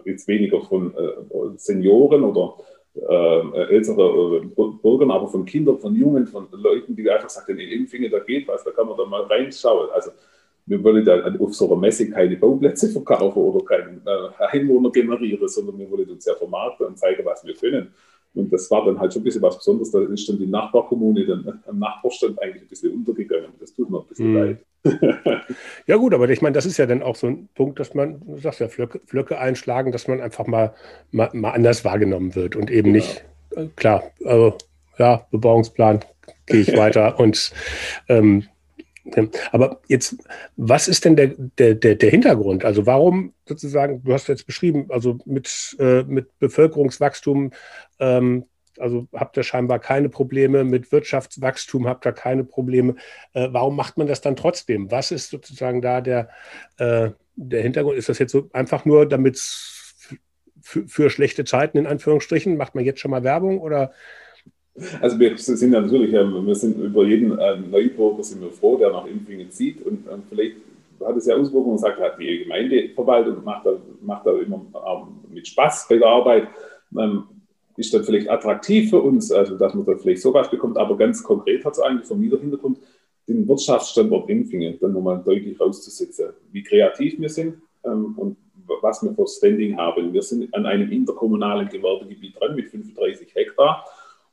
jetzt 0.05 0.27
weniger 0.27 0.59
von 0.61 0.91
äh, 0.95 1.57
Senioren 1.57 2.23
oder 2.23 2.55
äh, 2.95 3.73
ältere 3.73 4.37
äh, 4.37 4.63
Bürgern, 4.81 5.11
aber 5.11 5.27
von 5.27 5.45
Kindern, 5.45 5.77
von 5.79 5.95
Jungen, 5.95 6.27
von 6.27 6.47
Leuten, 6.51 6.95
die 6.95 7.09
einfach 7.09 7.29
sagen, 7.29 7.57
in 7.57 7.81
Impfingen, 7.81 8.11
da 8.11 8.19
geht 8.19 8.47
was, 8.47 8.63
da 8.63 8.71
kann 8.71 8.87
man 8.87 8.97
da 8.97 9.05
mal 9.05 9.23
reinschauen. 9.23 9.89
Also 9.93 10.11
wir 10.65 10.83
wollen 10.83 11.05
da 11.05 11.21
auf 11.39 11.53
so 11.53 11.67
einer 11.67 11.79
Messe 11.79 12.09
keine 12.09 12.37
Bauplätze 12.37 12.89
verkaufen 12.89 13.39
oder 13.39 13.63
keinen 13.63 14.01
äh, 14.05 14.43
Einwohner 14.45 14.91
generieren, 14.91 15.47
sondern 15.47 15.77
wir 15.77 15.89
wollen 15.91 16.09
uns 16.09 16.25
ja 16.25 16.33
vermarkten 16.35 16.87
und 16.87 16.97
zeigen, 16.97 17.23
was 17.25 17.45
wir 17.45 17.53
können. 17.53 17.93
Und 18.33 18.51
das 18.51 18.69
war 18.69 18.85
dann 18.85 18.99
halt 18.99 19.13
schon 19.13 19.21
ein 19.21 19.25
bisschen 19.25 19.41
was 19.41 19.57
Besonderes. 19.57 19.91
Da 19.91 20.01
ist 20.01 20.27
dann 20.27 20.37
die 20.37 20.47
Nachbarkommune 20.47 21.25
dann 21.25 21.61
am 21.67 21.79
Nachbarstand 21.79 22.41
eigentlich 22.41 22.63
ein 22.63 22.67
bisschen 22.67 22.93
untergegangen. 22.93 23.51
Das 23.59 23.73
tut 23.73 23.89
mir 23.89 23.99
ein 23.99 24.07
bisschen 24.07 24.31
mhm. 24.31 24.37
leid. 24.37 24.57
ja, 25.87 25.95
gut, 25.97 26.13
aber 26.13 26.29
ich 26.29 26.41
meine, 26.41 26.53
das 26.53 26.65
ist 26.65 26.77
ja 26.77 26.85
dann 26.85 27.03
auch 27.03 27.15
so 27.15 27.27
ein 27.27 27.49
Punkt, 27.55 27.79
dass 27.79 27.93
man, 27.93 28.21
du 28.25 28.37
sagst 28.37 28.59
ja, 28.59 28.67
Flöcke, 28.67 29.01
Flöcke 29.05 29.39
einschlagen, 29.39 29.91
dass 29.91 30.07
man 30.07 30.21
einfach 30.21 30.47
mal, 30.47 30.73
mal, 31.11 31.29
mal 31.33 31.51
anders 31.51 31.83
wahrgenommen 31.83 32.35
wird 32.35 32.55
und 32.55 32.69
eben 32.69 32.93
genau. 32.93 33.05
nicht, 33.05 33.25
äh, 33.55 33.67
klar, 33.75 34.03
also, 34.23 34.57
ja, 34.97 35.25
Bebauungsplan, 35.31 36.01
gehe 36.45 36.61
ich 36.61 36.77
weiter 36.77 37.19
und 37.19 37.51
ähm, 38.07 38.47
aber 39.51 39.81
jetzt, 39.87 40.17
was 40.55 40.87
ist 40.87 41.05
denn 41.05 41.15
der, 41.15 41.33
der, 41.37 41.75
der, 41.75 41.95
der 41.95 42.09
Hintergrund? 42.09 42.65
Also 42.65 42.87
warum 42.87 43.33
sozusagen, 43.47 44.03
du 44.03 44.13
hast 44.13 44.27
jetzt 44.27 44.47
beschrieben, 44.47 44.87
also 44.89 45.19
mit, 45.25 45.75
äh, 45.79 46.03
mit 46.03 46.39
Bevölkerungswachstum, 46.39 47.51
ähm, 47.99 48.45
also 48.79 49.07
habt 49.13 49.37
ihr 49.37 49.43
scheinbar 49.43 49.79
keine 49.79 50.09
Probleme, 50.09 50.63
mit 50.63 50.91
Wirtschaftswachstum 50.91 51.87
habt 51.87 52.05
ihr 52.05 52.11
keine 52.13 52.43
Probleme. 52.43 52.95
Äh, 53.33 53.49
warum 53.51 53.75
macht 53.75 53.97
man 53.97 54.07
das 54.07 54.21
dann 54.21 54.35
trotzdem? 54.35 54.91
Was 54.91 55.11
ist 55.11 55.29
sozusagen 55.29 55.81
da 55.81 56.01
der, 56.01 56.29
äh, 56.77 57.11
der 57.35 57.61
Hintergrund? 57.61 57.97
Ist 57.97 58.09
das 58.09 58.19
jetzt 58.19 58.31
so 58.31 58.49
einfach 58.53 58.85
nur, 58.85 59.07
damit 59.07 59.37
für 60.61 61.09
schlechte 61.11 61.43
Zeiten 61.45 61.77
in 61.77 61.85
Anführungsstrichen, 61.85 62.57
macht 62.57 62.73
man 62.73 62.83
jetzt 62.83 62.99
schon 62.99 63.11
mal 63.11 63.23
Werbung 63.23 63.59
oder 63.59 63.91
also 64.99 65.17
wir 65.19 65.37
sind 65.37 65.71
natürlich, 65.71 66.13
ähm, 66.13 66.45
wir 66.45 66.55
sind 66.55 66.77
über 66.77 67.05
jeden 67.05 67.37
äh, 67.37 67.55
Neubürger 67.55 68.23
sind 68.23 68.41
wir 68.41 68.51
froh, 68.51 68.77
der 68.77 68.91
nach 68.91 69.05
Impfingen 69.05 69.49
zieht 69.49 69.85
und 69.85 70.05
ähm, 70.11 70.23
vielleicht 70.29 70.57
hat 71.05 71.15
es 71.15 71.27
ja 71.27 71.35
Auswirkungen 71.35 71.73
und 71.73 71.77
sagt, 71.77 71.99
die 72.19 72.43
Gemeindeverwaltung 72.43 73.43
macht 73.43 73.65
da, 73.65 73.77
macht 74.01 74.25
da 74.25 74.31
immer 74.31 74.65
ähm, 74.73 75.33
mit 75.33 75.47
Spaß 75.47 75.87
bei 75.89 75.97
der 75.97 76.07
Arbeit, 76.07 76.47
ist 77.77 77.93
dann 77.93 78.03
vielleicht 78.03 78.29
attraktiv 78.29 78.89
für 78.89 79.01
uns, 79.01 79.31
also 79.31 79.57
dass 79.57 79.73
man 79.73 79.85
da 79.85 79.95
vielleicht 79.97 80.21
sowas 80.21 80.49
bekommt, 80.49 80.77
aber 80.77 80.97
ganz 80.97 81.23
konkret 81.23 81.65
hat 81.65 81.73
es 81.73 81.79
eigentlich 81.79 82.07
vom 82.07 82.21
Hintergrund, 82.21 82.79
den 83.27 83.47
Wirtschaftsstandort 83.47 84.29
Impfingen 84.29 84.77
dann 84.79 84.93
nochmal 84.93 85.21
deutlich 85.23 85.59
rauszusetzen, 85.59 86.29
wie 86.51 86.63
kreativ 86.63 87.19
wir 87.19 87.29
sind 87.29 87.55
und 87.81 88.37
was 88.81 89.03
wir 89.03 89.13
für 89.13 89.27
Standing 89.27 89.77
haben. 89.77 90.13
Wir 90.13 90.21
sind 90.21 90.53
an 90.53 90.65
einem 90.65 90.91
interkommunalen 90.91 91.67
Gewerbegebiet 91.69 92.39
dran 92.39 92.55
mit 92.55 92.69
35 92.69 93.33
Hektar. 93.33 93.85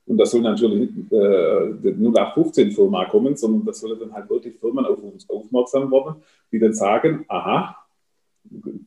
Und 0.07 0.19
das 0.19 0.33
soll 0.33 0.41
natürlich 0.41 0.91
nicht 0.91 1.13
äh, 1.13 1.95
nur 1.97 2.11
nach 2.13 2.35
15 2.35 2.73
Firma 2.73 3.05
kommen, 3.05 3.37
sondern 3.37 3.65
das 3.65 3.81
sollen 3.81 3.99
dann 4.01 4.13
halt 4.13 4.29
wirklich 4.29 4.57
Firmen 4.59 4.85
auf 4.85 5.01
uns 5.03 5.29
aufmerksam 5.31 5.91
werden, 5.93 6.17
die 6.51 6.59
dann 6.59 6.75
sagen, 6.75 7.25
aha, 7.29 7.77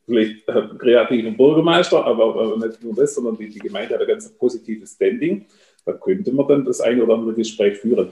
vielleicht 0.06 0.48
äh, 0.48 0.68
kreativer 0.78 1.32
Bürgermeister, 1.32 2.06
aber, 2.06 2.36
aber, 2.36 2.58
nicht 2.58 2.84
nur 2.84 2.96
das, 2.96 3.16
sondern 3.16 3.38
die, 3.38 3.50
die 3.50 3.60
Gemeinde 3.60 3.94
hat 3.94 4.02
ein 4.02 4.08
ganz 4.08 4.30
positives 4.30 4.94
Standing. 4.94 5.46
Da 5.86 5.94
könnte 5.94 6.32
man 6.32 6.48
dann 6.48 6.66
das 6.66 6.82
eine 6.82 7.04
oder 7.04 7.16
andere 7.16 7.34
Gespräch 7.34 7.78
führen. 7.78 8.12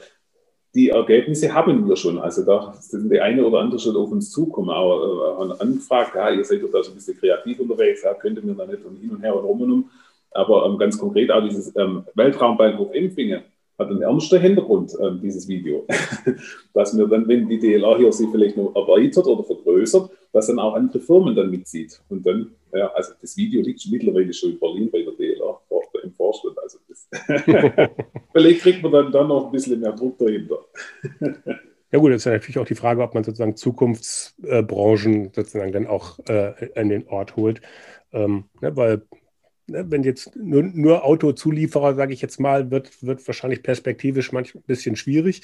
Die 0.76 0.90
Ergebnisse 0.90 1.54
haben 1.54 1.88
wir 1.88 1.96
schon. 1.96 2.18
Also 2.18 2.44
da 2.44 2.74
sind 2.80 3.12
die 3.12 3.20
eine 3.20 3.46
oder 3.46 3.60
andere 3.60 3.80
schon 3.80 3.96
auf 3.96 4.12
uns 4.12 4.32
zukommen, 4.32 4.70
aber 4.70 5.58
äh, 5.58 5.62
angefragt, 5.62 6.16
ja, 6.16 6.32
ihr 6.32 6.44
seid 6.44 6.64
doch 6.64 6.72
da 6.72 6.82
so 6.84 6.92
ein 6.92 6.96
bisschen 6.96 7.18
kreativ 7.18 7.60
unterwegs, 7.60 8.04
ja, 8.04 8.14
könnte 8.14 8.42
mir 8.46 8.56
da 8.56 8.66
nicht 8.66 8.82
von 8.82 8.96
hin 8.96 9.12
und 9.12 9.22
her 9.22 9.36
und 9.36 9.46
rum 9.46 9.62
und 9.62 9.72
um 9.72 9.90
aber 10.34 10.66
ähm, 10.66 10.78
ganz 10.78 10.98
konkret 10.98 11.32
auch 11.32 11.44
dieses 11.44 11.76
ähm, 11.76 12.04
Weltraumbahnhof 12.16 12.94
Empfingen 12.94 13.44
hat 13.78 13.90
einen 13.90 14.02
ernsten 14.02 14.40
Hintergrund, 14.40 14.94
ähm, 15.02 15.20
dieses 15.22 15.48
Video. 15.48 15.86
dass 16.74 16.96
wir 16.98 17.08
dann, 17.08 17.28
wenn 17.28 17.48
die 17.48 17.60
DLA 17.60 17.98
hier 17.98 18.12
sich 18.12 18.30
vielleicht 18.32 18.58
noch 18.58 18.76
erweitert 18.76 19.26
oder 19.26 19.44
vergrößert, 19.44 20.12
dass 20.34 20.48
dann 20.48 20.60
auch 20.60 20.76
andere 20.76 21.00
Firmen 21.00 21.36
dann 21.36 21.52
mitzieht. 21.52 22.02
Und 22.10 22.26
dann, 22.26 22.52
ja, 22.74 22.92
also 22.94 23.14
das 23.22 23.38
Video 23.38 23.62
liegt 23.62 23.88
mittlerweile 23.92 24.34
schon 24.34 24.52
in 24.52 24.60
Berlin 24.60 24.92
bei 24.92 25.04
der 25.04 25.14
DLA 25.14 25.62
im 26.04 26.14
Vorstand. 26.14 26.58
Also 26.60 26.80
das 26.88 27.08
vielleicht 28.34 28.62
kriegt 28.62 28.84
man 28.84 28.92
dann, 28.92 29.12
dann 29.12 29.28
noch 29.28 29.46
ein 29.46 29.52
bisschen 29.52 29.80
mehr 29.80 29.94
Druck 29.94 30.18
dahinter. 30.18 30.60
Ja 31.92 32.00
gut, 32.00 32.12
das 32.12 32.18
ist 32.22 32.26
ja 32.26 32.32
natürlich 32.32 32.58
auch 32.58 32.66
die 32.66 32.76
Frage, 32.76 33.04
ob 33.04 33.14
man 33.14 33.24
sozusagen 33.24 33.56
Zukunftsbranchen 33.56 35.32
sozusagen 35.34 35.72
dann 35.72 35.86
auch 35.88 36.18
äh, 36.28 36.72
an 36.76 36.90
den 36.90 37.08
Ort 37.08 37.36
holt. 37.36 37.62
Ähm, 38.12 38.46
ne, 38.62 38.76
weil 38.76 39.04
Ne, 39.68 39.90
wenn 39.92 40.04
jetzt 40.04 40.36
nur, 40.36 40.64
nur 40.64 41.06
Autozulieferer, 41.06 41.96
sage 41.96 42.14
ich 42.14 42.22
jetzt 42.22 42.40
mal, 42.40 42.72
wird, 42.72 43.04
wird 43.04 43.26
wahrscheinlich 43.28 43.64
perspektivisch 43.64 44.32
manchmal 44.34 44.62
ein 44.64 44.68
bisschen 44.68 44.96
schwierig. 44.98 45.42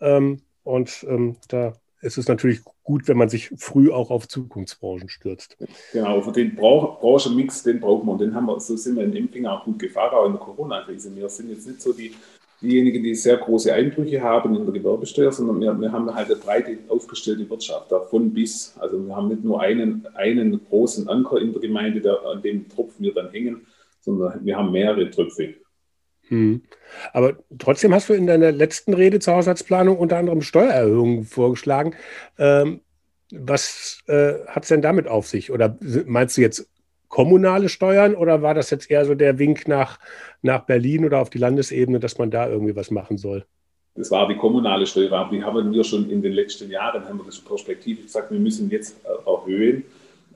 Ähm, 0.00 0.42
und 0.64 1.04
ähm, 1.08 1.36
da 1.48 1.74
ist 2.04 2.18
es 2.18 2.28
natürlich 2.28 2.60
gut, 2.82 3.08
wenn 3.08 3.16
man 3.16 3.28
sich 3.28 3.50
früh 3.56 3.90
auch 3.90 4.10
auf 4.10 4.28
Zukunftsbranchen 4.28 5.08
stürzt. 5.08 5.56
Genau, 5.92 6.20
für 6.20 6.32
den 6.32 6.54
Branchenmix, 6.54 7.62
den 7.62 7.80
brauchen 7.80 8.06
wir. 8.06 8.12
Und 8.12 8.20
den 8.20 8.34
haben 8.34 8.46
wir, 8.46 8.60
so 8.60 8.76
sind 8.76 8.96
wir 8.96 9.04
in 9.04 9.16
Empfing 9.16 9.46
auch 9.46 9.64
gut 9.64 9.78
gefahren, 9.78 10.14
auch 10.14 10.26
in 10.26 10.32
der 10.32 10.40
Corona-Krise. 10.40 11.14
Wir 11.16 11.28
sind 11.28 11.50
jetzt 11.50 11.66
nicht 11.66 11.80
so 11.80 11.92
die, 11.92 12.12
diejenigen, 12.60 13.02
die 13.02 13.14
sehr 13.14 13.38
große 13.38 13.72
Einbrüche 13.72 14.20
haben 14.22 14.54
in 14.54 14.64
der 14.64 14.74
Gewerbesteuer, 14.74 15.32
sondern 15.32 15.60
wir, 15.60 15.80
wir 15.80 15.90
haben 15.90 16.14
halt 16.14 16.30
eine 16.30 16.36
breite 16.36 16.78
aufgestellte 16.88 17.48
Wirtschaft, 17.48 17.90
davon 17.90 18.32
bis. 18.32 18.74
Also 18.78 19.04
wir 19.04 19.16
haben 19.16 19.28
nicht 19.28 19.42
nur 19.42 19.60
einen, 19.60 20.06
einen 20.14 20.60
großen 20.68 21.08
Anker 21.08 21.38
in 21.38 21.52
der 21.52 21.62
Gemeinde, 21.62 22.00
der, 22.00 22.22
an 22.26 22.42
dem 22.42 22.68
Tropf 22.68 22.92
wir 22.98 23.14
dann 23.14 23.30
hängen, 23.30 23.66
sondern 24.02 24.44
wir 24.44 24.56
haben 24.56 24.70
mehrere 24.70 25.10
Tröpfe. 25.10 25.54
Hm. 26.34 26.62
Aber 27.12 27.38
trotzdem 27.58 27.94
hast 27.94 28.08
du 28.08 28.12
in 28.12 28.26
deiner 28.26 28.50
letzten 28.50 28.92
Rede 28.92 29.20
zur 29.20 29.34
Haushaltsplanung 29.34 29.96
unter 29.96 30.16
anderem 30.16 30.42
Steuererhöhungen 30.42 31.24
vorgeschlagen. 31.24 31.94
Ähm, 32.38 32.80
was 33.30 34.02
äh, 34.06 34.34
hat 34.48 34.64
es 34.64 34.68
denn 34.68 34.82
damit 34.82 35.06
auf 35.06 35.28
sich? 35.28 35.52
Oder 35.52 35.78
meinst 36.06 36.36
du 36.36 36.40
jetzt 36.40 36.68
kommunale 37.08 37.68
Steuern 37.68 38.16
oder 38.16 38.42
war 38.42 38.54
das 38.54 38.70
jetzt 38.70 38.90
eher 38.90 39.04
so 39.04 39.14
der 39.14 39.38
Wink 39.38 39.68
nach, 39.68 40.00
nach 40.42 40.66
Berlin 40.66 41.04
oder 41.04 41.20
auf 41.20 41.30
die 41.30 41.38
Landesebene, 41.38 42.00
dass 42.00 42.18
man 42.18 42.30
da 42.30 42.48
irgendwie 42.48 42.74
was 42.74 42.90
machen 42.90 43.16
soll? 43.16 43.44
Das 43.94 44.10
war 44.10 44.26
die 44.26 44.36
kommunale 44.36 44.86
Steuer, 44.86 45.28
die 45.30 45.42
haben 45.42 45.72
wir 45.72 45.84
schon 45.84 46.10
in 46.10 46.20
den 46.20 46.32
letzten 46.32 46.68
Jahren, 46.68 47.04
haben 47.04 47.18
wir 47.18 47.26
das 47.26 47.38
perspektivisch 47.38 48.06
gesagt, 48.06 48.32
wir 48.32 48.40
müssen 48.40 48.68
jetzt 48.70 48.96
äh, 49.04 49.30
erhöhen. 49.30 49.84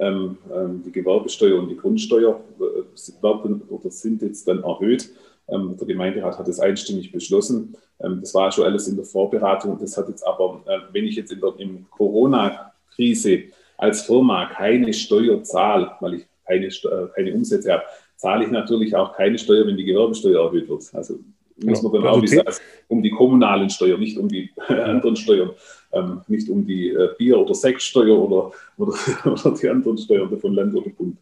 Ähm, 0.01 0.39
ähm, 0.55 0.83
die 0.87 0.93
Gewerbesteuer 0.93 1.59
und 1.59 1.69
die 1.71 1.77
Grundsteuer 1.77 2.41
äh, 2.61 3.91
sind 3.91 4.23
jetzt 4.23 4.47
dann 4.47 4.63
erhöht. 4.63 5.11
Ähm, 5.49 5.77
der 5.79 5.87
Gemeinderat 5.87 6.39
hat 6.39 6.49
das 6.49 6.61
einstimmig 6.61 7.11
beschlossen. 7.13 7.75
Ähm, 8.01 8.19
das 8.21 8.35
war 8.35 8.53
schon 8.53 8.65
alles 8.65 8.89
in 8.89 8.97
der 8.97 9.05
Vorberatung. 9.05 9.79
Das 9.81 9.97
hat 9.97 10.09
jetzt 10.09 10.27
aber, 10.27 10.63
äh, 10.67 10.79
wenn 10.93 11.05
ich 11.05 11.17
jetzt 11.17 11.33
in 11.33 11.41
der 11.41 11.53
Corona-Krise 11.91 13.45
als 13.77 14.03
Firma 14.03 14.47
keine 14.47 14.93
Steuer 14.93 15.43
zahle, 15.43 15.93
weil 16.01 16.15
ich 16.15 16.27
keine, 16.47 16.67
äh, 16.67 17.09
keine 17.15 17.35
Umsätze 17.35 17.73
habe, 17.73 17.85
zahle 18.17 18.45
ich 18.45 18.51
natürlich 18.51 18.95
auch 18.95 19.17
keine 19.17 19.39
Steuer, 19.39 19.67
wenn 19.67 19.77
die 19.77 19.85
Gewerbesteuer 19.85 20.45
erhöht 20.45 20.69
wird. 20.69 20.83
Also 20.93 21.19
muss 21.65 21.83
man 21.83 21.93
dann 21.93 22.07
auch 22.07 22.23
wissen, 22.23 22.41
also 22.41 22.61
um 22.89 23.03
die 23.03 23.11
kommunalen 23.11 23.71
Steuern, 23.71 24.01
nicht 24.01 24.19
um 24.19 24.29
die 24.29 24.51
anderen 24.69 25.17
Steuern, 25.17 25.51
ähm, 25.93 26.21
nicht 26.29 26.49
um 26.49 26.67
die 26.67 26.91
äh, 26.91 27.11
Bier- 27.17 27.39
oder 27.39 27.55
Sektsteuer 27.55 28.19
oder, 28.19 28.53
oder, 28.77 28.95
oder, 29.25 29.57
die 29.57 29.69
anderen 29.69 29.99
Steuern 29.99 30.39
von 30.39 30.55
Land 30.55 30.75
oder 30.75 30.91
Bund. 30.91 31.17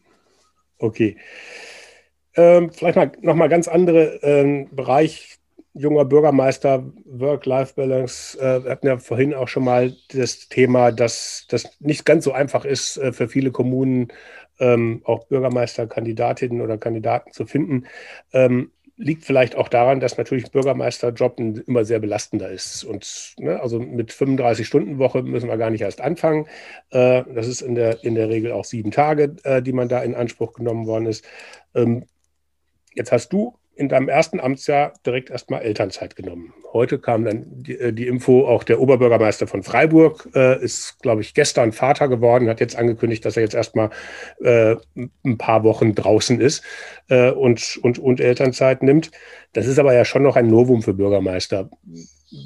Okay. 0.79 1.17
Ähm, 2.37 2.71
vielleicht 2.71 2.95
mal 2.95 3.11
nochmal 3.21 3.49
ganz 3.49 3.67
andere 3.67 4.19
ähm, 4.21 4.69
Bereich 4.71 5.37
junger 5.73 6.05
Bürgermeister, 6.05 6.83
Work-Life-Balance. 7.05 8.39
Äh, 8.39 8.63
wir 8.63 8.71
hatten 8.71 8.87
ja 8.87 8.97
vorhin 8.97 9.33
auch 9.33 9.47
schon 9.47 9.63
mal 9.63 9.95
das 10.09 10.47
Thema, 10.47 10.91
dass 10.91 11.45
das 11.49 11.79
nicht 11.79 12.05
ganz 12.05 12.23
so 12.23 12.31
einfach 12.31 12.65
ist, 12.65 12.97
äh, 12.97 13.11
für 13.11 13.27
viele 13.27 13.51
Kommunen 13.51 14.09
ähm, 14.59 15.01
auch 15.03 15.25
Bürgermeisterkandidatinnen 15.27 16.61
oder 16.61 16.77
Kandidaten 16.77 17.31
zu 17.31 17.45
finden. 17.45 17.85
Ähm, 18.33 18.71
liegt 18.97 19.25
vielleicht 19.25 19.55
auch 19.55 19.67
daran, 19.67 19.99
dass 19.99 20.17
natürlich 20.17 20.51
Bürgermeisterjob 20.51 21.39
immer 21.39 21.85
sehr 21.85 21.99
belastender 21.99 22.49
ist. 22.49 22.83
Und 22.83 23.35
ne, 23.37 23.59
also 23.61 23.79
mit 23.79 24.11
35-Stunden-Woche 24.11 25.21
müssen 25.21 25.49
wir 25.49 25.57
gar 25.57 25.69
nicht 25.69 25.81
erst 25.81 26.01
anfangen. 26.01 26.47
Äh, 26.89 27.23
das 27.33 27.47
ist 27.47 27.61
in 27.61 27.75
der, 27.75 28.03
in 28.03 28.15
der 28.15 28.29
Regel 28.29 28.51
auch 28.51 28.65
sieben 28.65 28.89
Tage, 28.91 29.35
äh, 29.43 29.61
die 29.61 29.73
man 29.73 29.87
da 29.87 30.01
in 30.01 30.15
Anspruch 30.15 30.53
genommen 30.53 30.87
worden 30.87 31.05
ist. 31.05 31.25
Ähm, 31.75 32.05
jetzt 32.97 33.11
hast 33.11 33.29
du 33.29 33.55
in 33.77 33.89
deinem 33.89 34.09
ersten 34.09 34.39
Amtsjahr 34.39 34.93
direkt 35.05 35.29
erstmal 35.29 35.61
Elternzeit 35.61 36.15
genommen. 36.15 36.53
Heute 36.73 36.99
kam 36.99 37.23
dann 37.23 37.45
die, 37.47 37.77
äh, 37.79 37.93
die 37.93 38.07
Info, 38.07 38.45
auch 38.47 38.63
der 38.63 38.81
Oberbürgermeister 38.81 39.47
von 39.47 39.63
Freiburg 39.63 40.27
äh, 40.33 40.61
ist, 40.63 40.99
glaube 41.01 41.21
ich, 41.21 41.33
gestern 41.33 41.71
Vater 41.71 42.07
geworden, 42.07 42.49
hat 42.49 42.59
jetzt 42.59 42.75
angekündigt, 42.75 43.23
dass 43.23 43.37
er 43.37 43.43
jetzt 43.43 43.53
erstmal 43.53 43.91
äh, 44.41 44.75
ein 45.23 45.37
paar 45.37 45.63
Wochen 45.63 45.93
draußen 45.93 46.41
ist 46.41 46.63
äh, 47.09 47.31
und, 47.31 47.79
und, 47.83 47.99
und 47.99 48.19
Elternzeit 48.19 48.81
nimmt. 48.81 49.11
Das 49.53 49.67
ist 49.67 49.79
aber 49.79 49.93
ja 49.93 50.05
schon 50.05 50.23
noch 50.23 50.35
ein 50.35 50.47
Novum 50.47 50.81
für 50.81 50.93
Bürgermeister. 50.93 51.69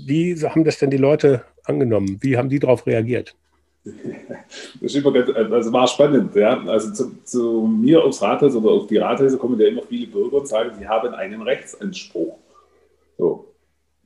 Wie 0.05 0.35
haben 0.43 0.65
das 0.65 0.79
denn 0.79 0.91
die 0.91 0.97
Leute 0.97 1.45
angenommen? 1.63 2.17
Wie 2.21 2.37
haben 2.37 2.49
die 2.49 2.59
darauf 2.59 2.85
reagiert? 2.85 3.35
Das, 3.83 4.93
das 4.93 5.73
war 5.73 5.87
spannend. 5.87 6.35
Ja. 6.35 6.61
Also 6.65 6.93
zu, 6.93 7.23
zu, 7.23 7.61
mir 7.67 8.03
aufs 8.03 8.21
Rathaus 8.21 8.55
oder 8.55 8.69
auf 8.69 8.87
die 8.87 8.97
Rathäuser 8.97 9.37
kommen 9.37 9.59
ja 9.59 9.67
immer 9.67 9.81
viele 9.83 10.07
Bürger 10.07 10.37
und 10.37 10.47
sagen, 10.47 10.71
sie 10.77 10.87
haben 10.87 11.13
einen 11.13 11.41
Rechtsanspruch. 11.41 12.37
So. 13.17 13.53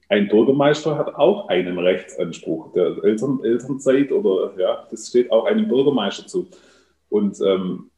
ein 0.10 0.28
Bürgermeister 0.28 0.98
hat 0.98 1.16
auch 1.16 1.50
einen 1.50 1.78
Rechtsanspruch. 1.78 2.74
Der 2.74 3.04
Eltern, 3.04 3.42
Elternzeit 3.44 4.12
oder 4.12 4.54
ja, 4.58 4.88
das 4.90 5.08
steht 5.08 5.32
auch 5.32 5.46
einem 5.46 5.68
Bürgermeister 5.68 6.26
zu. 6.28 6.48
Und 7.10 7.40
ähm, 7.42 7.90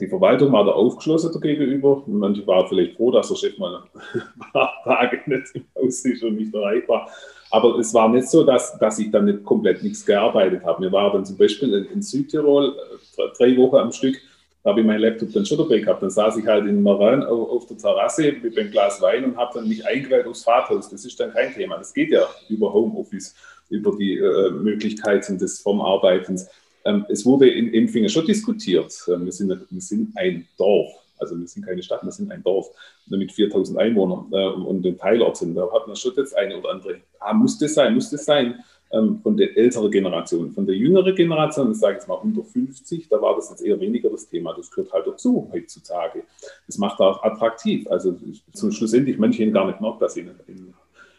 die 0.00 0.08
Verwaltung 0.08 0.52
war 0.52 0.64
da 0.64 0.72
aufgeschlossen 0.72 1.40
gegenüber. 1.40 2.02
Manche 2.06 2.46
waren 2.46 2.68
vielleicht 2.68 2.96
froh, 2.96 3.10
dass 3.12 3.28
der 3.28 3.36
Chef 3.36 3.58
mal 3.58 3.84
ein 4.14 4.52
paar 4.52 4.72
Tage 4.82 5.20
nicht 5.26 5.54
im 5.54 5.64
Haus 5.76 6.04
ist 6.04 6.22
und 6.22 6.36
nicht 6.36 6.54
erreichbar. 6.54 7.08
Aber 7.50 7.78
es 7.78 7.94
war 7.94 8.08
nicht 8.08 8.28
so, 8.28 8.44
dass, 8.44 8.78
dass 8.78 8.98
ich 8.98 9.10
dann 9.10 9.26
nicht 9.26 9.44
komplett 9.44 9.82
nichts 9.82 10.04
gearbeitet 10.04 10.64
habe. 10.64 10.82
Wir 10.82 10.92
waren 10.92 11.12
dann 11.12 11.24
zum 11.24 11.36
Beispiel 11.36 11.88
in, 11.92 12.02
Südtirol 12.02 12.76
äh, 13.16 13.22
drei 13.36 13.56
Wochen 13.56 13.76
am 13.76 13.92
Stück 13.92 14.16
da 14.64 14.70
habe 14.70 14.80
ich 14.80 14.86
meinen 14.86 15.00
Laptop 15.00 15.30
dann 15.30 15.44
schon 15.44 15.58
dabei 15.58 15.78
gehabt. 15.78 16.02
Dann 16.02 16.08
saß 16.08 16.38
ich 16.38 16.46
halt 16.46 16.66
in 16.66 16.82
Maran 16.82 17.22
auf, 17.22 17.66
der 17.66 17.76
Terrasse 17.76 18.32
mit 18.42 18.58
einem 18.58 18.70
Glas 18.70 18.98
Wein 19.02 19.24
und 19.26 19.36
habe 19.36 19.58
dann 19.58 19.68
mich 19.68 19.86
eingeweiht 19.86 20.26
aufs 20.26 20.42
Fahrhaus. 20.42 20.88
Das 20.88 21.04
ist 21.04 21.20
dann 21.20 21.34
kein 21.34 21.52
Thema. 21.52 21.76
Das 21.76 21.92
geht 21.92 22.10
ja 22.10 22.26
über 22.48 22.72
Homeoffice, 22.72 23.34
über 23.68 23.94
die 23.94 24.16
äh, 24.16 24.50
Möglichkeiten 24.52 25.36
des 25.36 25.60
vom 25.60 25.82
Arbeitens. 25.82 26.48
Ähm, 26.86 27.04
es 27.10 27.26
wurde 27.26 27.50
in 27.50 27.74
Empfingen 27.74 28.08
schon 28.08 28.24
diskutiert. 28.24 28.90
Ähm, 29.06 29.26
wir, 29.26 29.32
sind, 29.32 29.50
wir 29.50 29.80
sind 29.82 30.16
ein 30.16 30.48
Dorf. 30.56 30.94
Also 31.18 31.38
wir 31.38 31.46
sind 31.46 31.64
keine 31.64 31.82
Stadt, 31.82 32.04
wir 32.04 32.12
sind 32.12 32.30
ein 32.30 32.42
Dorf 32.42 32.70
mit 33.06 33.32
4000 33.32 33.78
Einwohnern 33.78 34.26
äh, 34.32 34.48
und 34.48 34.82
den 34.82 34.98
Teilort 34.98 35.36
sind. 35.36 35.54
Da 35.54 35.70
hat 35.72 35.86
man 35.86 35.96
schon 35.96 36.12
jetzt 36.16 36.36
eine 36.36 36.58
oder 36.58 36.70
andere, 36.70 36.96
ah, 37.20 37.32
muss 37.32 37.58
das 37.58 37.74
sein, 37.74 37.94
muss 37.94 38.10
das 38.10 38.24
sein? 38.24 38.62
ähm, 38.94 39.20
von 39.22 39.36
der 39.36 39.56
älteren 39.56 39.90
Generation. 39.90 40.52
Von 40.52 40.66
der 40.66 40.76
jüngeren 40.76 41.14
Generation, 41.14 41.72
ich 41.72 41.78
sage 41.78 41.94
jetzt 41.94 42.08
mal 42.08 42.14
unter 42.14 42.42
50, 42.42 43.08
da 43.08 43.20
war 43.20 43.34
das 43.36 43.50
jetzt 43.50 43.62
eher 43.62 43.78
weniger 43.80 44.10
das 44.10 44.28
Thema. 44.28 44.54
Das 44.56 44.70
gehört 44.70 44.92
halt 44.92 45.06
dazu 45.06 45.50
heutzutage. 45.52 46.22
Das 46.66 46.78
macht 46.78 47.00
auch 47.00 47.22
attraktiv. 47.22 47.86
Also 47.88 48.16
zum 48.52 48.72
Schlussendlich, 48.72 49.18
manche 49.18 49.44
haben 49.44 49.52
gar 49.52 49.66
nicht 49.66 49.78
gemerkt, 49.78 50.02
dass 50.02 50.16
ich 50.16 50.26
in 50.46 50.74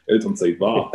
Elternzeit 0.06 0.60
war. 0.60 0.92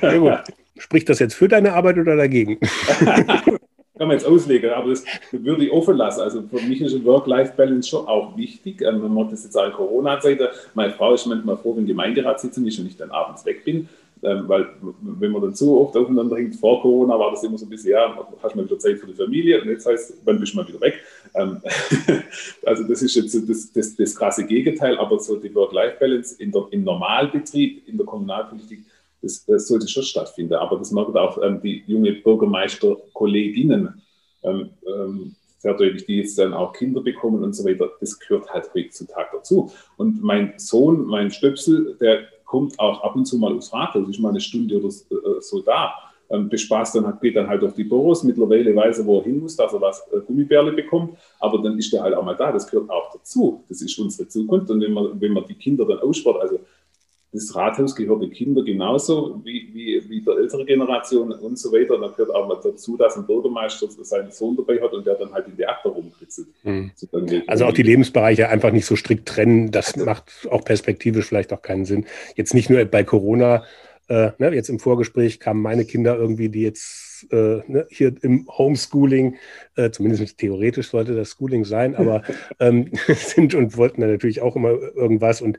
Sehr 0.00 0.18
gut. 0.18 0.38
Spricht 0.78 1.08
das 1.08 1.20
jetzt 1.20 1.34
für 1.34 1.48
deine 1.48 1.72
Arbeit 1.72 1.98
oder 1.98 2.16
dagegen? 2.16 2.58
kann 3.96 4.08
man 4.08 4.16
jetzt 4.16 4.26
auslegen, 4.26 4.70
aber 4.70 4.90
das 4.90 5.04
würde 5.32 5.64
ich 5.64 5.72
offen 5.72 5.96
lassen. 5.96 6.20
Also 6.20 6.42
für 6.42 6.60
mich 6.66 6.80
ist 6.80 7.04
Work-Life-Balance 7.04 7.88
schon 7.88 8.06
auch 8.06 8.36
wichtig. 8.36 8.82
Ähm, 8.82 9.00
man 9.00 9.30
das 9.30 9.44
jetzt 9.44 9.56
auch 9.56 9.66
in 9.66 9.72
Corona-Zeit, 9.72 10.40
meine 10.74 10.92
Frau 10.92 11.14
ist 11.14 11.26
manchmal 11.26 11.56
froh, 11.56 11.76
wenn 11.76 11.86
Gemeinderatssitzung 11.86 12.66
ist 12.66 12.78
und 12.78 12.86
ich 12.86 12.96
dann 12.96 13.10
abends 13.10 13.44
weg 13.44 13.64
bin. 13.64 13.88
Ähm, 14.22 14.44
weil, 14.48 14.66
wenn 15.02 15.30
man 15.30 15.42
dann 15.42 15.54
zu 15.54 15.78
oft 15.78 15.94
aufeinander 15.94 16.36
hängt, 16.36 16.56
vor 16.56 16.80
Corona 16.80 17.18
war 17.18 17.32
das 17.32 17.44
immer 17.44 17.58
so 17.58 17.66
ein 17.66 17.68
bisschen, 17.68 17.90
ja, 17.90 18.16
hast 18.42 18.54
du 18.54 18.58
mal 18.58 18.64
wieder 18.64 18.78
Zeit 18.78 18.98
für 18.98 19.06
die 19.06 19.12
Familie 19.12 19.60
und 19.60 19.68
jetzt 19.68 19.84
heißt 19.84 20.10
es, 20.10 20.16
wann 20.24 20.40
bist 20.40 20.54
du 20.54 20.56
mal 20.56 20.66
wieder 20.66 20.80
weg? 20.80 20.94
Ähm, 21.34 21.60
also, 22.64 22.84
das 22.84 23.02
ist 23.02 23.14
jetzt 23.14 23.34
das, 23.48 23.72
das, 23.72 23.94
das 23.94 24.16
krasse 24.16 24.46
Gegenteil, 24.46 24.96
aber 24.96 25.18
so 25.18 25.36
die 25.36 25.54
Work-Life-Balance 25.54 26.36
im 26.38 26.82
Normalbetrieb, 26.82 27.86
in 27.86 27.98
der 27.98 28.06
Kommunalpolitik, 28.06 28.84
das, 29.22 29.44
das, 29.46 29.68
sollte 29.68 29.88
schon 29.88 30.02
stattfinden. 30.02 30.54
Aber 30.54 30.78
das 30.78 30.92
merkt 30.92 31.16
auch 31.16 31.42
ähm, 31.42 31.60
die 31.62 31.82
junge 31.86 32.12
Bürgermeister-Kolleginnen 32.12 34.02
ähm, 34.42 34.70
ähm, 34.86 35.36
sehr 35.58 35.74
deutlich, 35.74 36.06
die 36.06 36.18
jetzt 36.18 36.38
dann 36.38 36.54
auch 36.54 36.72
Kinder 36.72 37.00
bekommen 37.00 37.42
und 37.42 37.54
so 37.54 37.64
weiter. 37.64 37.90
Das 38.00 38.18
gehört 38.18 38.48
halt 38.52 38.70
heutzutage 38.74 39.28
dazu. 39.32 39.72
Und 39.96 40.22
mein 40.22 40.54
Sohn, 40.58 41.06
mein 41.06 41.30
Stöpsel, 41.30 41.96
der 42.00 42.24
kommt 42.44 42.78
auch 42.78 43.02
ab 43.02 43.16
und 43.16 43.24
zu 43.24 43.38
mal 43.38 43.54
aufs 43.54 43.72
Rathaus, 43.72 44.08
ist 44.08 44.20
mal 44.20 44.30
eine 44.30 44.40
Stunde 44.40 44.76
oder 44.76 44.88
äh, 44.88 45.40
so 45.40 45.60
da. 45.62 45.94
Ähm, 46.28 46.48
bespaßt 46.48 46.96
dann 46.96 47.06
halt, 47.06 47.20
geht 47.20 47.36
dann 47.36 47.46
halt 47.46 47.62
auf 47.62 47.74
die 47.74 47.84
Boros. 47.84 48.24
Mittlerweile 48.24 48.74
weiß 48.74 48.98
er, 48.98 49.06
wo 49.06 49.18
er 49.18 49.24
hin 49.24 49.40
muss, 49.40 49.54
dass 49.54 49.72
er 49.72 49.80
was 49.80 50.00
äh, 50.12 50.18
Gummibärle 50.26 50.72
bekommt. 50.72 51.16
Aber 51.38 51.62
dann 51.62 51.78
ist 51.78 51.92
er 51.92 52.02
halt 52.02 52.14
auch 52.14 52.24
mal 52.24 52.34
da. 52.34 52.50
Das 52.50 52.68
gehört 52.68 52.90
auch 52.90 53.12
dazu. 53.12 53.62
Das 53.68 53.80
ist 53.80 53.96
unsere 53.98 54.28
Zukunft. 54.28 54.68
Und 54.70 54.80
wenn 54.80 54.92
man, 54.92 55.20
wenn 55.20 55.32
man 55.32 55.44
die 55.46 55.54
Kinder 55.54 55.84
dann 55.84 56.00
ausspart, 56.00 56.40
also 56.40 56.58
das 57.32 57.54
Rathaus 57.54 57.94
gehört 57.94 58.22
den 58.22 58.30
Kindern 58.30 58.64
genauso 58.64 59.40
wie, 59.44 59.68
wie, 59.72 60.02
wie 60.08 60.20
der 60.22 60.36
ältere 60.38 60.64
Generation 60.64 61.32
und 61.32 61.58
so 61.58 61.70
weiter. 61.72 61.98
Dann 61.98 62.12
gehört 62.12 62.34
auch 62.34 62.48
mal 62.48 62.58
dazu, 62.62 62.96
dass 62.96 63.16
ein 63.16 63.26
Bürgermeister 63.26 63.88
seinen 64.02 64.30
Sohn 64.30 64.56
dabei 64.56 64.80
hat 64.80 64.92
und 64.92 65.06
der 65.06 65.16
dann 65.16 65.32
halt 65.32 65.46
in 65.48 65.56
die 65.56 65.66
Akte 65.66 65.88
rumkritzelt. 65.88 66.48
Mhm. 66.62 66.92
Also 67.46 67.66
auch 67.66 67.72
die 67.72 67.82
Lebensbereiche 67.82 68.48
einfach 68.48 68.72
nicht 68.72 68.86
so 68.86 68.96
strikt 68.96 69.28
trennen, 69.28 69.70
das 69.70 69.96
macht 69.96 70.48
auch 70.50 70.64
perspektivisch 70.64 71.26
vielleicht 71.26 71.52
auch 71.52 71.62
keinen 71.62 71.84
Sinn. 71.84 72.06
Jetzt 72.36 72.54
nicht 72.54 72.70
nur 72.70 72.82
bei 72.84 73.04
Corona, 73.04 73.64
äh, 74.08 74.30
ne, 74.38 74.54
jetzt 74.54 74.68
im 74.68 74.78
Vorgespräch 74.78 75.40
kamen 75.40 75.60
meine 75.60 75.84
Kinder 75.84 76.16
irgendwie, 76.16 76.48
die 76.48 76.62
jetzt 76.62 77.05
äh, 77.24 77.62
ne, 77.66 77.86
hier 77.90 78.14
im 78.22 78.46
Homeschooling, 78.48 79.36
äh, 79.76 79.90
zumindest 79.90 80.38
theoretisch 80.38 80.88
sollte 80.88 81.14
das 81.14 81.30
Schooling 81.30 81.64
sein, 81.64 81.94
aber 81.94 82.22
ähm, 82.60 82.90
sind 83.08 83.54
und 83.54 83.76
wollten 83.76 84.00
dann 84.00 84.10
natürlich 84.10 84.42
auch 84.42 84.56
immer 84.56 84.70
irgendwas. 84.70 85.40
Und 85.40 85.58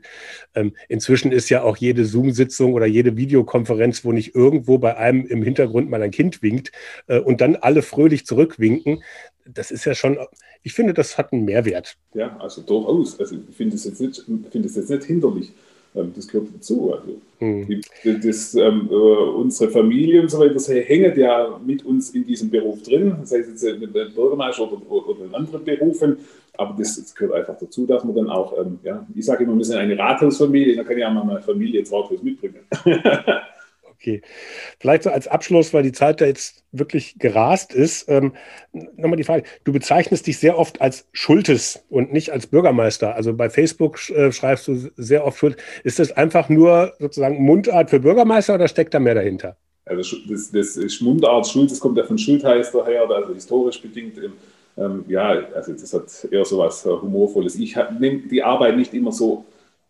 ähm, 0.54 0.74
inzwischen 0.88 1.32
ist 1.32 1.48
ja 1.48 1.62
auch 1.62 1.76
jede 1.76 2.04
Zoom-Sitzung 2.04 2.74
oder 2.74 2.86
jede 2.86 3.16
Videokonferenz, 3.16 4.04
wo 4.04 4.12
nicht 4.12 4.34
irgendwo 4.34 4.78
bei 4.78 4.96
einem 4.96 5.26
im 5.26 5.42
Hintergrund 5.42 5.90
mal 5.90 6.02
ein 6.02 6.10
Kind 6.10 6.42
winkt 6.42 6.72
äh, 7.06 7.18
und 7.18 7.40
dann 7.40 7.56
alle 7.56 7.82
fröhlich 7.82 8.26
zurückwinken. 8.26 9.02
Das 9.44 9.70
ist 9.70 9.84
ja 9.84 9.94
schon, 9.94 10.18
ich 10.62 10.74
finde, 10.74 10.92
das 10.92 11.16
hat 11.16 11.32
einen 11.32 11.44
Mehrwert. 11.44 11.96
Ja, 12.14 12.36
also 12.38 12.62
durchaus. 12.62 13.18
Also 13.18 13.36
ich 13.48 13.56
finde 13.56 13.76
es 13.76 13.84
jetzt 13.84 14.00
nicht, 14.00 14.18
es 14.18 14.76
jetzt 14.76 14.90
nicht 14.90 15.04
hinderlich. 15.04 15.52
Ähm, 15.94 16.12
das 16.14 16.28
gehört 16.28 16.48
dazu. 16.54 16.92
Also 16.92 17.20
hm. 17.38 17.80
das, 18.22 18.54
ähm, 18.54 18.88
äh, 18.90 18.94
unsere 18.94 19.70
Familie 19.70 20.22
und 20.22 20.30
so 20.30 20.38
weiter, 20.38 20.54
das 20.54 20.68
hängt 20.68 21.16
ja 21.16 21.58
mit 21.64 21.84
uns 21.84 22.10
in 22.10 22.26
diesem 22.26 22.50
Beruf 22.50 22.82
drin, 22.82 23.16
sei 23.24 23.38
es 23.38 23.62
jetzt 23.62 23.80
mit 23.80 23.94
dem 23.94 24.14
Bürgermeister 24.14 24.70
oder, 24.70 25.08
oder, 25.08 25.24
in 25.24 25.34
anderen 25.34 25.64
Berufen. 25.64 26.18
Aber 26.56 26.74
das, 26.76 26.96
das, 26.96 27.14
gehört 27.14 27.34
einfach 27.34 27.58
dazu, 27.58 27.86
dass 27.86 28.04
man 28.04 28.16
dann 28.16 28.28
auch, 28.28 28.58
ähm, 28.58 28.80
ja, 28.82 29.06
ich 29.14 29.24
sage 29.24 29.44
immer, 29.44 29.56
wir 29.56 29.64
sind 29.64 29.76
eine 29.76 29.96
Rathausfamilie, 29.96 30.74
da 30.76 30.82
kann 30.82 30.98
ich 30.98 31.04
auch 31.04 31.12
mal 31.12 31.24
meine 31.24 31.40
Familie 31.40 31.80
ins 31.80 31.92
Rathaus 31.92 32.22
mitbringen. 32.22 32.60
Okay. 34.00 34.22
Vielleicht 34.78 35.02
so 35.02 35.10
als 35.10 35.26
Abschluss, 35.26 35.74
weil 35.74 35.82
die 35.82 35.90
Zeit 35.90 36.20
da 36.20 36.26
jetzt 36.26 36.62
wirklich 36.70 37.18
gerast 37.18 37.74
ist, 37.74 38.08
ähm, 38.08 38.32
nochmal 38.72 39.16
die 39.16 39.24
Frage. 39.24 39.42
Du 39.64 39.72
bezeichnest 39.72 40.28
dich 40.28 40.38
sehr 40.38 40.56
oft 40.56 40.80
als 40.80 41.08
Schultes 41.12 41.84
und 41.90 42.12
nicht 42.12 42.30
als 42.30 42.46
Bürgermeister. 42.46 43.16
Also 43.16 43.34
bei 43.34 43.50
Facebook 43.50 43.98
äh, 44.10 44.30
schreibst 44.30 44.68
du 44.68 44.76
sehr 44.96 45.26
oft 45.26 45.38
Schuld. 45.38 45.56
Ist 45.82 45.98
das 45.98 46.12
einfach 46.12 46.48
nur 46.48 46.92
sozusagen 47.00 47.42
Mundart 47.42 47.90
für 47.90 47.98
Bürgermeister 47.98 48.54
oder 48.54 48.68
steckt 48.68 48.94
da 48.94 49.00
mehr 49.00 49.16
dahinter? 49.16 49.56
Also 49.84 50.16
das, 50.28 50.52
das 50.52 51.00
Mundart, 51.00 51.48
Schuld, 51.48 51.70
das 51.70 51.80
kommt 51.80 51.98
ja 51.98 52.04
von 52.04 52.18
Schultheister 52.18 52.86
her, 52.86 53.08
also 53.10 53.34
historisch 53.34 53.82
bedingt. 53.82 54.16
Ähm, 54.76 55.04
ja, 55.08 55.30
also 55.54 55.72
das 55.72 55.92
hat 55.92 56.28
eher 56.30 56.44
so 56.44 56.58
was 56.58 56.84
Humorvolles. 56.84 57.56
Ich 57.56 57.76
nehme 57.98 58.20
die 58.28 58.44
Arbeit 58.44 58.76
nicht 58.76 58.94
immer 58.94 59.10
so 59.10 59.44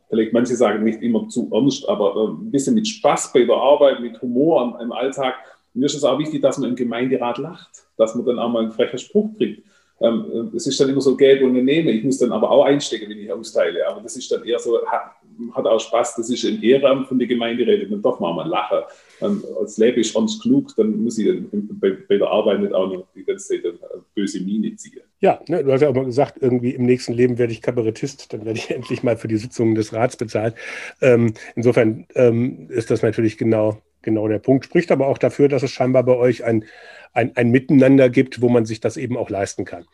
vielleicht 0.09 0.33
manche 0.33 0.57
sagen 0.57 0.85
nicht 0.85 1.03
immer 1.03 1.29
zu 1.29 1.49
ernst, 1.53 1.89
aber 1.89 2.15
äh, 2.17 2.29
ein 2.29 2.51
bisschen 2.51 2.75
mit 2.75 2.89
Spaß 2.89 3.33
bei 3.33 3.45
der 3.45 3.57
Arbeit, 3.57 4.01
mit 4.01 4.21
Humor 4.21 4.79
im 4.81 4.93
Alltag. 4.93 5.35
Mir 5.75 5.87
ist 5.87 5.95
es 5.95 6.05
auch 6.05 6.19
wichtig, 6.19 6.43
dass 6.43 6.59
man 6.59 6.71
im 6.71 6.77
Gemeinderat 6.77 7.39
lacht, 7.39 7.85
dass 7.97 8.15
man 8.15 8.25
dann 8.25 8.39
auch 8.39 8.49
mal 8.49 8.63
einen 8.63 8.73
frechen 8.73 8.99
Spruch 8.99 9.29
kriegt. 9.37 9.63
Ähm, 10.01 10.53
es 10.55 10.67
ist 10.67 10.79
dann 10.81 10.89
immer 10.89 11.01
so 11.01 11.17
Geld 11.17 11.43
und 11.43 11.53
Nehme. 11.53 11.91
Ich 11.91 12.05
muss 12.05 12.19
dann 12.19 12.33
aber 12.33 12.51
auch 12.51 12.65
einstecken, 12.65 13.11
wenn 13.11 13.19
ich 13.19 13.33
austeile. 13.33 13.87
Aber 13.89 14.01
das 14.01 14.17
ist 14.17 14.31
dann 14.31 14.45
eher 14.45 14.59
so, 14.59 14.79
hat, 14.87 15.13
hat 15.55 15.67
auch 15.67 15.81
Spaß, 15.81 16.17
das 16.17 16.31
ist 16.31 16.45
ein 16.45 16.63
Ehrenamt 16.63 17.09
von 17.09 17.19
den 17.19 17.29
Gemeinderäten. 17.29 17.91
Dann 17.91 18.03
darf 18.03 18.21
man 18.21 18.37
mal 18.37 18.49
lachen. 18.49 18.79
Ähm, 19.21 19.43
als 19.59 19.79
Leben 19.79 20.01
ist 20.01 20.15
ernst 20.15 20.43
klug, 20.43 20.75
dann 20.77 21.03
muss 21.03 21.19
ich 21.19 21.29
bei, 21.51 21.97
bei, 22.09 22.19
der 22.19 22.29
Arbeit 22.29 22.61
nicht 22.61 22.73
auch 22.73 22.93
noch 22.93 23.07
die 23.15 23.25
ganze 23.25 23.49
Zeit 23.49 23.65
eine 23.65 24.03
böse 24.15 24.41
Miene 24.41 24.75
ziehen. 24.77 25.01
Ja, 25.21 25.41
ne, 25.49 25.65
du 25.65 25.73
hast 25.73 25.81
ja 25.81 25.89
auch 25.89 25.95
mal 25.95 26.05
gesagt, 26.05 26.39
irgendwie 26.41 26.71
im 26.71 26.85
nächsten 26.85 27.13
Leben 27.13 27.39
werde 27.39 27.53
ich 27.53 27.63
Kabarettist, 27.63 28.33
dann 28.33 28.45
werde 28.45 28.59
ich 28.59 28.71
endlich 28.75 29.03
mal 29.03 29.17
für 29.17 29.29
die 29.29 29.37
Sitzungen 29.37 29.75
des 29.75 29.93
Rats 29.93 30.17
bezahlt. 30.17 30.55
Ähm, 31.01 31.35
insofern 31.57 32.07
ähm, 32.15 32.69
ist 32.71 32.91
das 32.91 33.03
natürlich 33.03 33.39
genau, 33.39 33.83
genau 34.03 34.29
der 34.29 34.39
Punkt. 34.39 34.65
Spricht 34.65 34.93
aber 34.93 35.09
auch 35.09 35.19
dafür, 35.19 35.49
dass 35.49 35.63
es 35.63 35.71
scheinbar 35.71 36.05
bei 36.05 36.17
euch 36.17 36.45
ein 36.45 36.65
ein, 37.13 37.37
ein 37.37 37.51
Miteinander 37.51 38.09
gibt, 38.09 38.41
wo 38.41 38.49
man 38.49 38.65
sich 38.65 38.81
das 38.81 38.97
eben 38.97 39.17
auch 39.17 39.31
leisten 39.31 39.65
kann. 39.65 39.85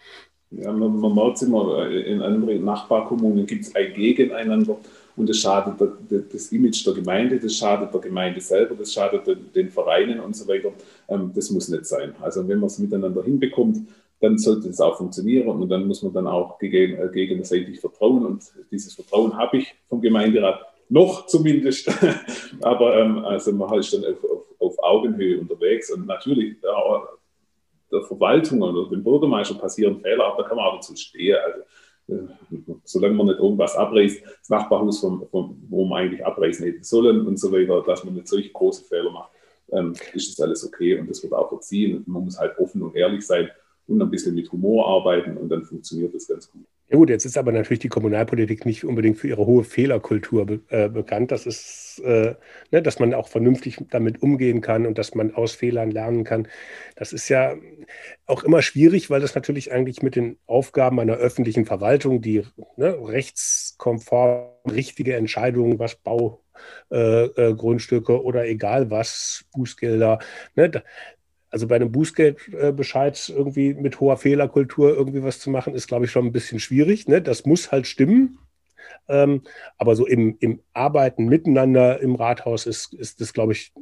Ja, 0.50 0.70
man, 0.72 1.00
man 1.00 1.14
merkt 1.14 1.36
es 1.36 1.42
immer, 1.42 1.88
äh, 1.88 2.02
in 2.02 2.22
anderen 2.22 2.64
Nachbarkommunen 2.64 3.46
gibt 3.46 3.64
es 3.64 3.74
ein 3.74 3.92
Gegeneinander 3.94 4.76
und 5.16 5.28
das 5.28 5.38
schadet 5.38 5.80
der, 6.10 6.20
das 6.20 6.50
Image 6.52 6.84
der 6.86 6.94
Gemeinde, 6.94 7.38
das 7.38 7.56
schadet 7.56 7.92
der 7.92 8.00
Gemeinde 8.00 8.40
selber, 8.40 8.74
das 8.74 8.92
schadet 8.92 9.22
den 9.54 9.70
Vereinen 9.70 10.20
und 10.20 10.34
so 10.34 10.46
weiter. 10.48 10.72
Ähm, 11.08 11.32
das 11.34 11.50
muss 11.50 11.68
nicht 11.68 11.86
sein. 11.86 12.14
Also 12.20 12.46
wenn 12.48 12.58
man 12.58 12.66
es 12.66 12.78
miteinander 12.78 13.22
hinbekommt, 13.22 13.86
dann 14.20 14.38
sollte 14.38 14.68
es 14.68 14.80
auch 14.80 14.96
funktionieren 14.96 15.48
und 15.48 15.68
dann 15.68 15.86
muss 15.86 16.02
man 16.02 16.12
dann 16.12 16.26
auch 16.26 16.58
gegen, 16.58 16.96
äh, 16.96 17.08
gegenseitig 17.12 17.80
vertrauen 17.80 18.24
und 18.24 18.42
dieses 18.70 18.94
Vertrauen 18.94 19.36
habe 19.36 19.58
ich 19.58 19.74
vom 19.88 20.00
Gemeinderat 20.00 20.60
noch 20.88 21.26
zumindest. 21.26 21.90
Aber 22.62 22.96
ähm, 22.96 23.24
also 23.24 23.52
man 23.52 23.78
ist 23.78 23.92
dann 23.92 24.04
auf, 24.04 24.24
auf, 24.24 24.44
auf, 24.58 24.82
Augenhöhe 24.82 25.38
unterwegs 25.40 25.90
und 25.90 26.06
natürlich 26.06 26.56
ja, 26.62 27.02
der 27.92 28.02
Verwaltung 28.02 28.62
oder 28.62 28.88
dem 28.90 29.02
Bürgermeister 29.02 29.54
passieren 29.54 30.00
Fehler, 30.00 30.26
aber 30.26 30.42
da 30.42 30.48
kann 30.48 30.56
man 30.56 30.66
auch 30.66 30.74
dazu 30.76 30.96
stehen. 30.96 31.36
Also, 31.36 31.60
äh, 31.60 31.64
solange 32.84 33.14
man 33.14 33.26
nicht 33.26 33.38
irgendwas 33.38 33.76
abreißt, 33.76 34.22
das 34.22 34.48
Nachbarhaus, 34.48 35.00
vom, 35.00 35.26
vom, 35.30 35.62
wo 35.68 35.84
man 35.84 36.02
eigentlich 36.02 36.24
abreißen 36.24 36.64
hätte 36.66 36.84
sollen 36.84 37.26
und 37.26 37.38
so 37.38 37.50
weiter, 37.50 37.82
dass 37.82 38.04
man 38.04 38.14
nicht 38.14 38.28
solche 38.28 38.50
große 38.50 38.84
Fehler 38.84 39.10
macht, 39.10 39.30
ähm, 39.72 39.94
ist 40.12 40.32
das 40.32 40.44
alles 40.44 40.66
okay 40.66 40.98
und 40.98 41.08
das 41.08 41.22
wird 41.22 41.32
auch 41.32 41.48
verziehen. 41.48 42.02
Man 42.06 42.24
muss 42.24 42.38
halt 42.38 42.58
offen 42.58 42.82
und 42.82 42.94
ehrlich 42.94 43.26
sein 43.26 43.48
und 43.86 44.02
ein 44.02 44.10
bisschen 44.10 44.34
mit 44.34 44.50
Humor 44.50 44.88
arbeiten 44.88 45.36
und 45.36 45.48
dann 45.48 45.64
funktioniert 45.64 46.14
das 46.14 46.26
ganz 46.26 46.50
gut. 46.50 46.64
Ja 46.90 46.98
gut, 46.98 47.08
jetzt 47.08 47.24
ist 47.24 47.38
aber 47.38 47.50
natürlich 47.50 47.78
die 47.78 47.88
Kommunalpolitik 47.88 48.66
nicht 48.66 48.84
unbedingt 48.84 49.16
für 49.16 49.28
ihre 49.28 49.46
hohe 49.46 49.64
Fehlerkultur 49.64 50.44
be 50.44 50.60
äh, 50.68 50.90
bekannt. 50.90 51.32
Das 51.32 51.46
ist, 51.46 52.02
äh, 52.04 52.34
ne, 52.70 52.82
dass 52.82 52.98
man 52.98 53.14
auch 53.14 53.28
vernünftig 53.28 53.78
damit 53.90 54.22
umgehen 54.22 54.60
kann 54.60 54.84
und 54.84 54.98
dass 54.98 55.14
man 55.14 55.34
aus 55.34 55.52
Fehlern 55.52 55.90
lernen 55.90 56.24
kann. 56.24 56.46
Das 56.94 57.14
ist 57.14 57.30
ja 57.30 57.54
auch 58.26 58.44
immer 58.44 58.60
schwierig, 58.60 59.08
weil 59.08 59.22
das 59.22 59.34
natürlich 59.34 59.72
eigentlich 59.72 60.02
mit 60.02 60.14
den 60.14 60.36
Aufgaben 60.46 61.00
einer 61.00 61.14
öffentlichen 61.14 61.64
Verwaltung, 61.64 62.20
die 62.20 62.42
ne, 62.76 62.98
rechtskonform 63.02 64.50
richtige 64.70 65.16
Entscheidungen, 65.16 65.78
was 65.78 65.96
Baugrundstücke 65.96 68.12
äh, 68.12 68.16
äh 68.16 68.20
oder 68.20 68.46
egal 68.46 68.90
was, 68.90 69.46
Bußgelder, 69.54 70.18
ne, 70.54 70.82
also 71.54 71.68
bei 71.68 71.76
einem 71.76 71.92
Bußgeldbescheid 71.92 73.28
irgendwie 73.28 73.74
mit 73.74 74.00
hoher 74.00 74.16
Fehlerkultur 74.16 74.92
irgendwie 74.92 75.22
was 75.22 75.38
zu 75.38 75.50
machen, 75.50 75.76
ist, 75.76 75.86
glaube 75.86 76.04
ich, 76.04 76.10
schon 76.10 76.26
ein 76.26 76.32
bisschen 76.32 76.58
schwierig. 76.58 77.06
Ne? 77.06 77.22
Das 77.22 77.46
muss 77.46 77.70
halt 77.70 77.86
stimmen. 77.86 78.40
Ähm, 79.06 79.42
aber 79.78 79.94
so 79.94 80.04
im, 80.04 80.36
im 80.40 80.58
Arbeiten 80.72 81.26
miteinander 81.26 82.00
im 82.00 82.16
Rathaus 82.16 82.66
ist, 82.66 82.92
ist 82.94 83.20
das, 83.20 83.32
glaube 83.32 83.52
ich, 83.52 83.72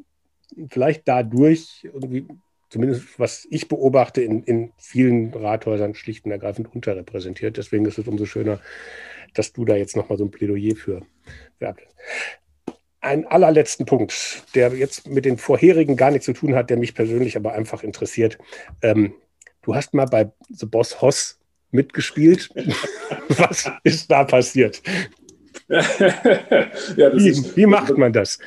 vielleicht 0.69 1.09
dadurch 1.09 1.89
irgendwie, 1.91 2.27
zumindest 2.69 3.19
was 3.19 3.47
ich 3.51 3.69
beobachte, 3.69 4.21
in, 4.21 4.43
in 4.43 4.73
vielen 4.77 5.33
Rathäusern 5.33 5.95
schlicht 5.95 6.27
und 6.27 6.31
ergreifend 6.31 6.75
unterrepräsentiert. 6.75 7.57
Deswegen 7.57 7.87
ist 7.87 7.97
es 7.97 8.07
umso 8.07 8.27
schöner, 8.27 8.61
dass 9.33 9.55
du 9.55 9.65
da 9.65 9.77
jetzt 9.77 9.97
nochmal 9.97 10.19
so 10.19 10.25
ein 10.25 10.31
Plädoyer 10.31 10.77
für, 10.77 11.01
für 11.59 11.75
einen 13.03 13.27
allerletzten 13.27 13.85
Punkt, 13.85 14.45
der 14.55 14.73
jetzt 14.75 15.09
mit 15.09 15.25
den 15.25 15.37
vorherigen 15.37 15.97
gar 15.97 16.11
nichts 16.11 16.27
zu 16.27 16.33
tun 16.33 16.55
hat, 16.55 16.71
der 16.71 16.77
mich 16.77 16.95
persönlich 16.95 17.37
aber 17.37 17.53
einfach 17.53 17.83
interessiert. 17.83 18.39
Ähm, 18.81 19.15
du 19.63 19.75
hast 19.75 19.93
mal 19.93 20.07
bei 20.07 20.31
The 20.49 20.67
Boss 20.67 21.03
Hoss 21.03 21.39
mitgespielt. 21.73 22.51
Was 23.29 23.71
ist 23.83 24.11
da 24.11 24.25
passiert? 24.25 24.83
ja, 25.69 27.17
wie, 27.17 27.29
ist, 27.29 27.57
wie, 27.57 27.67
macht 27.67 27.97
man 27.97 28.13
das? 28.13 28.39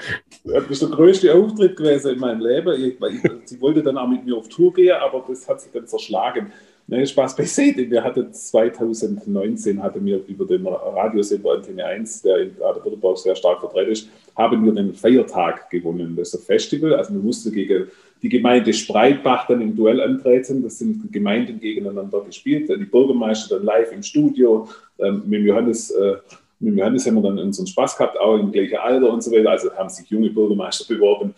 Das 0.43 0.70
ist 0.70 0.82
der 0.82 0.89
größte 0.89 1.34
Auftritt 1.34 1.76
gewesen 1.76 2.14
in 2.14 2.20
meinem 2.20 2.39
Leben. 2.39 2.74
Ich, 2.76 3.01
ich, 3.01 3.32
sie 3.45 3.62
wollte 3.62 3.82
dann 3.82 3.97
auch 3.97 4.08
mit 4.08 4.26
mir 4.26 4.38
auf 4.38 4.47
Tour 4.47 4.74
gehen, 4.74 4.95
aber 4.95 5.24
das 5.28 5.47
hat 5.47 5.60
sich 5.62 5.72
dann 5.72 5.88
zerschlagen. 5.88 6.51
Nee, 6.88 7.06
Spaß 7.06 7.36
beiseite. 7.36 7.89
Wir 7.89 8.03
hatten 8.03 8.32
2019 8.32 9.82
hatten 9.82 10.06
wir 10.06 10.24
über 10.28 10.45
den 10.45 10.68
Radiosender 10.68 11.53
Antenne 11.53 11.84
1, 11.84 12.22
der 12.22 12.38
in 12.38 12.56
Baden-Württemberg 12.56 13.18
sehr 13.18 13.36
stark 13.36 13.60
vertreten 13.60 13.91
ist, 13.91 14.10
haben 14.36 14.65
wir 14.65 14.73
den 14.73 14.93
Feiertag 14.93 15.69
gewonnen. 15.69 16.15
Das 16.15 16.33
ist 16.33 16.41
ein 16.41 16.45
Festival. 16.45 16.93
Also 16.93 17.13
wir 17.13 17.21
mussten 17.21 17.51
gegen 17.51 17.88
die 18.21 18.29
Gemeinde 18.29 18.73
Spreitbach 18.73 19.47
dann 19.47 19.61
im 19.61 19.75
Duell 19.75 20.01
antreten. 20.01 20.63
Das 20.63 20.79
sind 20.79 21.11
Gemeinden 21.11 21.59
gegeneinander 21.59 22.21
gespielt. 22.21 22.69
Die 22.69 22.86
Bürgermeister 22.86 23.57
dann 23.57 23.65
live 23.65 23.91
im 23.91 24.03
Studio. 24.03 24.67
Ähm, 24.99 25.23
mit 25.25 25.43
Johannes 25.43 25.91
äh, 25.91 26.15
mit 26.59 26.77
Johannes 26.77 27.05
haben 27.05 27.15
wir 27.15 27.21
dann 27.21 27.38
unseren 27.38 27.67
Spaß 27.67 27.97
gehabt, 27.97 28.17
auch 28.17 28.38
im 28.38 28.51
gleichen 28.51 28.77
Alter 28.77 29.11
und 29.11 29.21
so 29.21 29.31
weiter. 29.31 29.51
Also 29.51 29.73
haben 29.73 29.89
sich 29.89 30.07
junge 30.09 30.29
Bürgermeister 30.29 30.86
beworben. 30.93 31.36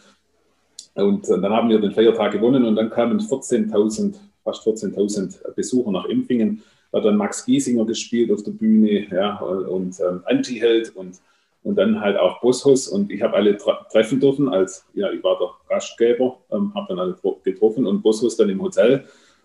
Und 0.94 1.28
dann 1.28 1.50
haben 1.50 1.70
wir 1.70 1.80
den 1.80 1.92
Feiertag 1.92 2.32
gewonnen 2.32 2.66
und 2.66 2.76
dann 2.76 2.90
kamen 2.90 3.20
14.000 3.20 4.16
fast 4.44 4.66
14.000 4.66 5.54
Besucher 5.56 5.92
nach 5.92 6.06
Impfingen. 6.06 6.64
Da 6.92 7.00
hat 7.00 7.06
dann 7.06 7.18
Max 7.18 7.46
Giesinger 7.46 7.86
gespielt 7.86 8.32
auf 8.32 8.44
der 8.44 8.52
Bühne 8.52 9.08
ja, 9.12 9.36
und 9.38 10.00
ähm, 10.00 10.22
Anti-Held 10.26 10.96
und, 10.96 11.20
und 11.68 11.76
dann 11.76 12.00
halt 12.00 12.16
auch 12.18 12.40
Bosshaus. 12.40 12.88
Und 12.88 13.12
ich 13.12 13.22
habe 13.22 13.36
alle 13.36 13.58
treffen 13.58 14.22
dürfen, 14.22 14.48
als 14.48 14.86
ja, 14.94 15.12
ich 15.12 15.22
war 15.22 15.38
der 15.38 15.50
Gastgeber, 15.68 16.38
ähm, 16.50 16.74
habe 16.74 16.86
dann 16.88 17.00
alle 17.00 17.18
getroffen 17.44 17.86
und 17.86 18.02
Bosshaus 18.02 18.38
dann 18.38 18.50
im 18.50 18.62
Hotel. 18.62 19.04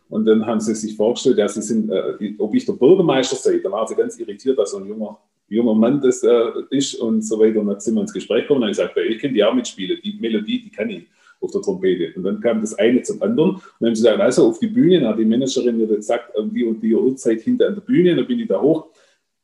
Und 0.08 0.24
dann 0.26 0.46
haben 0.46 0.60
sie 0.60 0.76
sich 0.76 0.96
vorgestellt, 0.96 1.38
ja, 1.38 1.48
sie 1.48 1.62
sind, 1.62 1.90
äh, 1.90 2.34
ob 2.38 2.54
ich 2.54 2.64
der 2.64 2.74
Bürgermeister 2.74 3.34
sei. 3.34 3.58
Da 3.58 3.72
waren 3.72 3.88
sie 3.88 3.96
ganz 3.96 4.20
irritiert, 4.20 4.56
dass 4.56 4.70
so 4.70 4.76
ein 4.76 4.86
junger, 4.86 5.18
junger 5.48 5.74
Mann 5.74 6.00
das 6.00 6.22
äh, 6.22 6.44
ist 6.70 6.94
und 6.94 7.22
so 7.22 7.40
weiter. 7.40 7.58
Und 7.58 7.66
dann 7.66 7.80
sind 7.80 7.96
wir 7.96 8.02
ins 8.02 8.12
Gespräch 8.12 8.42
gekommen 8.42 8.58
und 8.58 8.68
dann 8.68 8.70
gesagt, 8.70 8.96
ich 8.96 9.18
kenne 9.18 9.34
die 9.34 9.42
auch 9.42 9.54
mitspielen. 9.54 9.98
Die 10.04 10.16
Melodie, 10.20 10.62
die 10.62 10.70
kann 10.70 10.90
ich 10.90 11.08
auf 11.40 11.50
der 11.50 11.60
Trompete. 11.60 12.16
Und 12.16 12.22
dann 12.22 12.40
kam 12.40 12.60
das 12.60 12.78
eine 12.78 13.02
zum 13.02 13.20
anderen. 13.20 13.50
Und 13.56 13.62
dann 13.80 13.88
haben 13.88 13.96
sie 13.96 14.02
gesagt, 14.04 14.20
also 14.20 14.46
auf 14.46 14.60
die 14.60 14.68
Bühne, 14.68 15.00
dann 15.00 15.08
hat 15.08 15.18
die 15.18 15.24
Managerin 15.24 15.76
mir 15.76 15.88
gesagt, 15.88 16.34
die 16.36 16.64
und 16.64 16.80
die 16.80 16.94
Uhrzeit 16.94 17.40
hinter 17.40 17.66
an 17.66 17.74
der 17.74 17.82
Bühne, 17.82 18.14
dann 18.14 18.28
bin 18.28 18.38
ich 18.38 18.46
da 18.46 18.60
hoch. 18.60 18.86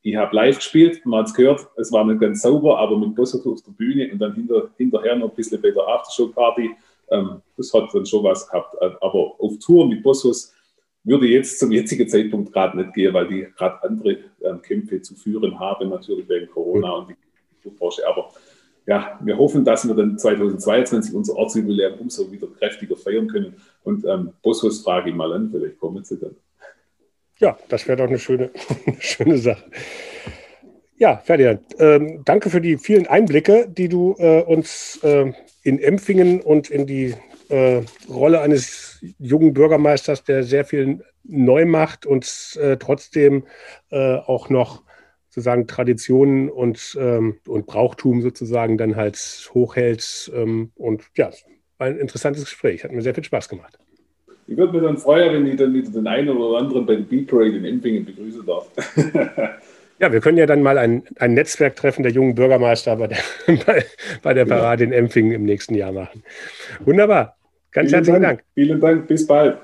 Ich 0.01 0.15
habe 0.15 0.35
live 0.35 0.57
gespielt, 0.57 1.05
man 1.05 1.21
hat 1.21 1.27
es 1.27 1.33
gehört, 1.33 1.67
es 1.75 1.91
war 1.91 2.05
nicht 2.05 2.21
ganz 2.21 2.41
sauber, 2.41 2.79
aber 2.79 2.97
mit 2.97 3.15
Bossert 3.15 3.45
auf 3.45 3.61
der 3.61 3.71
Bühne 3.71 4.09
und 4.11 4.19
dann 4.19 4.33
hinter, 4.33 4.69
hinterher 4.77 5.15
noch 5.15 5.29
ein 5.29 5.35
bisschen 5.35 5.61
bei 5.61 5.71
der 5.71 5.85
Aftershow-Party. 5.85 6.71
Ähm, 7.11 7.41
das 7.57 7.73
hat 7.73 7.89
dann 7.93 8.05
schon 8.05 8.23
was 8.23 8.47
gehabt. 8.47 8.75
Aber 8.81 9.35
auf 9.39 9.57
Tour 9.59 9.87
mit 9.87 10.01
Bossos 10.03 10.53
würde 11.03 11.27
jetzt 11.27 11.59
zum 11.59 11.71
jetzigen 11.71 12.07
Zeitpunkt 12.07 12.53
gerade 12.53 12.77
nicht 12.77 12.93
gehen, 12.93 13.13
weil 13.13 13.27
die 13.27 13.47
gerade 13.57 13.83
andere 13.83 14.17
ähm, 14.43 14.61
Kämpfe 14.61 15.01
zu 15.01 15.15
führen 15.15 15.59
haben, 15.59 15.89
natürlich 15.89 16.27
wegen 16.29 16.49
Corona 16.49 16.91
und 16.91 17.09
die 17.09 17.69
Branche. 17.69 18.07
Aber 18.07 18.29
ja, 18.85 19.19
wir 19.21 19.37
hoffen, 19.37 19.63
dass 19.63 19.87
wir 19.87 19.95
dann 19.95 20.17
2022 20.17 21.13
unser 21.13 21.35
Ortsjubiläum 21.35 21.99
umso 21.99 22.31
wieder 22.31 22.47
kräftiger 22.47 22.95
feiern 22.95 23.27
können. 23.27 23.55
Und 23.83 24.05
ähm, 24.05 24.31
Bosshaus 24.41 24.81
frage 24.81 25.09
ich 25.09 25.15
mal 25.15 25.31
an, 25.33 25.49
vielleicht 25.51 25.79
kommen 25.79 26.03
sie 26.03 26.17
dann. 26.17 26.35
Ja, 27.39 27.57
das 27.69 27.87
wäre 27.87 27.97
doch 27.97 28.07
eine 28.07 28.19
schöne, 28.19 28.51
schöne 28.99 29.37
Sache. 29.37 29.63
Ja, 30.97 31.17
Ferdinand, 31.17 31.61
ähm, 31.79 32.23
danke 32.25 32.49
für 32.49 32.59
die 32.59 32.77
vielen 32.77 33.07
Einblicke, 33.07 33.69
die 33.69 33.87
du 33.87 34.15
äh, 34.19 34.41
uns 34.41 34.99
äh, 35.01 35.31
in 35.63 35.79
Empfingen 35.79 36.41
und 36.41 36.69
in 36.69 36.85
die 36.85 37.15
äh, 37.47 37.81
Rolle 38.09 38.41
eines 38.41 38.99
jungen 39.17 39.53
Bürgermeisters, 39.53 40.25
der 40.25 40.43
sehr 40.43 40.65
viel 40.65 41.05
neu 41.23 41.65
macht 41.65 42.05
und 42.05 42.57
äh, 42.61 42.75
trotzdem 42.75 43.45
äh, 43.91 44.15
auch 44.15 44.49
noch 44.49 44.83
sozusagen 45.29 45.67
Traditionen 45.67 46.49
und, 46.49 46.97
ähm, 46.99 47.39
und 47.47 47.65
Brauchtum 47.65 48.21
sozusagen 48.21 48.77
dann 48.77 48.97
halt 48.97 49.17
hochhält. 49.53 50.29
Ähm, 50.35 50.71
und 50.75 51.03
ja, 51.15 51.29
ein 51.77 51.97
interessantes 51.97 52.43
Gespräch. 52.43 52.83
Hat 52.83 52.91
mir 52.91 53.01
sehr 53.01 53.15
viel 53.15 53.23
Spaß 53.23 53.47
gemacht. 53.47 53.79
Ich 54.49 54.57
würde 54.57 54.73
mich 54.73 54.81
dann 54.81 54.97
freuen, 54.97 55.31
wenn 55.31 55.45
ich 55.45 55.57
dann 55.57 55.73
wieder 55.75 55.91
den 55.91 56.07
einen 56.07 56.29
oder 56.29 56.57
anderen 56.57 56.83
bei 56.83 56.95
der 56.95 57.03
Beat 57.03 57.27
Parade 57.27 57.57
in 57.57 57.65
Empfingen 57.65 58.03
begrüßen 58.03 58.43
darf. 58.47 58.67
ja, 59.99 60.11
wir 60.11 60.19
können 60.21 60.39
ja 60.39 60.47
dann 60.47 60.63
mal 60.63 60.79
ein, 60.79 61.03
ein 61.19 61.35
Netzwerktreffen 61.35 62.01
der 62.01 62.11
jungen 62.11 62.33
Bürgermeister 62.33 62.95
bei 62.95 63.07
der, 63.07 63.19
bei, 63.67 63.85
bei 64.23 64.33
der 64.33 64.45
Parade 64.45 64.85
in 64.85 64.91
Empfingen 64.91 65.33
im 65.33 65.43
nächsten 65.43 65.75
Jahr 65.75 65.91
machen. 65.91 66.23
Wunderbar. 66.79 67.37
Ganz 67.71 67.89
Vielen 67.89 67.97
herzlichen 67.97 68.21
Dank. 68.23 68.39
Dank. 68.39 68.49
Vielen 68.55 68.79
Dank. 68.79 69.07
Bis 69.07 69.27
bald. 69.27 69.59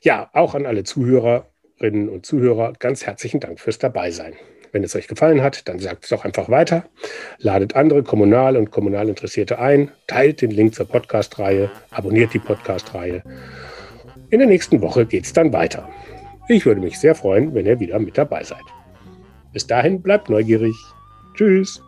Ja, 0.00 0.30
auch 0.32 0.54
an 0.54 0.64
alle 0.64 0.84
Zuhörerinnen 0.84 2.08
und 2.08 2.24
Zuhörer 2.24 2.72
ganz 2.78 3.04
herzlichen 3.04 3.40
Dank 3.40 3.60
fürs 3.60 3.78
Dabeisein. 3.78 4.32
Wenn 4.72 4.82
es 4.84 4.96
euch 4.96 5.06
gefallen 5.06 5.42
hat, 5.42 5.68
dann 5.68 5.80
sagt 5.80 6.04
es 6.04 6.10
doch 6.10 6.24
einfach 6.24 6.48
weiter. 6.48 6.86
Ladet 7.36 7.76
andere 7.76 8.02
Kommunal- 8.02 8.56
und 8.56 8.70
Kommunalinteressierte 8.70 9.58
ein, 9.58 9.90
teilt 10.06 10.40
den 10.40 10.50
Link 10.50 10.74
zur 10.74 10.88
Podcast-Reihe, 10.88 11.70
abonniert 11.90 12.32
die 12.32 12.38
Podcast-Reihe. 12.38 13.22
In 14.30 14.38
der 14.38 14.48
nächsten 14.48 14.80
Woche 14.80 15.06
geht 15.06 15.24
es 15.24 15.32
dann 15.32 15.52
weiter. 15.52 15.88
Ich 16.48 16.64
würde 16.64 16.80
mich 16.80 16.98
sehr 16.98 17.14
freuen, 17.14 17.52
wenn 17.54 17.66
ihr 17.66 17.80
wieder 17.80 17.98
mit 17.98 18.16
dabei 18.16 18.44
seid. 18.44 18.62
Bis 19.52 19.66
dahin 19.66 20.02
bleibt 20.02 20.30
neugierig. 20.30 20.74
Tschüss. 21.34 21.82